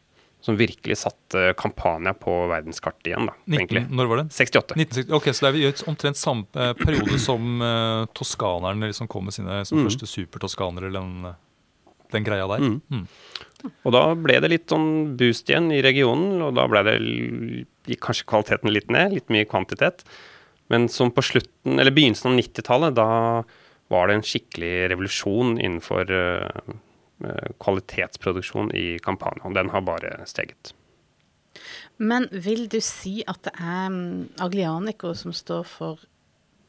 Som 0.42 0.56
virkelig 0.58 0.96
satte 1.04 1.52
Campania 1.54 2.10
på 2.18 2.32
verdenskartet 2.50 3.12
igjen, 3.12 3.28
da, 3.28 3.34
19, 3.46 3.52
egentlig. 3.60 3.82
når 3.94 4.08
var 4.10 4.18
det? 4.24 4.24
68. 4.34 4.74
1960, 4.74 5.12
ok, 5.14 5.28
Så 5.30 5.44
det 5.44 5.50
er 5.52 5.58
jo 5.62 5.86
omtrent 5.92 6.18
samme 6.18 6.48
eh, 6.58 6.72
periode 6.80 7.18
som 7.22 7.62
eh, 7.62 8.06
toskanerne 8.18 8.88
liksom 8.90 9.06
kom 9.12 9.28
med 9.30 9.36
sine 9.36 9.60
som 9.68 9.78
Mm. 9.78 9.86
første 9.86 10.08
supertoskanere, 10.10 10.90
eller 10.90 10.98
den, 11.06 11.36
den 12.16 12.26
greia 12.26 12.48
der. 12.50 12.58
Mm. 12.66 12.80
Mm. 12.90 13.06
Og 13.62 13.94
da 13.94 14.02
ble 14.18 14.38
det 14.42 14.50
litt 14.50 14.72
sånn 14.72 15.16
boost 15.18 15.50
igjen 15.50 15.70
i 15.74 15.82
regionen, 15.84 16.40
og 16.42 16.56
da 16.58 16.66
ble 16.70 16.82
det 16.86 16.96
gikk 17.90 18.02
kanskje 18.08 18.28
kvaliteten 18.30 18.72
litt 18.72 18.90
ned, 18.92 19.16
litt 19.16 19.32
mye 19.32 19.48
kvantitet. 19.48 20.04
Men 20.72 20.88
som 20.90 21.12
på 21.14 21.24
slutten, 21.26 21.78
eller 21.78 21.94
begynnelsen 21.94 22.32
av 22.32 22.38
90-tallet, 22.38 22.96
da 22.96 23.08
var 23.92 24.08
det 24.08 24.18
en 24.18 24.24
skikkelig 24.26 24.74
revolusjon 24.92 25.58
innenfor 25.60 26.12
eh, 26.16 26.76
kvalitetsproduksjon 27.62 28.72
i 28.78 28.86
Campania. 29.04 29.44
Og 29.48 29.58
den 29.58 29.72
har 29.74 29.84
bare 29.86 30.14
steget. 30.30 30.72
Men 32.02 32.28
vil 32.32 32.66
du 32.72 32.80
si 32.82 33.20
at 33.28 33.42
det 33.46 33.52
er 33.60 33.90
mm, 33.92 34.40
Aglianico 34.42 35.12
som 35.18 35.34
står 35.36 35.66
for 35.68 36.00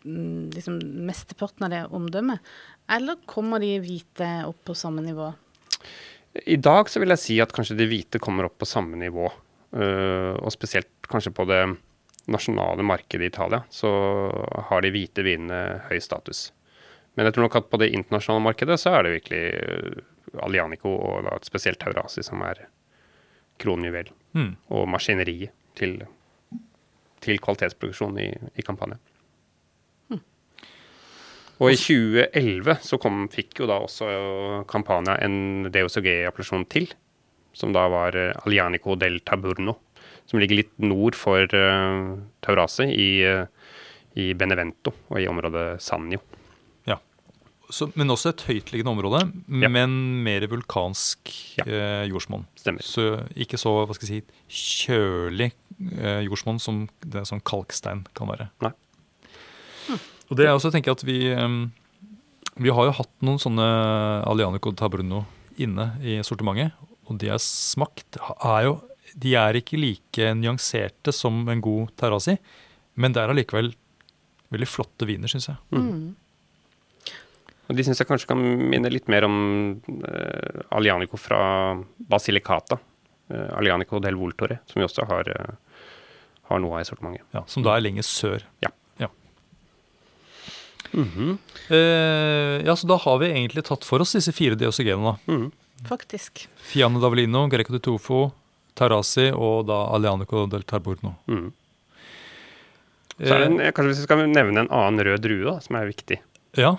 mm, 0.03 0.51
liksom 0.53 0.81
mesteparten 1.07 1.67
av 1.67 1.73
det 1.73 1.83
omdømmet, 1.95 2.43
eller 2.91 3.21
kommer 3.29 3.63
de 3.63 3.77
hvite 3.81 4.29
opp 4.49 4.59
på 4.67 4.75
samme 4.77 5.05
nivå? 5.05 5.31
I 6.33 6.57
dag 6.57 6.89
så 6.89 7.01
vil 7.01 7.13
jeg 7.13 7.21
si 7.21 7.35
at 7.43 7.53
kanskje 7.53 7.77
de 7.77 7.87
hvite 7.89 8.21
kommer 8.21 8.47
opp 8.47 8.57
på 8.61 8.69
samme 8.69 8.97
nivå. 8.97 9.31
eh, 9.73 10.33
og 10.37 10.51
spesielt 10.53 10.89
kanskje 11.09 11.33
på 11.33 11.45
det 11.49 11.61
nasjonale 12.29 12.83
markedet 12.85 13.25
i 13.25 13.31
Italia, 13.31 13.63
så 13.69 13.89
har 14.69 14.81
de 14.81 14.91
hvite 14.93 15.23
vinene 15.25 15.81
høy 15.89 15.99
status. 15.99 16.51
Men 17.15 17.27
jeg 17.27 17.35
tror 17.35 17.47
nok 17.47 17.57
at 17.59 17.69
på 17.69 17.79
det 17.81 17.91
internasjonale 17.93 18.45
markedet 18.45 18.79
så 18.81 18.93
er 18.93 19.03
det 19.03 19.15
virkelig 19.17 19.43
eh, 19.53 20.03
Alianico 20.45 20.93
og 20.93 21.25
da 21.27 21.37
spesielt 21.45 21.81
Taurasi 21.81 22.23
som 22.25 22.41
er 22.45 22.65
kronjuvelen. 23.61 24.13
Mm. 24.33 24.51
Og 24.73 24.87
maskineriet 24.89 25.53
til, 25.77 25.99
til 27.21 27.41
kvalitetsproduksjon 27.41 28.17
i, 28.21 28.31
i 28.57 28.65
Campania. 28.65 28.97
Og 31.61 31.71
i 31.71 31.77
2011 31.77 32.79
så 32.83 32.97
kom, 33.01 33.27
fikk 33.31 33.59
jo 33.61 33.67
da 33.69 33.77
også 33.85 34.07
Campania 34.67 35.17
en 35.23 35.67
DOCG-appellasjon 35.71 36.65
til, 36.73 36.89
som 37.53 37.73
da 37.75 37.85
var 37.93 38.15
eh, 38.17 38.33
Alianico 38.47 38.95
del 38.99 39.19
Taburno, 39.21 39.75
som 40.25 40.39
ligger 40.41 40.61
litt 40.63 40.73
nord 40.81 41.13
for 41.19 41.43
uh, 41.53 42.15
Taurasi 42.41 42.87
i, 42.89 43.07
eh, 43.27 43.45
i 44.17 44.31
Benevento 44.39 44.93
og 45.11 45.19
i 45.21 45.27
området 45.29 45.65
Sanjo. 45.83 46.19
Ja. 46.89 46.97
Så, 47.69 47.89
men 47.99 48.09
også 48.13 48.31
et 48.33 48.43
høytliggende 48.47 48.93
område, 48.95 49.21
Ja. 49.61 49.69
men 49.69 50.23
mer 50.25 50.47
vulkansk 50.49 51.29
Ja. 51.59 51.65
eh, 51.67 52.07
jordsmonn. 52.09 52.47
Stemmer. 52.57 52.81
Så 52.87 53.05
ikke 53.35 53.59
så 53.61 53.75
hva 53.85 53.93
skal 53.93 54.09
jeg 54.09 54.23
si, 54.23 54.87
kjølig 54.87 55.51
eh, 55.99 56.23
jordsmonn 56.25 56.59
som 56.63 56.87
det 57.05 57.27
som 57.29 57.39
kalkstein 57.45 58.07
kan 58.17 58.31
være. 58.33 58.49
Nei. 58.65 58.71
Og 60.29 60.39
det 60.39 60.47
er 60.47 60.53
også, 60.55 60.71
tenker 60.73 60.91
jeg 60.91 60.99
at 60.99 61.05
vi, 61.07 61.19
vi 62.63 62.73
har 62.73 62.89
jo 62.89 62.95
hatt 62.99 63.13
noen 63.25 63.41
sånne 63.41 63.67
Alianico 64.29 64.71
Tabruno 64.77 65.23
inne 65.61 65.91
i 66.01 66.17
sortimentet, 66.25 66.73
og 67.09 67.19
de 67.21 67.29
er 67.33 67.41
smakt 67.41 68.17
er 68.17 68.67
jo, 68.69 68.77
De 69.13 69.35
er 69.37 69.59
ikke 69.59 69.77
like 69.77 70.31
nyanserte 70.39 71.13
som 71.13 71.43
en 71.51 71.61
god 71.61 71.91
Terrasi, 71.99 72.33
men 72.97 73.13
det 73.13 73.21
er 73.21 73.29
allikevel 73.33 73.73
veldig 74.53 74.69
flotte 74.69 75.05
viner, 75.09 75.29
syns 75.29 75.51
jeg. 75.51 75.59
Mm. 75.73 76.15
Og 77.69 77.77
de 77.77 77.85
syns 77.85 78.01
jeg 78.01 78.09
kanskje 78.09 78.29
kan 78.29 78.41
minne 78.41 78.91
litt 78.91 79.09
mer 79.11 79.25
om 79.27 79.35
uh, 79.79 80.63
Alianico 80.77 81.17
fra 81.21 81.41
Basilicata. 81.97 82.77
Uh, 83.31 83.49
Alianico 83.57 84.01
del 84.03 84.17
Voltore, 84.19 84.59
som 84.69 84.81
vi 84.81 84.87
også 84.87 85.07
har, 85.09 85.29
uh, 85.29 85.83
har 86.49 86.61
noe 86.61 86.77
av 86.77 86.83
i 86.83 86.89
sortimentet. 86.89 87.25
Ja, 87.33 87.45
som 87.49 87.65
da 87.65 87.77
er 87.77 87.85
lenger 87.85 88.05
sør. 88.07 88.45
Ja. 88.65 88.73
Eh, 90.93 92.65
ja, 92.67 92.75
så 92.77 92.87
da 92.89 92.97
har 93.01 93.17
vi 93.21 93.31
egentlig 93.31 93.63
tatt 93.67 93.85
for 93.87 94.03
oss 94.03 94.13
disse 94.15 94.33
fire 94.35 94.55
DOCG-ene. 94.59 95.15
Mhm. 95.27 95.51
Faktisk. 95.89 96.45
Fiano 96.63 97.01
d'Avolino, 97.03 97.47
Greco 97.51 97.73
de 97.75 97.79
Tofo, 97.83 98.31
Tarasi 98.77 99.31
og 99.35 99.65
da 99.67 99.81
Alianico 99.93 100.45
del 100.47 100.63
Tarburno. 100.63 101.15
Mm. 101.27 101.49
Så 103.19 103.29
er 103.35 103.43
det 103.43 103.47
en, 103.51 103.57
kanskje 103.75 103.89
hvis 103.91 103.99
vi 104.01 104.05
skal 104.07 104.23
nevne 104.31 104.63
en 104.63 104.71
annen 104.73 105.03
rød 105.05 105.21
drue 105.25 105.43
da, 105.45 105.57
som 105.61 105.75
er 105.77 105.89
viktig. 105.91 106.17
Eh, 106.55 106.63
ja, 106.63 106.71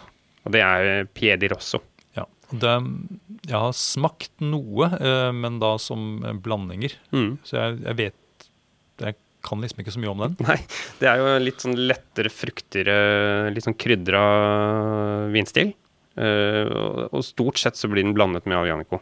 Og 0.44 0.52
det 0.56 0.60
er 0.64 1.04
Piedi 1.14 1.48
Rosso. 1.52 1.82
ja. 2.16 2.24
Det, 2.50 2.72
jeg 3.48 3.56
har 3.60 3.72
smakt 3.76 4.32
noe, 4.40 4.88
eh, 4.98 5.30
men 5.36 5.60
da 5.62 5.74
som 5.78 6.24
eh, 6.24 6.32
blandinger. 6.34 6.96
Mm. 7.12 7.38
Så 7.44 7.56
jeg, 7.60 7.78
jeg 7.84 7.96
vet 8.00 8.16
kan 9.44 9.62
liksom 9.62 9.82
ikke 9.82 9.94
så 9.94 10.02
mye 10.02 10.12
om 10.12 10.22
den. 10.24 10.36
Nei, 10.48 10.58
det 11.00 11.08
er 11.10 11.20
jo 11.20 11.32
litt 11.42 11.64
sånn 11.64 11.76
lettere, 11.88 12.32
fruktigere, 12.32 13.50
litt 13.54 13.66
sånn 13.66 13.78
krydra 13.78 14.22
vinstil. 15.34 15.74
Uh, 16.14 17.08
og- 17.10 17.24
stort 17.26 17.58
sett 17.58 17.74
så 17.74 17.88
blir 17.90 18.04
den 18.04 18.14
blandet 18.14 18.46
med 18.46 18.58
Alianico. 18.58 19.00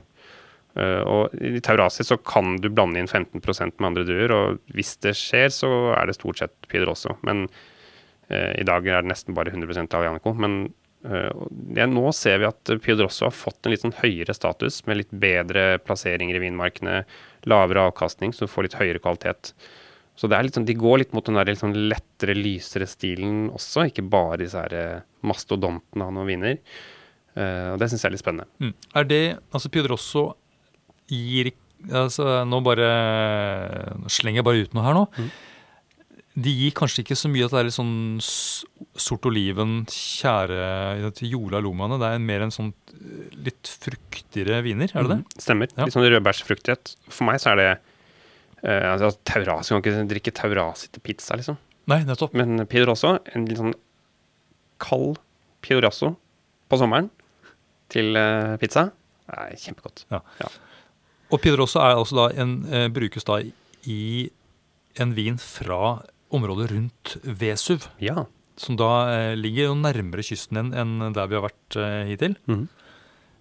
Uh, 0.73 1.03
og 1.05 1.35
i 1.37 1.61
Taurasi 1.61 2.05
så 2.09 2.17
kan 2.17 2.57
du 2.57 2.71
blande 2.73 2.97
inn 3.03 3.11
15% 3.11 3.77
med 3.77 3.89
andre 3.91 4.07
druer, 4.09 4.33
og 4.33 4.63
hvis 4.73 4.95
det 5.05 5.13
skjer, 5.19 5.51
så 5.53 5.69
er 5.93 6.09
det 6.09 6.17
stort 6.17 6.41
sett 6.41 6.55
Piedrosso. 6.73 7.19
Men 7.29 7.45
uh, 8.31 8.53
i 8.57 8.65
dag 8.65 8.87
er 8.89 9.03
det 9.05 9.13
nesten 9.13 9.37
bare 9.37 9.53
100% 9.53 9.93
Alianico. 9.99 10.33
Men 10.33 10.73
eh, 11.05 11.29
og 11.35 11.93
nå 11.93 12.13
ser 12.17 12.39
vi 12.41 12.47
at 12.49 12.73
Piedrosso 12.81 13.27
har 13.27 13.37
fått 13.37 13.67
en 13.67 13.75
litt 13.75 13.83
sånn 13.85 13.97
høyere 14.01 14.33
status, 14.33 14.81
med 14.87 15.03
litt 15.03 15.13
bedre 15.13 15.77
plasseringer 15.85 16.39
i 16.39 16.45
vinmarkene, 16.47 17.03
lavere 17.51 17.89
avkastning, 17.91 18.33
så 18.33 18.47
du 18.47 18.53
får 18.53 18.69
litt 18.69 18.79
høyere 18.79 19.03
kvalitet. 19.03 19.53
Så 20.19 20.29
sånn, 20.29 20.67
de 20.69 20.75
går 20.77 21.01
litt 21.01 21.15
mot 21.17 21.25
den 21.25 21.39
der 21.39 21.49
litt 21.49 21.63
sånn 21.63 21.77
lettere, 21.89 22.35
lysere 22.37 22.87
stilen 22.87 23.47
også, 23.55 23.87
ikke 23.89 24.05
bare 24.13 24.43
disse 24.43 24.61
her 24.61 24.75
eh, 24.77 25.05
mastodontene 25.25 26.11
noen 26.13 26.29
viner. 26.29 26.59
Eh, 27.33 27.71
og 27.73 27.81
det 27.81 27.89
syns 27.89 28.05
jeg 28.05 28.11
er 28.11 28.17
litt 28.17 28.23
spennende. 28.23 28.49
Mm. 28.61 28.75
Er 29.01 29.09
det 29.09 29.23
Altså, 29.55 29.71
Piedrosso 29.73 30.27
gir 31.09 31.53
altså, 31.89 32.43
Nå 32.49 32.61
bare 32.65 32.91
nå 33.97 34.13
slenger 34.13 34.43
jeg 34.43 34.49
bare 34.49 34.67
ut 34.67 34.77
noe 34.77 34.85
her 34.85 34.99
nå. 34.99 35.07
Mm. 35.17 35.33
De 36.45 36.53
gir 36.57 36.73
kanskje 36.77 37.03
ikke 37.03 37.17
så 37.19 37.29
mye 37.29 37.45
at 37.45 37.53
det 37.53 37.59
er 37.61 37.67
litt 37.69 37.77
sånn 37.77 37.97
sort 38.23 39.27
oliven, 39.29 39.83
kjære 39.93 41.11
Jola 41.29 41.61
Lomaene. 41.61 41.99
Det 42.01 42.09
er 42.09 42.23
mer 42.25 42.45
en 42.47 42.55
sånn 42.55 42.71
eh, 42.93 43.33
litt 43.49 43.73
fruktigere 43.81 44.61
viner, 44.65 44.93
er 44.93 45.09
det 45.09 45.17
det? 45.17 45.19
Mm. 45.25 45.43
Stemmer. 45.49 45.73
Ja. 45.73 45.89
Litt 45.89 45.97
sånn 45.97 46.07
rødbærsfruktighet. 46.09 46.95
For 47.09 47.29
meg 47.29 47.41
så 47.41 47.53
er 47.53 47.61
det 47.61 47.71
eh, 48.65 48.89
altså, 48.93 49.13
Taurasi, 49.29 49.75
kan 49.75 49.83
ikke 49.83 50.09
drikke 50.11 50.35
Taurasi 50.37 50.91
til 50.93 51.05
pizza, 51.05 51.37
liksom. 51.39 51.59
Nei, 51.91 52.03
nettopp. 52.07 52.35
Men 52.39 52.65
Piedrosso, 52.71 53.17
en 53.35 53.47
litt 53.49 53.59
sånn 53.59 53.75
kald 54.83 55.19
Piedrosso 55.63 56.15
på 56.71 56.79
sommeren 56.79 57.11
til 57.93 58.17
uh, 58.17 58.55
pizza, 58.59 58.87
er 59.29 59.57
kjempegodt. 59.61 60.07
Og 60.13 61.41
Piedrosso 61.43 61.83
er 61.83 61.99
altså 61.99 62.17
da 62.17 62.29
en, 62.43 62.55
uh, 62.71 62.87
brukes 62.95 63.27
da 63.29 63.41
i 63.43 64.31
en 65.03 65.13
vin 65.17 65.37
fra 65.43 65.99
området 66.33 66.71
rundt 66.73 67.17
Vesuv. 67.27 67.89
Ja. 68.03 68.25
Som 68.61 68.79
da 68.81 69.35
ligger 69.35 69.71
jo 69.71 69.77
nærmere 69.81 70.25
kysten 70.25 70.71
enn 70.71 71.13
der 71.17 71.29
vi 71.29 71.37
har 71.39 71.45
vært 71.49 71.79
hittil. 72.09 72.39
Mhm. 72.47 72.69
Eh, 72.69 72.82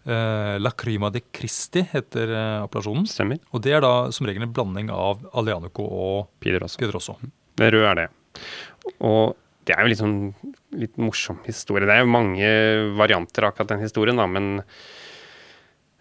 La 0.06 0.72
Crima 0.74 1.12
de 1.14 1.22
Christi 1.34 1.84
heter 1.92 2.32
eh, 2.34 2.64
appellasjonen. 2.64 3.06
Stemmer. 3.10 3.42
Og 3.52 3.62
det 3.66 3.76
er 3.78 3.86
da 3.86 3.94
som 4.16 4.26
regel 4.30 4.48
en 4.48 4.54
blanding 4.56 4.90
av 4.94 5.22
Alianico 5.38 5.86
og 5.86 6.32
Piedrosso. 6.42 7.20
Det 7.60 7.70
røde 7.74 7.92
er 7.92 8.00
det. 8.00 8.10
Og 9.06 9.36
det 9.68 9.76
er 9.76 9.86
jo 9.86 9.92
litt 9.92 10.02
sånn 10.02 10.20
litt 10.82 10.98
morsom 11.02 11.42
historie. 11.46 11.86
Det 11.88 11.96
er 11.96 12.04
jo 12.06 12.16
mange 12.16 12.48
varianter 12.98 13.46
av 13.46 13.54
akkurat 13.54 13.76
den 13.76 13.86
historien, 13.86 14.18
da, 14.18 14.28
men 14.30 14.64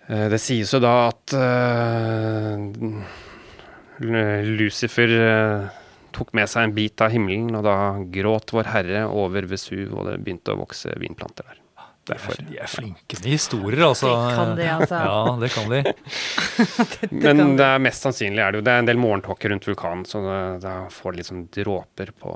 eh, 0.09 0.27
det 0.33 0.41
sies 0.43 0.73
jo 0.75 0.81
da 0.83 0.95
at 1.11 1.35
eh, 1.37 2.57
Lucifer 4.47 5.17
eh, 5.17 5.67
tok 6.17 6.33
med 6.37 6.51
seg 6.51 6.69
en 6.69 6.77
bit 6.77 7.03
av 7.05 7.13
himmelen, 7.15 7.53
og 7.59 7.67
da 7.67 7.77
gråt 8.13 8.55
Vår 8.57 8.71
Herre 8.73 9.05
over 9.13 9.49
Vesuv, 9.51 9.91
og 9.93 10.09
det 10.09 10.21
begynte 10.25 10.55
å 10.55 10.63
vokse 10.63 10.95
vinplanter 11.01 11.51
der. 11.51 11.61
De 12.11 12.17
er, 12.17 12.19
Derfor. 12.19 12.43
de 12.51 12.59
er 12.59 12.71
flinke 12.73 13.19
med 13.23 13.31
historier, 13.31 13.85
altså. 13.87 14.11
Det 14.11 14.35
kan 14.37 14.53
de, 14.59 14.67
altså. 14.77 15.01
Ja, 15.07 15.37
det 15.41 15.51
kan 15.55 15.71
de. 15.71 15.81
Men 17.15 17.23
kan- 17.43 17.57
det 17.61 17.67
er 17.71 17.79
mest 17.87 18.03
sannsynlig 18.07 18.43
er 18.45 18.53
det 18.53 18.61
jo 18.61 18.67
Det 18.67 18.75
er 18.75 18.83
en 18.83 18.91
del 18.91 19.01
morgentåker 19.01 19.53
rundt 19.55 19.67
vulkanen, 19.71 20.05
så 20.09 20.23
da, 20.63 20.75
får 20.91 21.17
de 21.21 21.27
sånn 21.31 21.45
dråper 21.55 22.13
på, 22.21 22.35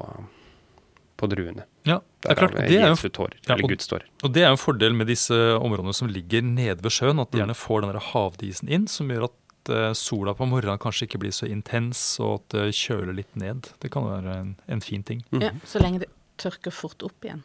på 1.21 1.29
druene. 1.31 1.67
Ja, 1.85 1.99
det 2.25 2.31
er 2.33 2.39
klart. 2.39 2.55
Det 2.57 2.79
er 2.81 2.89
jo 2.95 3.11
tårer, 3.13 3.35
ja, 3.45 3.55
og- 3.59 4.01
Og 4.25 4.33
det 4.33 4.43
er 4.43 4.49
jo 4.49 4.57
en 4.57 4.63
fordel 4.63 4.95
med 4.97 5.07
disse 5.11 5.35
områdene 5.59 5.95
som 5.95 6.09
ligger 6.09 6.43
nede 6.43 6.81
ved 6.83 6.91
sjøen, 6.93 7.21
at 7.21 7.31
de 7.31 7.39
Mm. 7.39 7.43
gjerne 7.45 7.57
får 7.57 7.81
den 7.83 8.01
havdisen 8.01 8.69
inn, 8.73 8.87
som 8.89 9.09
gjør 9.09 9.25
at 9.29 9.33
uh, 9.69 9.93
sola 9.93 10.35
på 10.35 10.47
morgenen 10.49 10.79
kanskje 10.79 11.07
ikke 11.09 11.19
blir 11.21 11.33
så 11.33 11.47
intens, 11.49 12.19
og 12.21 12.35
at 12.41 12.49
det 12.57 12.75
kjøler 12.75 13.15
litt 13.15 13.35
ned. 13.37 13.69
Det 13.81 13.91
kan 13.91 14.05
være 14.05 14.35
en, 14.41 14.57
en 14.69 14.81
fin 14.81 15.03
ting. 15.03 15.23
Mm. 15.33 15.41
Ja, 15.43 15.51
så 15.65 15.81
lenge 15.81 16.01
det 16.01 16.09
tørker 16.39 16.71
fort 16.73 17.03
opp 17.03 17.21
igjen. 17.25 17.43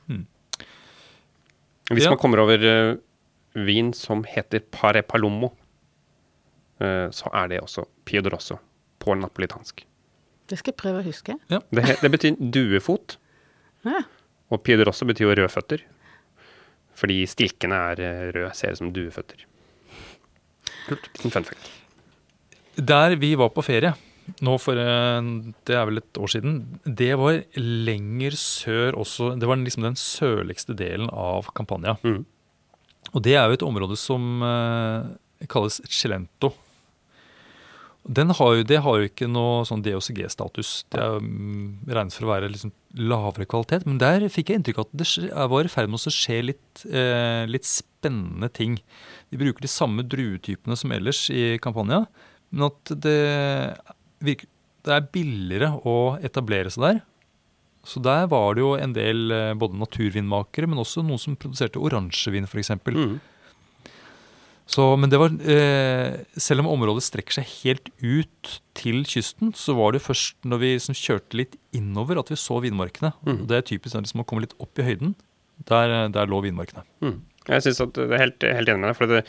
Hvis 1.90 2.06
Ja. 2.06 2.10
man 2.14 2.20
kommer 2.22 2.40
over 2.44 2.62
uh, 2.64 2.98
vin 3.66 3.92
som 3.98 4.24
heter 4.24 4.62
Pare 4.72 5.02
Palomo, 5.02 5.52
uh, 6.82 7.10
så 7.12 7.30
er 7.34 7.48
det 7.54 7.62
også 7.64 7.86
Piodrosso 8.06 8.60
på 9.02 9.16
napolitansk. 9.18 9.86
Det 10.50 10.58
skal 10.60 10.74
jeg 10.74 10.78
prøve 10.82 11.02
å 11.02 11.06
huske. 11.06 11.36
Det, 11.50 11.86
det 12.02 12.12
betyr 12.12 12.38
duefot, 12.52 13.18
Ja. 13.86 14.02
og 14.52 14.64
Piodrosso 14.66 15.06
betyr 15.06 15.28
jo 15.30 15.36
rødføtter. 15.38 15.84
Fordi 17.00 17.22
stilkene 17.32 17.78
er 17.94 18.00
eh, 18.04 18.32
røde, 18.36 18.50
ser 18.58 18.74
ut 18.74 18.78
som 18.82 18.90
dueføtter. 18.92 19.46
Kult. 20.90 21.06
En 21.24 21.32
fun 21.32 21.46
fact. 21.48 21.70
Der 22.76 23.16
vi 23.22 23.30
var 23.40 23.50
på 23.56 23.64
ferie, 23.64 23.94
nå 24.46 24.56
for 24.62 24.80
eh, 24.80 25.30
det 25.68 25.76
er 25.78 25.86
vel 25.90 26.02
et 26.02 26.20
år 26.22 26.34
siden, 26.36 26.60
det 26.86 27.12
var 27.20 27.42
lenger 27.60 28.38
sør 28.40 28.98
også. 29.02 29.34
Det 29.40 29.50
var 29.50 29.62
liksom 29.62 29.88
den 29.88 30.00
sørligste 30.00 30.76
delen 30.78 31.12
av 31.12 31.52
Campania. 31.58 31.98
Mm. 32.04 32.24
Og 33.14 33.22
det 33.26 33.36
er 33.36 33.48
jo 33.50 33.58
et 33.58 33.66
område 33.66 33.98
som 34.00 34.44
eh, 34.46 35.46
kalles 35.50 35.82
Cilento. 35.90 36.54
Den 38.10 38.32
har 38.34 38.54
jo, 38.56 38.64
det 38.66 38.80
har 38.82 38.98
jo 38.98 39.08
ikke 39.10 39.28
noe 39.30 39.66
sånn 39.68 39.84
DOCG-status. 39.86 40.70
Det 40.90 41.02
er 41.04 41.20
mm, 41.22 41.90
regnes 41.92 42.16
for 42.18 42.26
å 42.26 42.32
være 42.32 42.50
liksom 42.50 42.72
lavere 42.98 43.46
kvalitet. 43.50 43.86
Men 43.86 44.00
der 44.02 44.26
fikk 44.34 44.50
jeg 44.50 44.62
inntrykk 44.62 44.80
av 44.82 44.88
at 44.88 44.96
det 45.02 45.44
var 45.52 45.68
i 45.68 45.72
ferd 45.72 45.92
med 45.92 46.00
å 46.00 46.14
skje 46.16 46.40
litt, 46.48 46.86
eh, 46.88 47.44
litt 47.50 47.68
spennende 47.70 48.50
ting. 48.56 48.80
De 49.30 49.42
bruker 49.42 49.62
de 49.62 49.70
samme 49.70 50.06
druetypene 50.08 50.80
som 50.80 50.96
ellers 50.96 51.28
i 51.30 51.60
Campania, 51.62 52.06
men 52.50 52.70
at 52.72 52.94
det, 53.04 53.20
virker, 54.24 54.50
det 54.88 54.96
er 54.96 55.10
billigere 55.14 55.72
å 55.88 55.96
etablere 56.24 56.72
seg 56.74 56.86
der. 56.86 57.02
Så 57.88 58.02
der 58.04 58.28
var 58.32 58.56
det 58.56 58.64
jo 58.64 58.76
en 58.78 58.94
del 58.96 59.32
eh, 59.34 59.58
både 59.58 59.80
naturvinmakere, 59.80 60.68
men 60.70 60.82
også 60.82 61.04
noen 61.06 61.22
som 61.22 61.38
produserte 61.40 61.82
oransjevin 61.82 62.48
f.eks. 62.50 62.74
Mhm. 62.86 63.20
Så, 64.70 64.84
men 65.02 65.10
det 65.10 65.18
var, 65.18 65.34
eh, 65.50 66.20
selv 66.38 66.62
om 66.62 66.68
området 66.76 67.02
strekker 67.08 67.40
seg 67.40 67.54
helt 67.64 67.88
ut 68.04 68.60
til 68.78 69.02
kysten, 69.10 69.50
så 69.58 69.74
var 69.74 69.96
det 69.96 70.04
først 70.06 70.46
når 70.46 70.62
vi 70.62 70.70
liksom 70.76 70.98
kjørte 71.00 71.40
litt 71.40 71.56
innover 71.74 72.20
at 72.22 72.30
vi 72.30 72.38
så 72.38 72.60
vinmarkene. 72.62 73.10
Mm. 73.26 73.40
Det 73.50 73.58
er 73.58 73.66
typisk 73.66 73.98
liksom 73.98 74.22
å 74.22 74.28
komme 74.30 74.46
litt 74.46 74.54
opp 74.62 74.78
i 74.78 74.86
høyden. 74.86 75.16
Der, 75.68 75.96
der 76.14 76.30
lå 76.30 76.44
vinmarkene. 76.46 76.86
Mm. 77.02 77.18
Jeg 77.50 77.66
synes 77.66 77.82
at 77.88 77.98
det 77.98 78.06
er 78.14 78.22
helt, 78.22 78.46
helt 78.46 78.70
enig 78.70 78.84
med 78.84 78.92
deg. 78.92 79.00
for 79.00 79.10
det, 79.10 79.24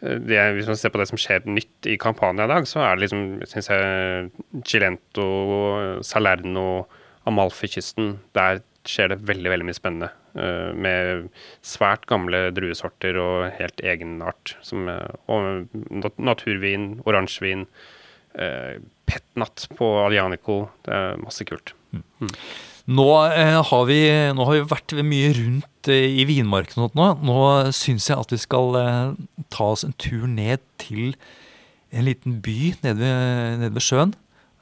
det, 0.00 0.36
er- 0.38 0.54
Hvis 0.56 0.66
man 0.70 0.76
ser 0.80 0.90
på 0.94 0.98
det 0.98 1.08
som 1.10 1.18
skjer 1.20 1.44
nytt 1.46 1.86
i 1.86 1.96
Campania 2.00 2.44
i 2.44 2.48
dag, 2.48 2.64
så 2.68 2.80
er 2.80 2.96
det 2.96 3.04
liksom 3.08 3.42
synes 3.46 3.68
jeg, 3.68 4.30
Cilento, 4.64 5.26
Salerno, 6.02 6.86
Amalfi-kysten. 7.28 8.18
Der 8.34 8.62
skjer 8.88 9.08
det 9.12 9.20
veldig 9.28 9.50
veldig 9.52 9.66
mye 9.68 9.76
spennende. 9.76 10.10
eh, 10.36 10.70
med 10.78 11.28
svært 11.66 12.04
gamle 12.06 12.52
druesorter 12.54 13.16
og 13.18 13.50
helt 13.58 13.80
egenart. 13.82 14.54
Som, 14.62 14.88
eh, 14.88 15.10
og 15.28 15.66
naturvin, 16.22 17.00
oransjevin, 17.04 17.66
petnat 19.10 19.64
på 19.76 19.88
Alianico. 20.06 20.68
Det 20.86 20.94
er 20.94 21.16
masse 21.18 21.44
kult. 21.44 21.72
Nå, 22.90 23.06
eh, 23.30 23.56
har 23.62 23.84
vi, 23.86 24.00
nå 24.34 24.46
har 24.48 24.56
vi 24.56 24.70
vært 24.72 24.96
mye 25.06 25.30
rundt 25.36 25.90
eh, 25.92 26.08
i 26.20 26.24
vinmarken 26.26 26.80
og 26.80 26.88
sånt 26.88 26.98
nå. 26.98 27.10
Nå 27.28 27.36
syns 27.76 28.08
jeg 28.10 28.18
at 28.18 28.34
vi 28.34 28.40
skal 28.42 28.78
eh, 28.80 29.12
ta 29.54 29.68
oss 29.76 29.84
en 29.86 29.94
tur 30.00 30.26
ned 30.26 30.64
til 30.82 31.14
en 31.94 32.06
liten 32.06 32.40
by 32.42 32.72
nede 32.82 32.98
ved, 32.98 33.60
nede 33.62 33.74
ved 33.76 33.84
sjøen. 33.86 34.14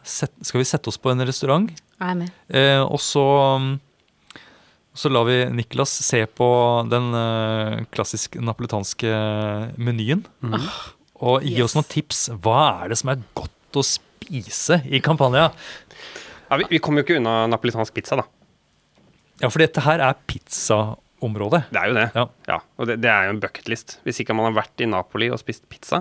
Set, 0.04 0.32
skal 0.44 0.60
vi 0.62 0.68
sette 0.68 0.92
oss 0.92 1.00
på 1.00 1.12
en 1.12 1.24
restaurant? 1.24 1.72
Jeg 1.72 2.04
er 2.04 2.20
med. 2.20 2.36
Eh, 2.52 2.82
og 2.84 3.00
så, 3.04 3.24
mm, 3.64 3.72
så 4.96 5.12
lar 5.12 5.26
vi 5.28 5.40
Niklas 5.56 5.96
se 6.04 6.22
på 6.28 6.50
den 6.92 7.10
eh, 7.16 7.80
klassisk 7.96 8.36
napolitanske 8.40 9.12
menyen. 9.80 10.24
Og 11.18 11.48
gi 11.48 11.64
oss 11.64 11.74
noen 11.74 11.88
tips. 11.90 12.28
Hva 12.44 12.84
er 12.84 12.92
det 12.92 13.00
som 13.00 13.12
er 13.12 13.24
godt 13.36 13.80
å 13.80 13.84
spise 13.84 14.82
i 14.86 15.00
Campania? 15.04 15.48
Ja, 16.48 16.58
vi, 16.60 16.66
vi 16.70 16.80
kommer 16.82 17.02
jo 17.02 17.06
ikke 17.08 17.18
unna 17.20 17.46
napolitansk 17.52 17.94
pizza, 17.96 18.18
da. 18.20 18.26
Ja, 19.42 19.50
for 19.52 19.62
dette 19.62 19.82
her 19.84 20.02
er 20.02 20.16
pizzaområdet. 20.26 21.64
Det 21.74 21.80
er 21.80 21.90
jo 21.92 21.96
det. 21.98 22.06
Ja. 22.48 22.60
og 22.78 22.88
det, 22.90 22.96
det 23.04 23.10
er 23.12 23.28
jo 23.28 23.34
en 23.36 23.42
bucketlist. 23.42 23.98
Hvis 24.06 24.22
ikke 24.24 24.34
man 24.36 24.48
har 24.50 24.56
vært 24.64 24.82
i 24.82 24.88
Napoli 24.90 25.28
og 25.30 25.38
spist 25.42 25.68
pizza, 25.70 26.00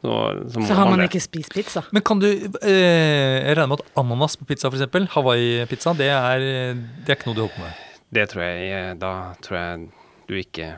så, 0.00 0.12
så 0.48 0.60
må 0.60 0.64
Så 0.66 0.76
har 0.78 0.88
man 0.88 0.96
man 0.96 1.06
ikke 1.08 1.20
spist 1.20 1.52
pizza. 1.52 1.82
Men 1.92 2.02
kan 2.06 2.20
du 2.22 2.26
eh, 2.30 2.70
Jeg 2.72 3.56
regner 3.56 3.68
med 3.74 3.82
at 3.82 3.98
ananas 4.00 4.36
på 4.40 4.46
pizza, 4.48 4.70
f.eks., 4.72 5.10
Hawaii-pizza, 5.14 5.92
det 5.98 6.08
det 6.08 7.12
er 7.12 7.16
ikke 7.18 7.28
noe 7.28 7.36
du 7.36 7.42
holder 7.44 7.56
på 7.56 7.64
med? 7.66 7.82
Det 8.10 8.24
tror 8.32 8.42
jeg 8.46 8.94
Da 8.98 9.10
tror 9.44 9.58
jeg 9.60 9.90
du 10.30 10.38
ikke 10.40 10.70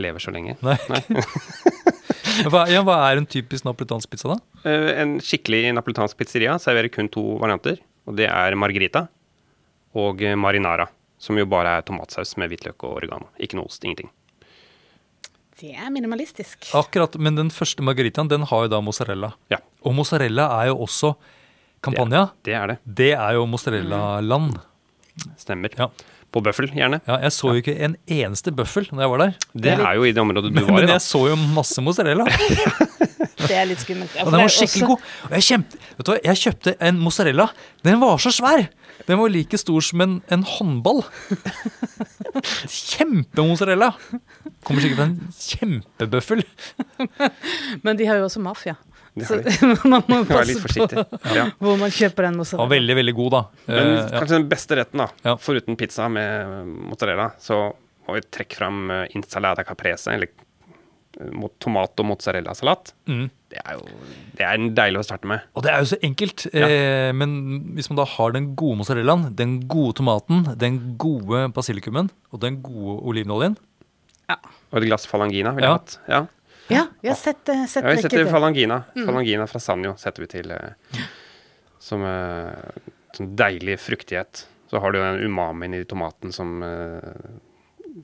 lever 0.00 0.22
så 0.22 0.32
lenge. 0.32 0.54
Nei. 0.64 0.76
hva, 2.52 2.64
ja, 2.70 2.80
hva 2.86 2.96
er 3.10 3.20
en 3.20 3.26
typisk 3.28 3.66
napolitansk 3.66 4.08
pizza, 4.12 4.32
da? 4.32 4.38
Eh, 4.64 4.92
En 5.02 5.16
skikkelig 5.24 5.74
napolitansk 5.76 6.16
pizzeria 6.20 6.56
serverer 6.62 6.92
kun 6.94 7.10
to 7.12 7.24
varianter, 7.42 7.80
og 8.10 8.16
det 8.18 8.26
er 8.28 8.58
margarita 8.58 9.06
og 9.94 10.22
marinara. 10.38 10.88
Som 11.20 11.36
jo 11.36 11.44
bare 11.44 11.76
er 11.76 11.84
tomatsaus 11.84 12.32
med 12.40 12.48
hvitløk 12.48 12.80
og 12.88 12.96
oregano. 12.96 13.26
Ikke 13.36 13.58
noe 13.58 13.68
ost, 13.68 13.82
ingenting. 13.84 14.08
Det 15.60 15.74
er 15.76 15.90
minimalistisk. 15.92 16.70
Akkurat, 16.78 17.18
Men 17.20 17.36
den 17.36 17.50
første 17.52 17.84
margaritaen 17.84 18.30
den 18.30 18.46
har 18.48 18.64
jo 18.64 18.70
da 18.72 18.80
mozzarella. 18.80 19.34
Ja. 19.52 19.58
Og 19.84 19.92
mozzarella 19.98 20.46
er 20.62 20.70
jo 20.70 20.78
også 20.86 21.12
Campania. 21.84 22.30
Det 22.44 22.54
er 22.56 22.72
det. 22.72 22.78
Det 22.84 23.10
er 23.12 23.36
jo 23.36 23.44
mozzarella-land. 23.48 24.56
Stemmer. 25.36 25.76
Ja. 25.76 25.90
På 26.30 26.38
bøffel, 26.46 26.68
gjerne. 26.70 27.00
Ja, 27.08 27.16
jeg 27.24 27.32
så 27.34 27.48
jo 27.50 27.58
ikke 27.58 27.74
en 27.82 27.96
eneste 28.06 28.52
bøffel 28.54 28.84
når 28.92 29.02
jeg 29.02 29.10
var 29.10 29.18
der. 29.24 29.32
Det 29.64 29.72
er 29.74 29.94
jo 29.98 30.04
i 30.06 30.12
det 30.14 30.22
området 30.22 30.52
du 30.52 30.54
Men, 30.60 30.66
var 30.68 30.76
i, 30.78 30.84
men 30.84 30.92
jeg 30.94 31.02
så 31.02 31.24
jo 31.26 31.38
masse 31.56 31.82
mozzarella. 31.82 32.26
Det 33.40 33.56
er 33.56 33.64
litt 33.66 33.80
skummelt. 33.82 34.12
Ja, 34.14 34.26
Og 34.28 34.34
den 34.34 34.42
var 34.44 34.52
skikkelig 34.52 34.84
også- 34.84 34.86
god. 34.86 34.98
Og 35.26 35.32
jeg, 35.34 35.42
kjempe, 35.48 35.78
vet 35.96 36.06
du 36.06 36.12
jeg 36.28 36.36
kjøpte 36.42 36.74
en 36.86 36.98
mozzarella. 37.02 37.46
Den 37.82 37.98
var 38.02 38.18
så 38.22 38.30
svær! 38.36 38.66
Den 39.08 39.18
var 39.18 39.32
like 39.32 39.58
stor 39.58 39.80
som 39.82 40.00
en, 40.04 40.18
en 40.30 40.42
håndball. 40.46 41.00
Kjempemozzarella! 42.70 43.88
Kommer 44.66 44.84
sikkert 44.84 45.00
fra 45.00 45.06
en 45.08 45.16
kjempebøffel. 45.40 46.44
Men 47.84 47.98
de 47.98 48.06
har 48.06 48.20
jo 48.20 48.28
også 48.28 48.42
mafia. 48.44 48.76
Så 49.28 49.40
man 49.92 50.02
må 50.08 50.20
passe 50.28 50.56
på 50.62 51.04
Ja. 51.38 51.48
hvor 51.60 51.78
man 51.80 51.90
kjøper 51.94 52.28
den 52.28 52.36
mozzarella. 52.40 52.64
Og 52.66 52.70
veldig, 52.74 52.96
veldig 53.00 53.14
god, 53.18 53.30
da. 53.36 53.42
Men 53.70 53.90
kanskje 54.12 54.28
ja. 54.34 54.38
den 54.38 54.48
beste 54.50 54.78
retten, 54.80 55.04
da, 55.04 55.08
Ja. 55.26 55.36
foruten 55.40 55.76
pizza 55.80 56.08
med 56.12 56.66
mozzarella, 56.90 57.30
så 57.42 57.60
må 58.08 58.16
vi 58.16 58.22
trekke 58.32 58.56
fram 58.58 58.88
insalada 59.14 59.62
caprese, 59.66 60.12
eller 60.16 60.28
eh, 61.20 61.30
mot 61.36 61.52
tomat- 61.62 61.98
og 62.00 62.06
mozzarella-salat. 62.12 62.92
Mm. 63.10 63.28
Det 63.50 63.58
er 63.66 63.74
jo 63.80 63.86
det 64.38 64.44
er 64.46 64.60
deilig 64.78 65.00
å 65.00 65.06
starte 65.08 65.26
med. 65.26 65.40
Og 65.58 65.64
det 65.66 65.72
er 65.72 65.80
jo 65.82 65.88
så 65.90 65.98
enkelt. 66.06 66.44
Ja. 66.54 66.68
Eh, 66.70 67.10
men 67.12 67.32
hvis 67.74 67.88
man 67.90 67.98
da 67.98 68.04
har 68.06 68.30
den 68.36 68.52
gode 68.58 68.78
mozzarellaen, 68.78 69.28
den 69.36 69.56
gode 69.70 69.96
tomaten, 69.98 70.44
den 70.58 70.76
gode 71.02 71.48
basilikumen 71.56 72.10
og 72.30 72.40
den 72.44 72.60
gode 72.62 73.00
olivenoljen 73.10 73.56
Og 74.30 74.78
et 74.78 74.84
glass 74.86 75.06
falangina 75.10 75.50
ville 75.56 75.66
jeg 75.66 75.72
Ja. 75.72 75.74
ha 75.74 75.80
hatt. 75.80 75.96
Ja. 76.08 76.20
Ja, 76.70 76.86
vi 77.02 77.08
har 77.08 77.16
sett, 77.18 77.48
eh, 77.48 77.64
sett 77.66 77.84
Ja, 77.84 77.90
vi 77.96 78.02
setter 78.02 78.24
falangina. 78.30 78.82
falangina. 78.94 79.06
Falangina 79.06 79.46
fra 79.50 79.60
Sanjo 79.60 79.94
setter 80.00 80.22
vi 80.26 80.30
til 80.38 80.50
eh, 80.54 81.02
som 81.80 82.02
eh, 82.04 82.80
sånn 83.16 83.34
deilig 83.38 83.78
fruktighet. 83.82 84.44
Så 84.70 84.78
har 84.78 84.92
du 84.94 85.00
den 85.02 85.24
umamien 85.26 85.74
i 85.74 85.84
tomaten 85.84 86.30
som 86.32 86.60
eh, 86.62 87.00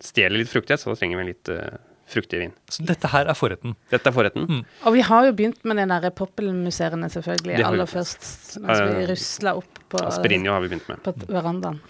stjeler 0.02 0.40
litt 0.42 0.50
fruktighet, 0.50 0.82
så 0.82 0.90
da 0.90 0.98
trenger 0.98 1.20
vi 1.20 1.22
en 1.26 1.30
litt 1.30 1.50
eh, 1.52 1.76
fruktig 2.10 2.40
vin. 2.40 2.52
Så 2.70 2.82
dette 2.86 3.10
her 3.12 3.26
er 3.30 3.38
forretten. 3.38 3.76
Dette 3.90 4.10
er 4.10 4.14
forretten. 4.14 4.46
Mm. 4.50 4.60
Og 4.86 4.94
vi 4.96 5.04
har 5.06 5.26
jo 5.28 5.34
begynt 5.38 5.62
med 5.66 5.78
den 5.82 5.94
der 5.94 6.10
poppelmuseene, 6.14 7.10
selvfølgelig, 7.12 7.60
aller 7.66 7.90
først. 7.90 8.26
Mens 8.62 8.82
vi 8.82 9.02
Eh, 9.04 9.08
rusla 9.12 9.54
opp 9.58 9.82
på, 9.90 10.02
Asperinio 10.06 10.54
har 10.54 10.62
vi 10.64 10.72
begynt 10.72 10.88
med. 10.90 11.02
på 11.06 11.14
verandaen. 11.30 11.80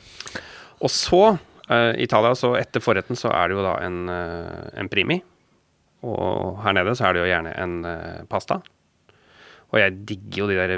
Og 0.85 0.93
så, 0.93 1.39
i 1.73 2.05
Italia, 2.05 2.35
så 2.37 2.53
etter 2.61 2.81
forretten 2.85 3.17
så 3.17 3.33
er 3.33 3.49
det 3.49 3.57
jo 3.57 3.63
da 3.65 3.79
en, 3.87 4.09
en 4.77 4.89
primi. 4.93 5.23
Og 6.07 6.63
her 6.65 6.77
nede 6.77 6.95
så 6.99 7.09
er 7.09 7.17
det 7.17 7.25
jo 7.25 7.31
gjerne 7.31 7.53
en 7.63 7.77
eh, 7.91 8.23
pasta. 8.31 8.61
Og 9.73 9.81
jeg 9.83 9.97
digger 10.07 10.45
jo 10.45 10.49
de 10.53 10.57
der 10.61 10.75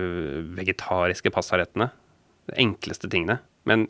vegetariske 0.56 1.30
pastarettene. 1.34 1.90
De 2.48 2.56
enkleste 2.64 3.10
tingene. 3.12 3.38
Men 3.68 3.86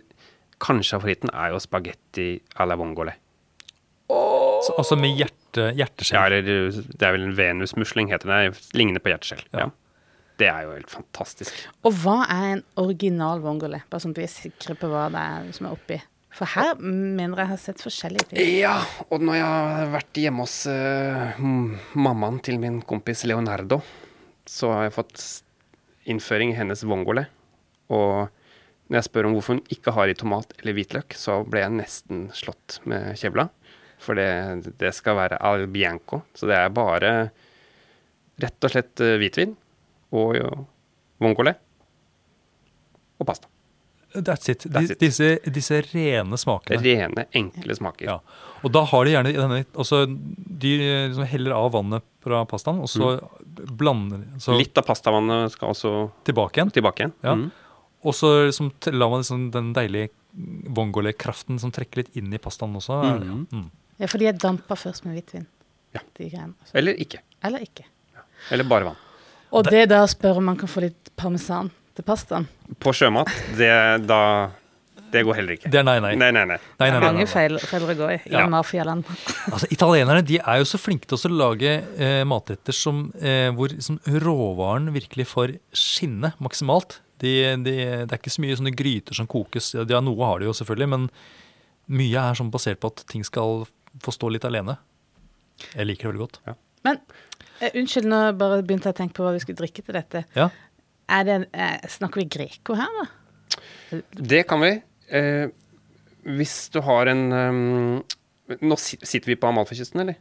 kanskje 0.62 0.98
favoritten 0.98 1.30
er 1.32 1.52
jo 1.54 1.60
spagetti 1.62 2.30
à 2.58 2.66
la 2.66 2.74
vongole. 2.80 3.14
Så, 4.08 4.72
altså 4.74 4.96
med 4.98 5.14
hjerte, 5.14 5.68
Ja, 5.70 5.84
hjerteskjell. 5.84 6.32
eller 6.32 6.72
det 6.98 7.06
er 7.06 7.12
vel 7.14 7.28
en 7.28 7.36
venusmusling, 7.38 8.10
heter 8.12 8.28
det. 8.30 8.58
Ligner 8.76 9.00
på 9.02 9.12
hjerteskjell. 9.12 9.44
Ja. 9.54 9.66
Ja. 9.66 9.70
Det 10.38 10.46
er 10.50 10.66
jo 10.66 10.74
helt 10.76 10.90
fantastisk. 10.92 11.54
Og 11.86 11.94
hva 12.02 12.20
er 12.30 12.44
en 12.56 12.64
original 12.78 13.40
vongole? 13.42 13.80
Bare 13.90 14.02
sånn 14.04 14.12
at 14.14 14.20
vi 14.20 14.26
er 14.26 14.30
sikre 14.34 14.76
på 14.78 14.90
hva 14.90 15.06
det 15.14 15.22
er 15.22 15.48
som 15.56 15.66
er 15.70 15.74
oppi. 15.78 15.96
For 16.34 16.50
her 16.52 16.76
mener 16.78 17.40
jeg 17.42 17.50
har 17.50 17.60
sett 17.60 17.82
forskjellige 17.82 18.30
ting. 18.30 18.50
Ja, 18.60 18.76
og 19.08 19.22
når 19.24 19.38
jeg 19.38 19.48
har 19.48 19.92
vært 19.94 20.20
hjemme 20.20 20.44
hos 20.44 20.58
uh, 20.70 21.38
mammaen 21.98 22.38
til 22.44 22.60
min 22.62 22.82
kompis 22.86 23.24
Leonardo, 23.26 23.80
så 24.48 24.70
har 24.74 24.86
jeg 24.86 24.96
fått 24.98 25.24
innføring 26.08 26.52
i 26.52 26.58
hennes 26.58 26.84
vongole. 26.88 27.26
Og 27.92 28.28
når 28.88 29.00
jeg 29.00 29.08
spør 29.08 29.28
om 29.28 29.36
hvorfor 29.36 29.58
hun 29.58 29.72
ikke 29.72 29.92
har 29.96 30.08
i 30.08 30.16
tomat 30.16 30.54
eller 30.60 30.76
hvitløk, 30.76 31.16
så 31.16 31.40
ble 31.48 31.64
jeg 31.64 31.76
nesten 31.80 32.26
slått 32.36 32.78
med 32.88 33.16
kjevla. 33.20 33.48
For 34.00 34.16
det, 34.16 34.74
det 34.78 34.94
skal 34.96 35.18
være 35.18 35.40
al 35.44 35.66
bianco. 35.72 36.22
Så 36.38 36.48
det 36.48 36.56
er 36.60 36.72
bare 36.72 37.12
rett 38.38 38.64
og 38.64 38.72
slett 38.72 39.02
eh, 39.02 39.16
hvitvin 39.18 39.56
og 40.14 40.38
vongole 41.18 41.56
og 43.18 43.26
pasta. 43.26 43.47
That's 44.24 44.48
it. 44.48 44.66
That's 44.66 44.92
it. 44.94 45.00
Disse, 45.00 45.38
disse 45.54 45.80
rene 45.92 46.38
smakene. 46.40 46.80
Rene, 46.82 47.26
enkle 47.36 47.76
smaker. 47.78 48.06
Ja. 48.08 48.18
Og 48.64 48.72
da 48.74 48.82
har 48.90 49.06
de 49.06 49.14
gjerne 49.14 49.32
denne 49.36 49.60
også, 49.78 50.02
De 50.58 50.72
liksom 50.78 51.26
heller 51.30 51.54
av 51.54 51.70
vannet 51.76 52.06
fra 52.24 52.42
pastaen, 52.50 52.80
og 52.82 52.90
så 52.90 53.16
blander 53.78 54.24
så 54.42 54.52
Mm. 54.52 54.58
Litt 54.58 54.78
av 54.78 54.86
pastavannet 54.86 55.52
skal 55.52 55.72
også 55.74 56.10
tilbake 56.24 56.58
igjen. 56.58 56.70
tilbake 56.70 57.04
igjen. 57.04 57.12
Ja. 57.22 57.34
Mm. 57.34 57.50
Og 58.02 58.14
så 58.14 58.46
liksom, 58.46 58.72
lar 58.92 59.10
man 59.10 59.20
liksom 59.22 59.50
den 59.50 59.72
deilige 59.74 60.10
vongole-kraften 60.74 61.58
som 61.58 61.72
trekker 61.74 62.02
litt 62.02 62.16
inn 62.16 62.32
i 62.32 62.38
pastaen 62.38 62.76
også. 62.78 63.02
Mm. 63.02 63.46
Mm. 63.52 63.70
ja. 63.98 64.06
for 64.06 64.18
de 64.18 64.26
er 64.26 64.32
dampa 64.32 64.76
først 64.76 65.04
med 65.04 65.18
hvitvin. 65.18 65.46
Ja. 65.94 66.00
De 66.16 66.28
greiene. 66.28 66.54
Eller 66.74 66.98
ikke. 66.98 67.22
Eller 67.42 67.64
ikke. 67.64 67.86
Eller 68.50 68.64
bare 68.64 68.90
vann. 68.90 69.04
Og 69.50 69.64
det 69.64 69.88
da 69.88 70.02
spør 70.06 70.42
om 70.42 70.50
man 70.50 70.58
kan 70.60 70.68
få 70.68 70.84
litt 70.84 71.10
parmesan 71.16 71.70
til 71.98 72.06
pastaen. 72.06 72.46
På 72.82 72.94
sjømat, 72.96 73.30
det, 73.58 73.70
da, 74.06 74.20
det 75.12 75.22
går 75.26 75.38
heller 75.38 75.56
ikke. 75.56 75.70
Det 75.72 75.80
er 75.80 75.86
nei, 75.88 75.96
nei. 76.04 76.12
Nei, 76.20 76.28
nei, 76.36 76.44
nei. 76.50 76.58
Nei, 76.60 76.60
nei, 76.78 76.90
nei, 76.92 77.00
nei, 77.00 77.08
Mange 77.08 77.26
feil, 77.30 77.58
feil, 77.64 77.84
å 77.88 77.96
gå 77.98 78.10
i 78.14 78.18
i 78.28 78.34
Ja. 78.36 78.44
mafialand. 78.50 79.08
Altså, 79.50 79.68
Italienerne 79.74 80.22
de 80.28 80.38
er 80.38 80.60
jo 80.62 80.68
så 80.68 80.78
flinke 80.80 81.08
til 81.10 81.18
å 81.18 81.34
lage 81.34 81.72
eh, 81.98 82.22
matretter 82.28 82.76
som, 82.76 83.08
eh, 83.20 83.48
hvor 83.56 83.72
liksom, 83.72 83.98
råvaren 84.22 84.90
virkelig 84.94 85.26
får 85.32 85.56
skinne 85.72 86.32
maksimalt. 86.44 87.00
De, 87.18 87.32
de, 87.64 87.74
det 88.06 88.12
er 88.14 88.20
ikke 88.20 88.30
så 88.30 88.44
mye 88.44 88.58
sånne 88.60 88.74
gryter 88.78 89.16
som 89.18 89.26
kokes. 89.26 89.72
Ja, 89.74 89.82
ja, 89.90 89.98
noe 90.04 90.22
har 90.28 90.38
de 90.38 90.46
jo 90.46 90.54
selvfølgelig, 90.54 90.88
men 90.92 91.08
mye 91.88 92.20
er 92.30 92.36
sånn 92.38 92.52
basert 92.54 92.78
på 92.84 92.92
at 92.92 93.02
ting 93.10 93.24
skal 93.26 93.64
få 94.04 94.12
stå 94.14 94.30
litt 94.30 94.44
alene. 94.46 94.76
Jeg 95.74 95.88
liker 95.88 96.06
det 96.06 96.12
veldig 96.12 96.26
godt. 96.28 96.38
Men 96.86 97.00
eh, 97.58 97.72
unnskyld, 97.74 98.06
nå 98.06 98.20
bare 98.38 98.60
begynte 98.62 98.86
jeg 98.92 98.94
å 98.94 98.98
tenke 99.00 99.16
på 99.18 99.24
hva 99.26 99.32
vi 99.34 99.40
skulle 99.42 99.58
drikke 99.64 99.82
til 99.82 99.96
dette. 99.98 100.22
Ja, 100.38 100.46
det, 101.08 101.38
eh, 101.52 101.88
snakker 101.88 102.20
vi 102.20 102.28
Greco 102.28 102.76
her, 102.76 102.88
da? 103.00 104.00
Det 104.12 104.42
kan 104.48 104.60
vi. 104.60 104.74
Eh, 105.08 105.48
hvis 106.28 106.68
du 106.68 106.80
har 106.84 107.08
en 107.08 107.32
um, 107.32 108.02
Nå 108.60 108.76
sitter 108.80 109.26
vi 109.30 109.36
på 109.36 109.48
Amalfakysten, 109.48 110.00
eller? 110.04 110.18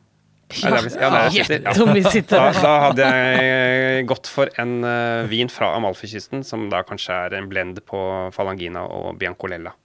Ja, 0.63 0.77
er 0.79 0.85
ja, 0.95 1.09
der 1.11 1.29
vi 1.33 1.43
sitter, 1.43 1.65
ja. 1.67 2.11
Sitter 2.11 2.37
Da, 2.37 2.51
da 2.63 2.75
hadde 2.85 3.07
jeg 3.07 4.05
gått 4.07 4.29
for 4.31 4.51
en 4.61 4.77
uh, 4.85 5.27
vin 5.27 5.51
fra 5.51 5.73
Amalfakysten, 5.75 6.45
som 6.47 6.69
da 6.71 6.83
kanskje 6.87 7.17
er 7.27 7.35
en 7.41 7.49
blend 7.51 7.83
på 7.87 7.99
Falangina 8.35 8.85
og 8.87 9.17
Biancolella. 9.19 9.75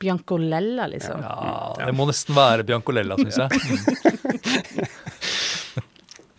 Biancolella, 0.00 0.86
liksom. 0.88 1.20
ja 1.20 1.74
Det 1.76 1.92
må 1.96 2.06
nesten 2.08 2.36
være 2.36 2.64
Biancolella, 2.68 3.16
syns 3.20 3.40
jeg. 3.40 4.88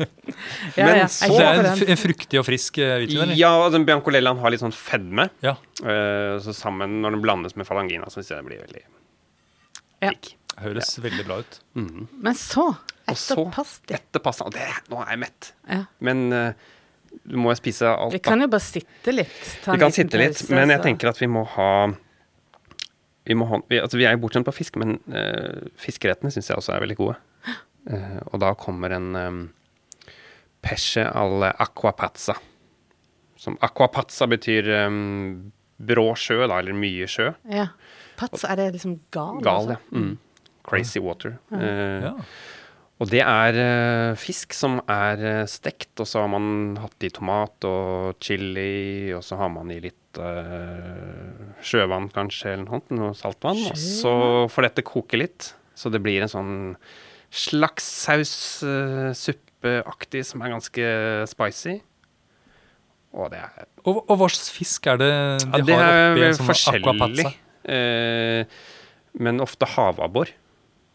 Mm. 0.02 0.34
Ja, 0.78 0.86
Men 0.86 0.98
ja, 1.02 1.08
så- 1.12 1.28
Det 1.32 1.46
er 1.46 1.60
en, 1.72 1.82
en 1.96 1.98
fruktig 2.00 2.40
og 2.40 2.46
frisk 2.48 2.78
eh, 2.82 2.98
hvitvin, 3.02 3.22
eller? 3.26 3.36
Ja, 3.40 3.52
og 3.66 3.72
den 3.76 3.86
Biancolellaen 3.88 4.40
har 4.42 4.54
litt 4.54 4.62
sånn 4.64 4.74
fedme. 4.76 5.30
Ja. 5.46 5.56
Uh, 5.82 6.38
så 6.44 6.54
sammen, 6.56 7.00
når 7.04 7.16
den 7.18 7.24
blandes 7.26 7.56
med 7.60 7.68
Falangina, 7.68 8.06
så 8.10 8.20
syns 8.22 8.30
jeg 8.34 8.42
det 8.44 8.48
blir 8.50 8.62
veldig 8.66 8.84
Ja. 10.02 10.10
lik. 10.14 10.36
Høres 10.62 10.94
veldig 11.02 11.26
bra 11.28 11.40
ut. 11.42 11.60
Mhm. 11.80 12.08
Men 12.22 12.34
så, 12.38 12.68
etter 13.08 13.40
pasta 13.56 13.96
etter 13.98 14.20
pasta 14.24 14.46
og 14.46 14.54
det, 14.54 14.68
Nå 14.92 15.00
er 15.04 15.10
jeg 15.16 15.20
mett. 15.26 15.52
ja. 15.70 15.84
Men 16.00 16.28
uh, 16.34 16.54
du 17.28 17.36
må 17.38 17.52
jo 17.52 17.60
spise 17.60 17.90
alt, 17.92 18.14
Vi 18.14 18.20
kan 18.24 18.40
jo 18.40 18.48
bare 18.48 18.64
sitte 18.64 19.12
litt. 19.14 19.42
ta 19.66 19.74
Vi 19.76 19.80
kan 19.82 19.92
sitte 19.92 20.18
litt, 20.20 20.38
pause, 20.38 20.54
men 20.56 20.70
jeg 20.70 20.80
så- 20.80 20.84
tenker 20.86 21.10
at 21.10 21.20
vi 21.20 21.28
må 21.28 21.46
ha 21.58 21.94
Vi, 23.26 23.36
må 23.38 23.62
vi, 23.70 23.78
altså 23.80 23.98
vi 24.00 24.06
er 24.10 24.16
jo 24.16 24.22
bortskjemt 24.24 24.48
på 24.48 24.54
fisk, 24.56 24.78
men 24.82 24.96
uh, 25.14 25.68
fiskerettene 25.78 26.32
syns 26.34 26.48
jeg 26.50 26.58
også 26.58 26.74
er 26.76 26.82
veldig 26.82 26.98
gode. 26.98 27.16
Uh, 27.90 28.20
og 28.34 28.40
da 28.42 28.54
kommer 28.58 28.92
en 28.98 29.16
um, 29.16 29.42
pesce 30.62 31.04
alle 31.08 31.52
aquapazza. 31.62 32.36
Som 33.42 33.58
aquapazza 33.66 34.28
betyr 34.30 34.68
um, 34.86 35.52
brå 35.82 36.12
sjø, 36.20 36.44
da, 36.46 36.60
eller 36.62 36.78
mye 36.78 37.08
sjø. 37.10 37.32
Ja. 37.50 37.72
Pats, 38.20 38.44
er 38.46 38.60
det 38.60 38.68
liksom 38.76 39.00
gal? 39.14 39.40
Gal, 39.42 39.72
ja. 39.74 39.78
altså? 39.82 39.98
Mm. 39.98 40.18
Crazy 40.68 41.02
water. 41.02 41.40
Eh, 41.58 42.04
Ja. 42.06 42.12
og 43.02 43.10
det 43.10 43.24
er 43.26 43.56
uh, 43.58 44.16
fisk 44.22 44.54
som 44.54 44.78
er 44.86 45.24
uh, 45.42 45.46
stekt, 45.50 45.96
og 45.98 46.06
så 46.06 46.22
har 46.22 46.30
man 46.30 46.78
hatt 46.78 47.02
i 47.02 47.10
tomat 47.10 47.66
og 47.66 48.20
chili, 48.22 49.10
og 49.18 49.24
så 49.26 49.40
har 49.42 49.50
man 49.50 49.72
i 49.74 49.80
litt 49.82 50.22
uh, 50.22 51.58
sjøvann 51.66 52.12
kanskje, 52.14 52.54
eller 52.54 52.68
noe, 52.68 52.84
noe 52.94 53.16
saltvann. 53.18 53.64
Og 53.72 53.80
så 53.82 54.14
får 54.54 54.70
dette 54.70 54.86
koke 54.86 55.18
litt, 55.18 55.56
så 55.74 55.90
det 55.90 56.04
blir 56.06 56.22
en 56.22 56.30
sånn 56.30 56.54
slags 57.32 57.88
saussuppeaktig 59.62 60.24
som 60.26 60.42
er 60.42 60.52
ganske 60.54 60.86
spicy. 61.30 61.80
Og 63.14 63.30
det 63.32 63.40
er, 63.40 63.66
Og, 63.86 64.06
og 64.10 64.18
hva 64.18 64.28
slags 64.30 64.52
fisk 64.56 64.88
er 64.88 64.98
det 64.98 65.10
de 65.42 65.58
ja, 65.60 65.64
det 65.66 65.76
har 65.76 65.92
er 65.92 66.12
oppi 66.14 66.24
en 66.24 66.38
sånn 66.38 66.76
aquapazza? 66.80 67.32
eh, 67.66 68.46
men 69.20 69.42
ofte 69.42 69.66
havabbor. 69.68 70.30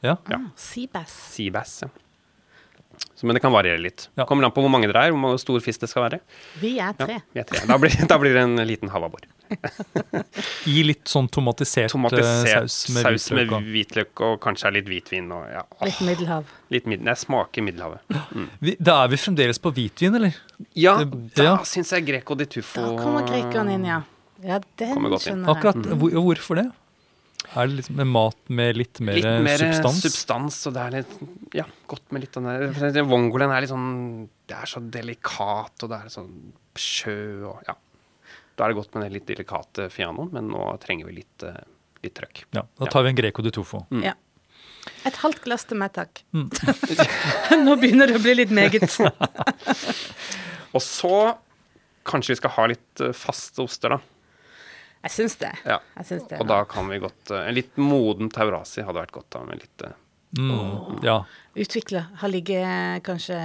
Ja. 0.02 0.16
Ja. 0.30 0.38
Seabass. 0.56 1.12
Seabass, 1.34 1.82
ja. 1.82 1.88
Så, 3.16 3.24
men 3.24 3.34
det 3.36 3.40
kan 3.40 3.52
variere 3.52 3.78
litt. 3.80 4.08
Ja. 4.16 4.24
Kommer 4.28 4.44
an 4.44 4.52
på 4.52 4.60
hvor 4.60 4.68
mange 4.72 4.88
dere 4.90 5.06
er, 5.08 5.14
hvor 5.16 5.38
stor 5.40 5.60
fisk 5.64 5.80
det 5.80 5.88
skal 5.88 6.02
være. 6.10 6.18
Vi 6.60 6.74
er 6.78 6.90
Ja, 6.90 6.92
tre. 6.92 7.16
vi 7.32 7.40
er 7.40 7.44
tre. 7.48 7.62
Da, 7.66 7.78
blir, 7.80 7.94
da 8.08 8.18
blir 8.20 8.34
det 8.36 8.42
en 8.42 8.56
liten 8.68 8.90
havabbor. 8.92 9.24
I 10.66 10.82
litt 10.84 11.06
sånn 11.08 11.28
tomatisert, 11.32 11.92
Tomatisert 11.92 12.50
eh, 12.50 12.66
saus 12.66 12.88
med 12.92 13.04
saus 13.06 13.26
med 13.30 13.46
hvitløk. 13.46 13.52
og- 13.56 13.68
hvitløk 13.72 14.22
og 14.26 14.40
kanskje 14.44 14.72
litt 14.74 14.88
hvitvin. 14.90 15.30
Og, 15.32 15.44
ja, 15.52 15.62
Litt 15.86 16.00
Middelhav. 16.04 16.44
litt 16.74 16.86
mid 16.90 17.04
jeg 17.06 17.16
smaker 17.22 17.62
Middelhavet. 17.62 18.00
Mm. 18.34 18.48
Da 18.80 18.98
er 19.04 19.08
vi 19.14 19.16
fremdeles 19.22 19.58
på 19.62 19.72
hvitvin, 19.76 20.14
eller? 20.20 20.34
Ja, 20.74 20.98
Det- 21.04 21.34
da 21.36 21.42
ja. 21.50 21.56
syns 21.64 21.92
jeg 21.92 22.06
Greco 22.06 22.34
di 22.34 22.44
Tuffo 22.46 22.80
Da 22.82 23.02
kommer 23.02 23.22
grekeren 23.26 23.70
inn, 23.70 23.84
ja. 23.84 24.02
Ja, 24.44 24.58
den 24.76 24.92
skjønner 25.16 25.46
jeg. 25.46 25.56
Akkurat, 25.56 25.86
hvor, 25.96 26.10
Hvorfor 26.10 26.56
det? 26.60 26.66
Er 27.54 27.68
det 27.70 27.76
liksom 27.78 28.00
en 28.02 28.10
mat 28.10 28.38
med 28.50 28.76
litt 28.76 28.98
mer, 29.04 29.14
Litt 29.20 29.44
mer 29.46 29.62
substans? 29.62 30.00
substans, 30.02 30.58
og 30.68 30.74
det 30.76 30.82
er 30.82 30.94
litt 30.98 31.14
Ja, 31.54 31.64
godt 31.88 32.10
med 32.12 32.24
litt 32.24 32.34
den 32.36 32.48
der 32.48 33.06
Vongolen 33.06 33.52
er 33.54 33.62
litt 33.64 33.70
sånn 33.70 34.28
Det 34.48 34.56
er 34.58 34.66
så 34.70 34.82
delikat, 34.82 35.76
og 35.86 35.92
det 35.92 36.00
er 36.00 36.12
sånn 36.12 36.32
sjø 36.76 37.18
og 37.52 37.62
Ja. 37.68 37.76
Da 38.56 38.64
er 38.64 38.72
det 38.72 38.78
godt 38.78 38.94
med 38.96 39.04
den 39.04 39.12
litt 39.18 39.26
delikate 39.28 39.90
fianoen, 39.92 40.30
men 40.32 40.48
nå 40.48 40.62
trenger 40.80 41.06
vi 41.10 41.18
litt, 41.18 41.42
eh, 41.44 41.58
litt 42.02 42.14
trøkk. 42.16 42.44
Ja, 42.56 42.62
da 42.80 42.86
tar 42.88 43.02
vi 43.04 43.10
en 43.10 43.18
greco 43.18 43.42
de 43.44 43.50
tofo. 43.52 43.82
Mm. 43.90 44.02
Ja. 44.02 44.14
Et 45.04 45.16
halvt 45.20 45.42
glass 45.44 45.64
til 45.68 45.76
meg, 45.76 45.92
takk. 45.92 46.22
Mm. 46.32 46.46
Nå 47.66 47.74
begynner 47.76 48.08
det 48.08 48.16
å 48.16 48.22
bli 48.24 48.32
litt 48.38 48.54
meget. 48.56 48.88
Og 50.74 50.80
så 50.80 51.36
kanskje 52.06 52.32
vi 52.32 52.38
skal 52.40 52.54
ha 52.56 52.66
litt 52.72 53.02
eh, 53.04 53.12
faste 53.16 53.60
oster, 53.66 53.96
da. 53.96 54.00
Jeg 55.06 55.14
syns 55.14 55.38
det. 55.40 55.52
Ja. 55.64 55.78
Jeg 56.00 56.08
syns 56.10 56.26
det. 56.30 56.40
Og 56.42 56.50
da 56.50 56.60
kan 56.68 56.90
vi 56.92 56.98
godt 57.02 57.30
eh, 57.32 57.46
En 57.48 57.56
litt 57.56 57.78
moden 57.80 58.28
taurasi 58.34 58.84
hadde 58.86 59.00
vært 59.00 59.14
godt 59.16 59.30
da, 59.38 59.44
med 59.48 59.62
litt 59.64 59.86
eh, 59.88 59.94
Mm. 60.36 60.98
Ja. 61.06 61.20
Utvikla. 61.56 62.00
Har 62.20 62.28
ligget 62.28 63.00
kanskje 63.06 63.36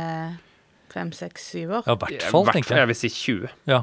fem, 0.91 1.11
seks, 1.15 1.45
syv 1.53 1.69
år. 1.77 1.83
ja, 1.87 1.93
i 1.93 2.17
hvert 2.17 2.23
fall, 2.33 2.49
tenker 2.51 2.73
jeg. 2.75 2.81
jeg 2.81 2.89
vil 2.89 2.97
si 2.99 3.09
20. 3.15 3.51
Ja. 3.69 3.77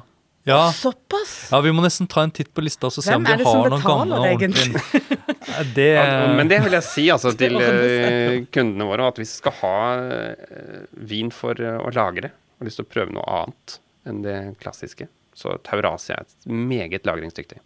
Ja. 0.48 0.58
Såpass! 0.72 1.48
ja, 1.52 1.60
vi 1.64 1.72
må 1.72 1.82
nesten 1.84 2.08
ta 2.10 2.22
en 2.26 2.30
titt 2.34 2.50
på 2.56 2.62
lista 2.64 2.88
og 2.88 2.94
se 2.96 3.14
om 3.14 3.24
vi 3.24 3.32
har 3.32 3.40
noen 3.42 3.82
gamle 3.84 4.18
betaler, 4.18 4.34
ordentlige- 4.34 5.18
Det 5.78 5.86
Ja, 5.94 6.26
men 6.36 6.48
det 6.48 6.60
vil 6.64 6.72
jeg 6.78 6.86
si 6.88 7.06
altså, 7.12 7.32
til 7.40 7.56
eh, 7.60 8.44
kundene 8.52 8.86
våre, 8.88 9.08
at 9.12 9.20
hvis 9.20 9.34
vi 9.36 9.40
skal 9.42 9.56
ha 9.62 9.74
eh, 9.98 10.86
vin 11.10 11.32
for 11.34 11.58
eh, 11.60 11.76
å 11.80 11.92
lagre, 11.92 12.30
og 12.56 12.64
har 12.64 12.70
lyst 12.70 12.80
til 12.80 12.88
å 12.88 12.92
prøve 12.92 13.14
noe 13.16 13.24
annet 13.42 13.78
enn 14.08 14.22
det 14.24 14.36
klassiske, 14.62 15.08
så 15.38 15.54
Taurasia 15.62 16.18
er 16.18 16.26
et 16.26 16.46
meget 16.50 17.06
lagringsdyktig. 17.08 17.60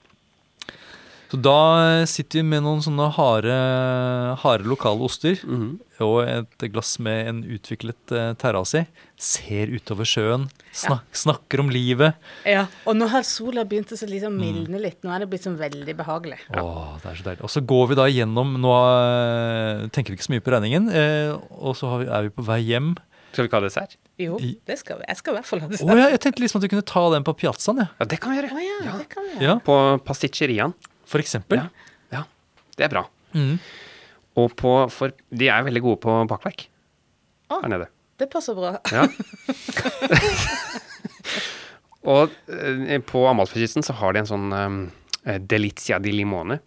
Så 1.32 1.38
da 1.40 2.04
sitter 2.04 2.42
vi 2.42 2.44
med 2.44 2.60
noen 2.60 2.82
sånne 2.84 3.06
harde, 3.16 3.54
harde 4.42 4.66
lokale 4.68 5.00
oster 5.06 5.38
Mhm. 5.48 5.78
og 6.04 6.28
et 6.28 6.64
glass 6.74 6.98
med 7.00 7.28
en 7.30 7.38
utviklet 7.56 8.12
uh, 8.12 8.34
terrasi. 8.36 8.82
Ser 9.16 9.70
utover 9.72 10.04
sjøen, 10.04 10.44
snak, 10.76 11.06
snakker 11.16 11.62
om 11.62 11.70
livet. 11.72 12.18
Ja, 12.44 12.66
Og 12.84 12.96
nå 12.98 13.08
har 13.08 13.22
sola 13.24 13.64
begynt 13.64 13.88
å 13.92 13.96
så 13.96 14.04
liksom 14.10 14.36
Mm. 14.36 14.42
mildne 14.44 14.80
litt. 14.82 15.00
Nå 15.02 15.08
er 15.14 15.20
det 15.20 15.30
blitt 15.30 15.44
sånn 15.46 15.56
veldig 15.56 15.96
behagelig. 15.96 16.38
Åh, 16.52 17.00
det 17.00 17.06
er 17.12 17.16
så 17.16 17.24
deilig. 17.30 17.40
Og 17.48 17.48
så 17.54 17.64
går 17.64 17.88
vi 17.88 17.94
da 17.94 18.06
gjennom 18.12 18.52
Nå 18.60 18.74
eh, 18.76 19.88
tenker 19.88 20.10
vi 20.12 20.16
ikke 20.18 20.28
så 20.28 20.34
mye 20.36 20.44
på 20.44 20.52
regningen, 20.52 20.90
eh, 20.92 21.32
og 21.64 21.74
så 21.76 21.96
vi, 22.02 22.10
er 22.12 22.22
vi 22.28 22.28
på 22.36 22.44
vei 22.44 22.60
hjem. 22.60 22.92
Skal 23.32 23.46
vi 23.46 23.48
ikke 23.48 23.58
ha 23.58 23.64
dessert? 23.64 23.94
Jo, 24.20 24.36
det 24.68 24.74
skal 24.76 24.98
vi. 25.00 25.06
Jeg 25.08 25.18
skal 25.18 25.32
i 25.32 25.36
hvert 25.38 25.48
fall 25.48 25.62
ha 25.64 25.68
dessert. 25.70 25.88
Oh, 25.88 25.96
ja, 25.96 26.10
jeg 26.12 26.20
tenkte 26.20 26.42
liksom 26.44 26.60
at 26.60 26.66
vi 26.66 26.72
kunne 26.74 26.84
ta 26.84 27.04
den 27.14 27.24
på 27.24 27.32
piazzaen, 27.40 27.80
ja. 27.80 27.86
Ja, 27.96 28.06
det 28.12 28.18
kan 28.20 28.34
vi 28.34 28.42
gjøre. 28.42 28.50
Oh, 28.52 28.66
ja, 28.66 28.96
det 29.00 29.08
kan 29.12 29.24
vi 29.24 29.32
gjøre. 29.32 29.46
ja. 29.46 29.54
På 29.64 29.78
pasticceriaen. 30.04 30.74
For 31.08 31.22
eksempel. 31.24 31.62
Ja. 31.62 31.88
ja. 32.12 32.22
Det 32.76 32.86
er 32.86 32.92
bra. 32.92 33.06
Mm. 33.32 33.56
Og 34.42 34.52
på, 34.56 34.74
for 34.92 35.16
de 35.32 35.48
er 35.52 35.64
veldig 35.64 35.82
gode 35.84 36.00
på 36.04 36.14
bakverk 36.28 36.66
Å. 37.52 37.62
her 37.62 37.72
nede. 37.72 37.88
Det 38.20 38.28
passer 38.32 38.56
bra. 38.56 38.76
Ja. 38.92 39.06
og 42.14 42.36
eh, 42.52 42.98
på 43.08 43.24
Amalfakysten 43.28 43.84
så 43.84 43.96
har 43.98 44.14
de 44.14 44.22
en 44.22 44.28
sånn 44.28 44.52
um, 44.52 44.78
delizia 45.48 45.98
di 46.02 46.14
limone. 46.14 46.60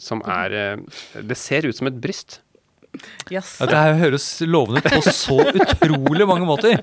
Som 0.00 0.22
er 0.24 0.56
eh, 0.56 1.02
Det 1.20 1.36
ser 1.38 1.68
ut 1.68 1.76
som 1.76 1.90
et 1.90 1.98
bryst. 2.00 2.40
Jaså. 3.32 3.62
Ja, 3.64 3.68
det 3.70 3.78
her 3.80 3.94
høres 4.02 4.26
lovende 4.44 4.82
ut 4.84 4.90
på 4.92 5.12
så 5.14 5.38
utrolig 5.48 6.26
mange 6.28 6.44
måter. 6.48 6.76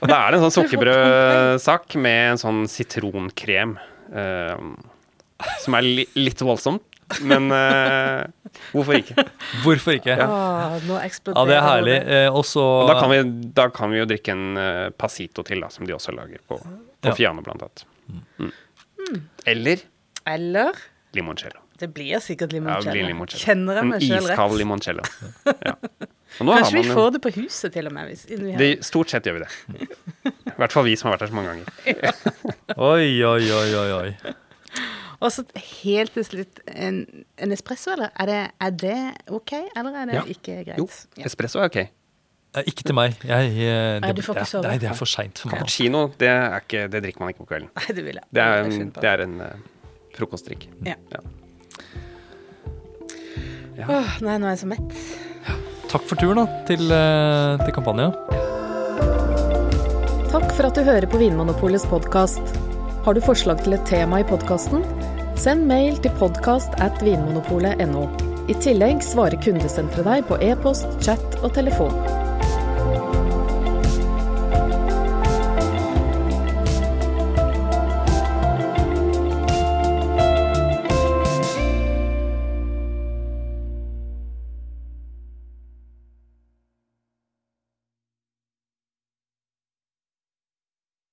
Og 0.00 0.08
da 0.10 0.18
er 0.24 0.34
det 0.34 0.40
en 0.40 0.44
sånn 0.48 0.56
sukkerbrødsak 0.58 1.96
med 2.02 2.32
en 2.32 2.40
sånn 2.42 2.60
sitronkrem. 2.70 3.76
eh, 4.12 4.56
som 5.60 5.74
er 5.76 5.84
li 5.84 6.04
litt 6.16 6.40
voldsomt, 6.40 6.82
men 7.28 7.50
uh, 7.52 8.24
hvorfor 8.72 8.96
ikke? 8.98 9.24
Hvorfor 9.62 9.98
ikke? 9.98 10.14
Åh, 10.24 10.78
nå 10.88 10.96
eksploderer 11.04 11.42
Ja, 11.44 11.50
det 11.50 11.58
er 11.58 11.66
herlig. 11.66 11.96
Eh, 12.16 12.28
også, 12.40 12.62
Og 12.64 12.88
da 12.90 12.96
kan, 12.98 13.12
vi, 13.12 13.18
da 13.54 13.66
kan 13.74 13.92
vi 13.92 14.00
jo 14.00 14.06
drikke 14.08 14.32
en 14.32 14.56
uh, 14.58 14.88
pasito 14.96 15.44
til, 15.46 15.60
da, 15.62 15.68
som 15.70 15.86
de 15.86 15.94
også 15.94 16.14
lager 16.16 16.40
på, 16.48 16.56
på 16.58 17.12
Ja. 17.12 17.14
Fiano, 17.18 17.44
blant 17.46 17.62
annet. 17.66 17.84
Mm. 18.40 19.20
Eller 19.52 19.84
Eller 20.26 20.80
limoncello. 21.14 21.60
Det 21.78 21.88
blir 21.94 22.18
sikkert 22.24 22.52
Ja, 22.52 22.58
limoncello. 22.60 22.92
blir 22.92 23.06
limoncello. 23.10 23.42
Kjenner 23.44 23.74
jeg 23.80 23.84
meg 23.90 24.00
sjøl 24.06 24.22
iskald 24.30 24.50
rett? 24.52 24.58
limoncello. 24.62 25.02
Ja. 25.66 25.74
Og 26.40 26.46
nå 26.48 26.54
Kanskje 26.56 26.72
vi 26.72 26.80
man 26.82 26.90
en- 26.90 26.96
får 26.96 27.10
det 27.12 27.20
på 27.22 27.30
huset 27.36 27.72
til 27.72 27.86
og 27.86 27.92
med. 27.96 28.08
Hvis, 28.10 28.24
vi 28.28 28.50
har- 28.52 28.58
det, 28.58 28.70
Stort 28.84 29.10
sett 29.12 29.24
gjør 29.24 29.38
vi 29.38 29.44
det. 29.44 29.88
I 30.50 30.56
hvert 30.58 30.72
fall 30.72 30.84
vi 30.84 30.96
som 30.96 31.10
har 31.10 31.16
vært 31.18 31.26
her 31.26 31.30
så 31.32 31.36
mange 31.36 31.52
ganger. 31.52 31.66
Oi, 32.76 33.22
oi, 33.24 33.50
oi, 33.52 33.68
oi. 33.74 33.92
oi. 34.00 34.34
Og 35.24 35.30
så 35.32 35.44
helt 35.84 36.12
til 36.12 36.24
slutt 36.26 36.58
en, 36.68 36.98
en 37.40 37.52
espresso, 37.54 37.92
eller? 37.94 38.10
Er 38.20 38.26
det, 38.28 38.40
er 38.60 38.74
det 38.82 38.96
ok, 39.32 39.52
eller 39.76 39.94
er 40.02 40.10
det 40.10 40.14
Ja. 40.18 40.24
ikke 40.34 40.58
greit? 40.66 40.76
Jo, 40.82 40.88
Ja. 41.16 41.24
espresso 41.30 41.60
er 41.62 41.70
ok. 41.70 41.76
Eh, 42.56 42.62
Ikke 42.68 42.84
til 42.84 42.94
meg. 42.96 43.16
Jeg, 43.24 43.48
eh, 43.56 44.00
Nei, 44.00 44.12
du 44.12 44.20
får 44.22 44.34
ikke 44.36 44.44
det, 44.44 44.48
sove. 44.50 44.62
Nei, 44.68 44.76
det 44.82 44.90
er 44.90 44.94
for 44.96 45.08
seint 45.08 45.38
for 45.38 45.48
meg. 45.52 45.58
Cappuccino, 45.60 46.02
det, 46.20 46.28
er 46.28 46.60
ikke, 46.60 46.84
det 46.92 47.02
drikker 47.04 47.20
man 47.24 47.32
ikke 47.32 47.44
på 47.44 47.48
kvelden. 47.54 47.70
Nei, 47.76 47.86
det 47.96 48.04
vil 48.04 48.14
jeg. 48.20 48.24
Det 48.32 48.42
er, 48.44 48.54
jeg 48.64 48.80
en- 48.80 48.92
det 48.96 49.04
er 49.12 49.22
en 49.24 49.40
uh, 49.40 49.56
frokostdrikk. 50.16 50.68
Ja. 50.84 50.94
Ja. 51.12 51.20
Åh, 53.84 54.18
nei, 54.24 54.38
nå 54.40 54.48
er 54.48 54.54
jeg 54.54 54.62
så 54.64 54.68
mett. 54.70 55.00
Takk 55.90 56.06
for 56.08 56.18
turen 56.18 56.40
da, 56.40 56.46
til, 56.68 56.88
eh, 56.92 57.64
til 57.64 57.74
Kampanja. 57.76 58.10
Takk 60.32 60.48
for 60.56 60.68
at 60.68 60.76
du 60.76 60.82
hører 60.84 61.06
på 61.10 61.20
Vinmonopolets 61.20 61.86
podkast. 61.90 62.56
Har 63.04 63.14
du 63.14 63.20
forslag 63.20 63.62
til 63.62 63.76
et 63.76 63.84
tema 63.86 64.20
i 64.20 64.26
podkasten? 64.26 64.84
Send 65.36 65.68
mail 65.68 66.00
til 66.00 66.14
podkast 66.18 66.72
at 66.80 67.02
vinmonopolet.no. 67.04 68.06
I 68.48 68.54
tillegg 68.62 69.02
svarer 69.04 69.36
kundesenteret 69.42 70.06
deg 70.08 70.28
på 70.30 70.40
e-post, 70.40 70.88
chat 71.04 71.40
og 71.42 71.52
telefon. 71.54 71.92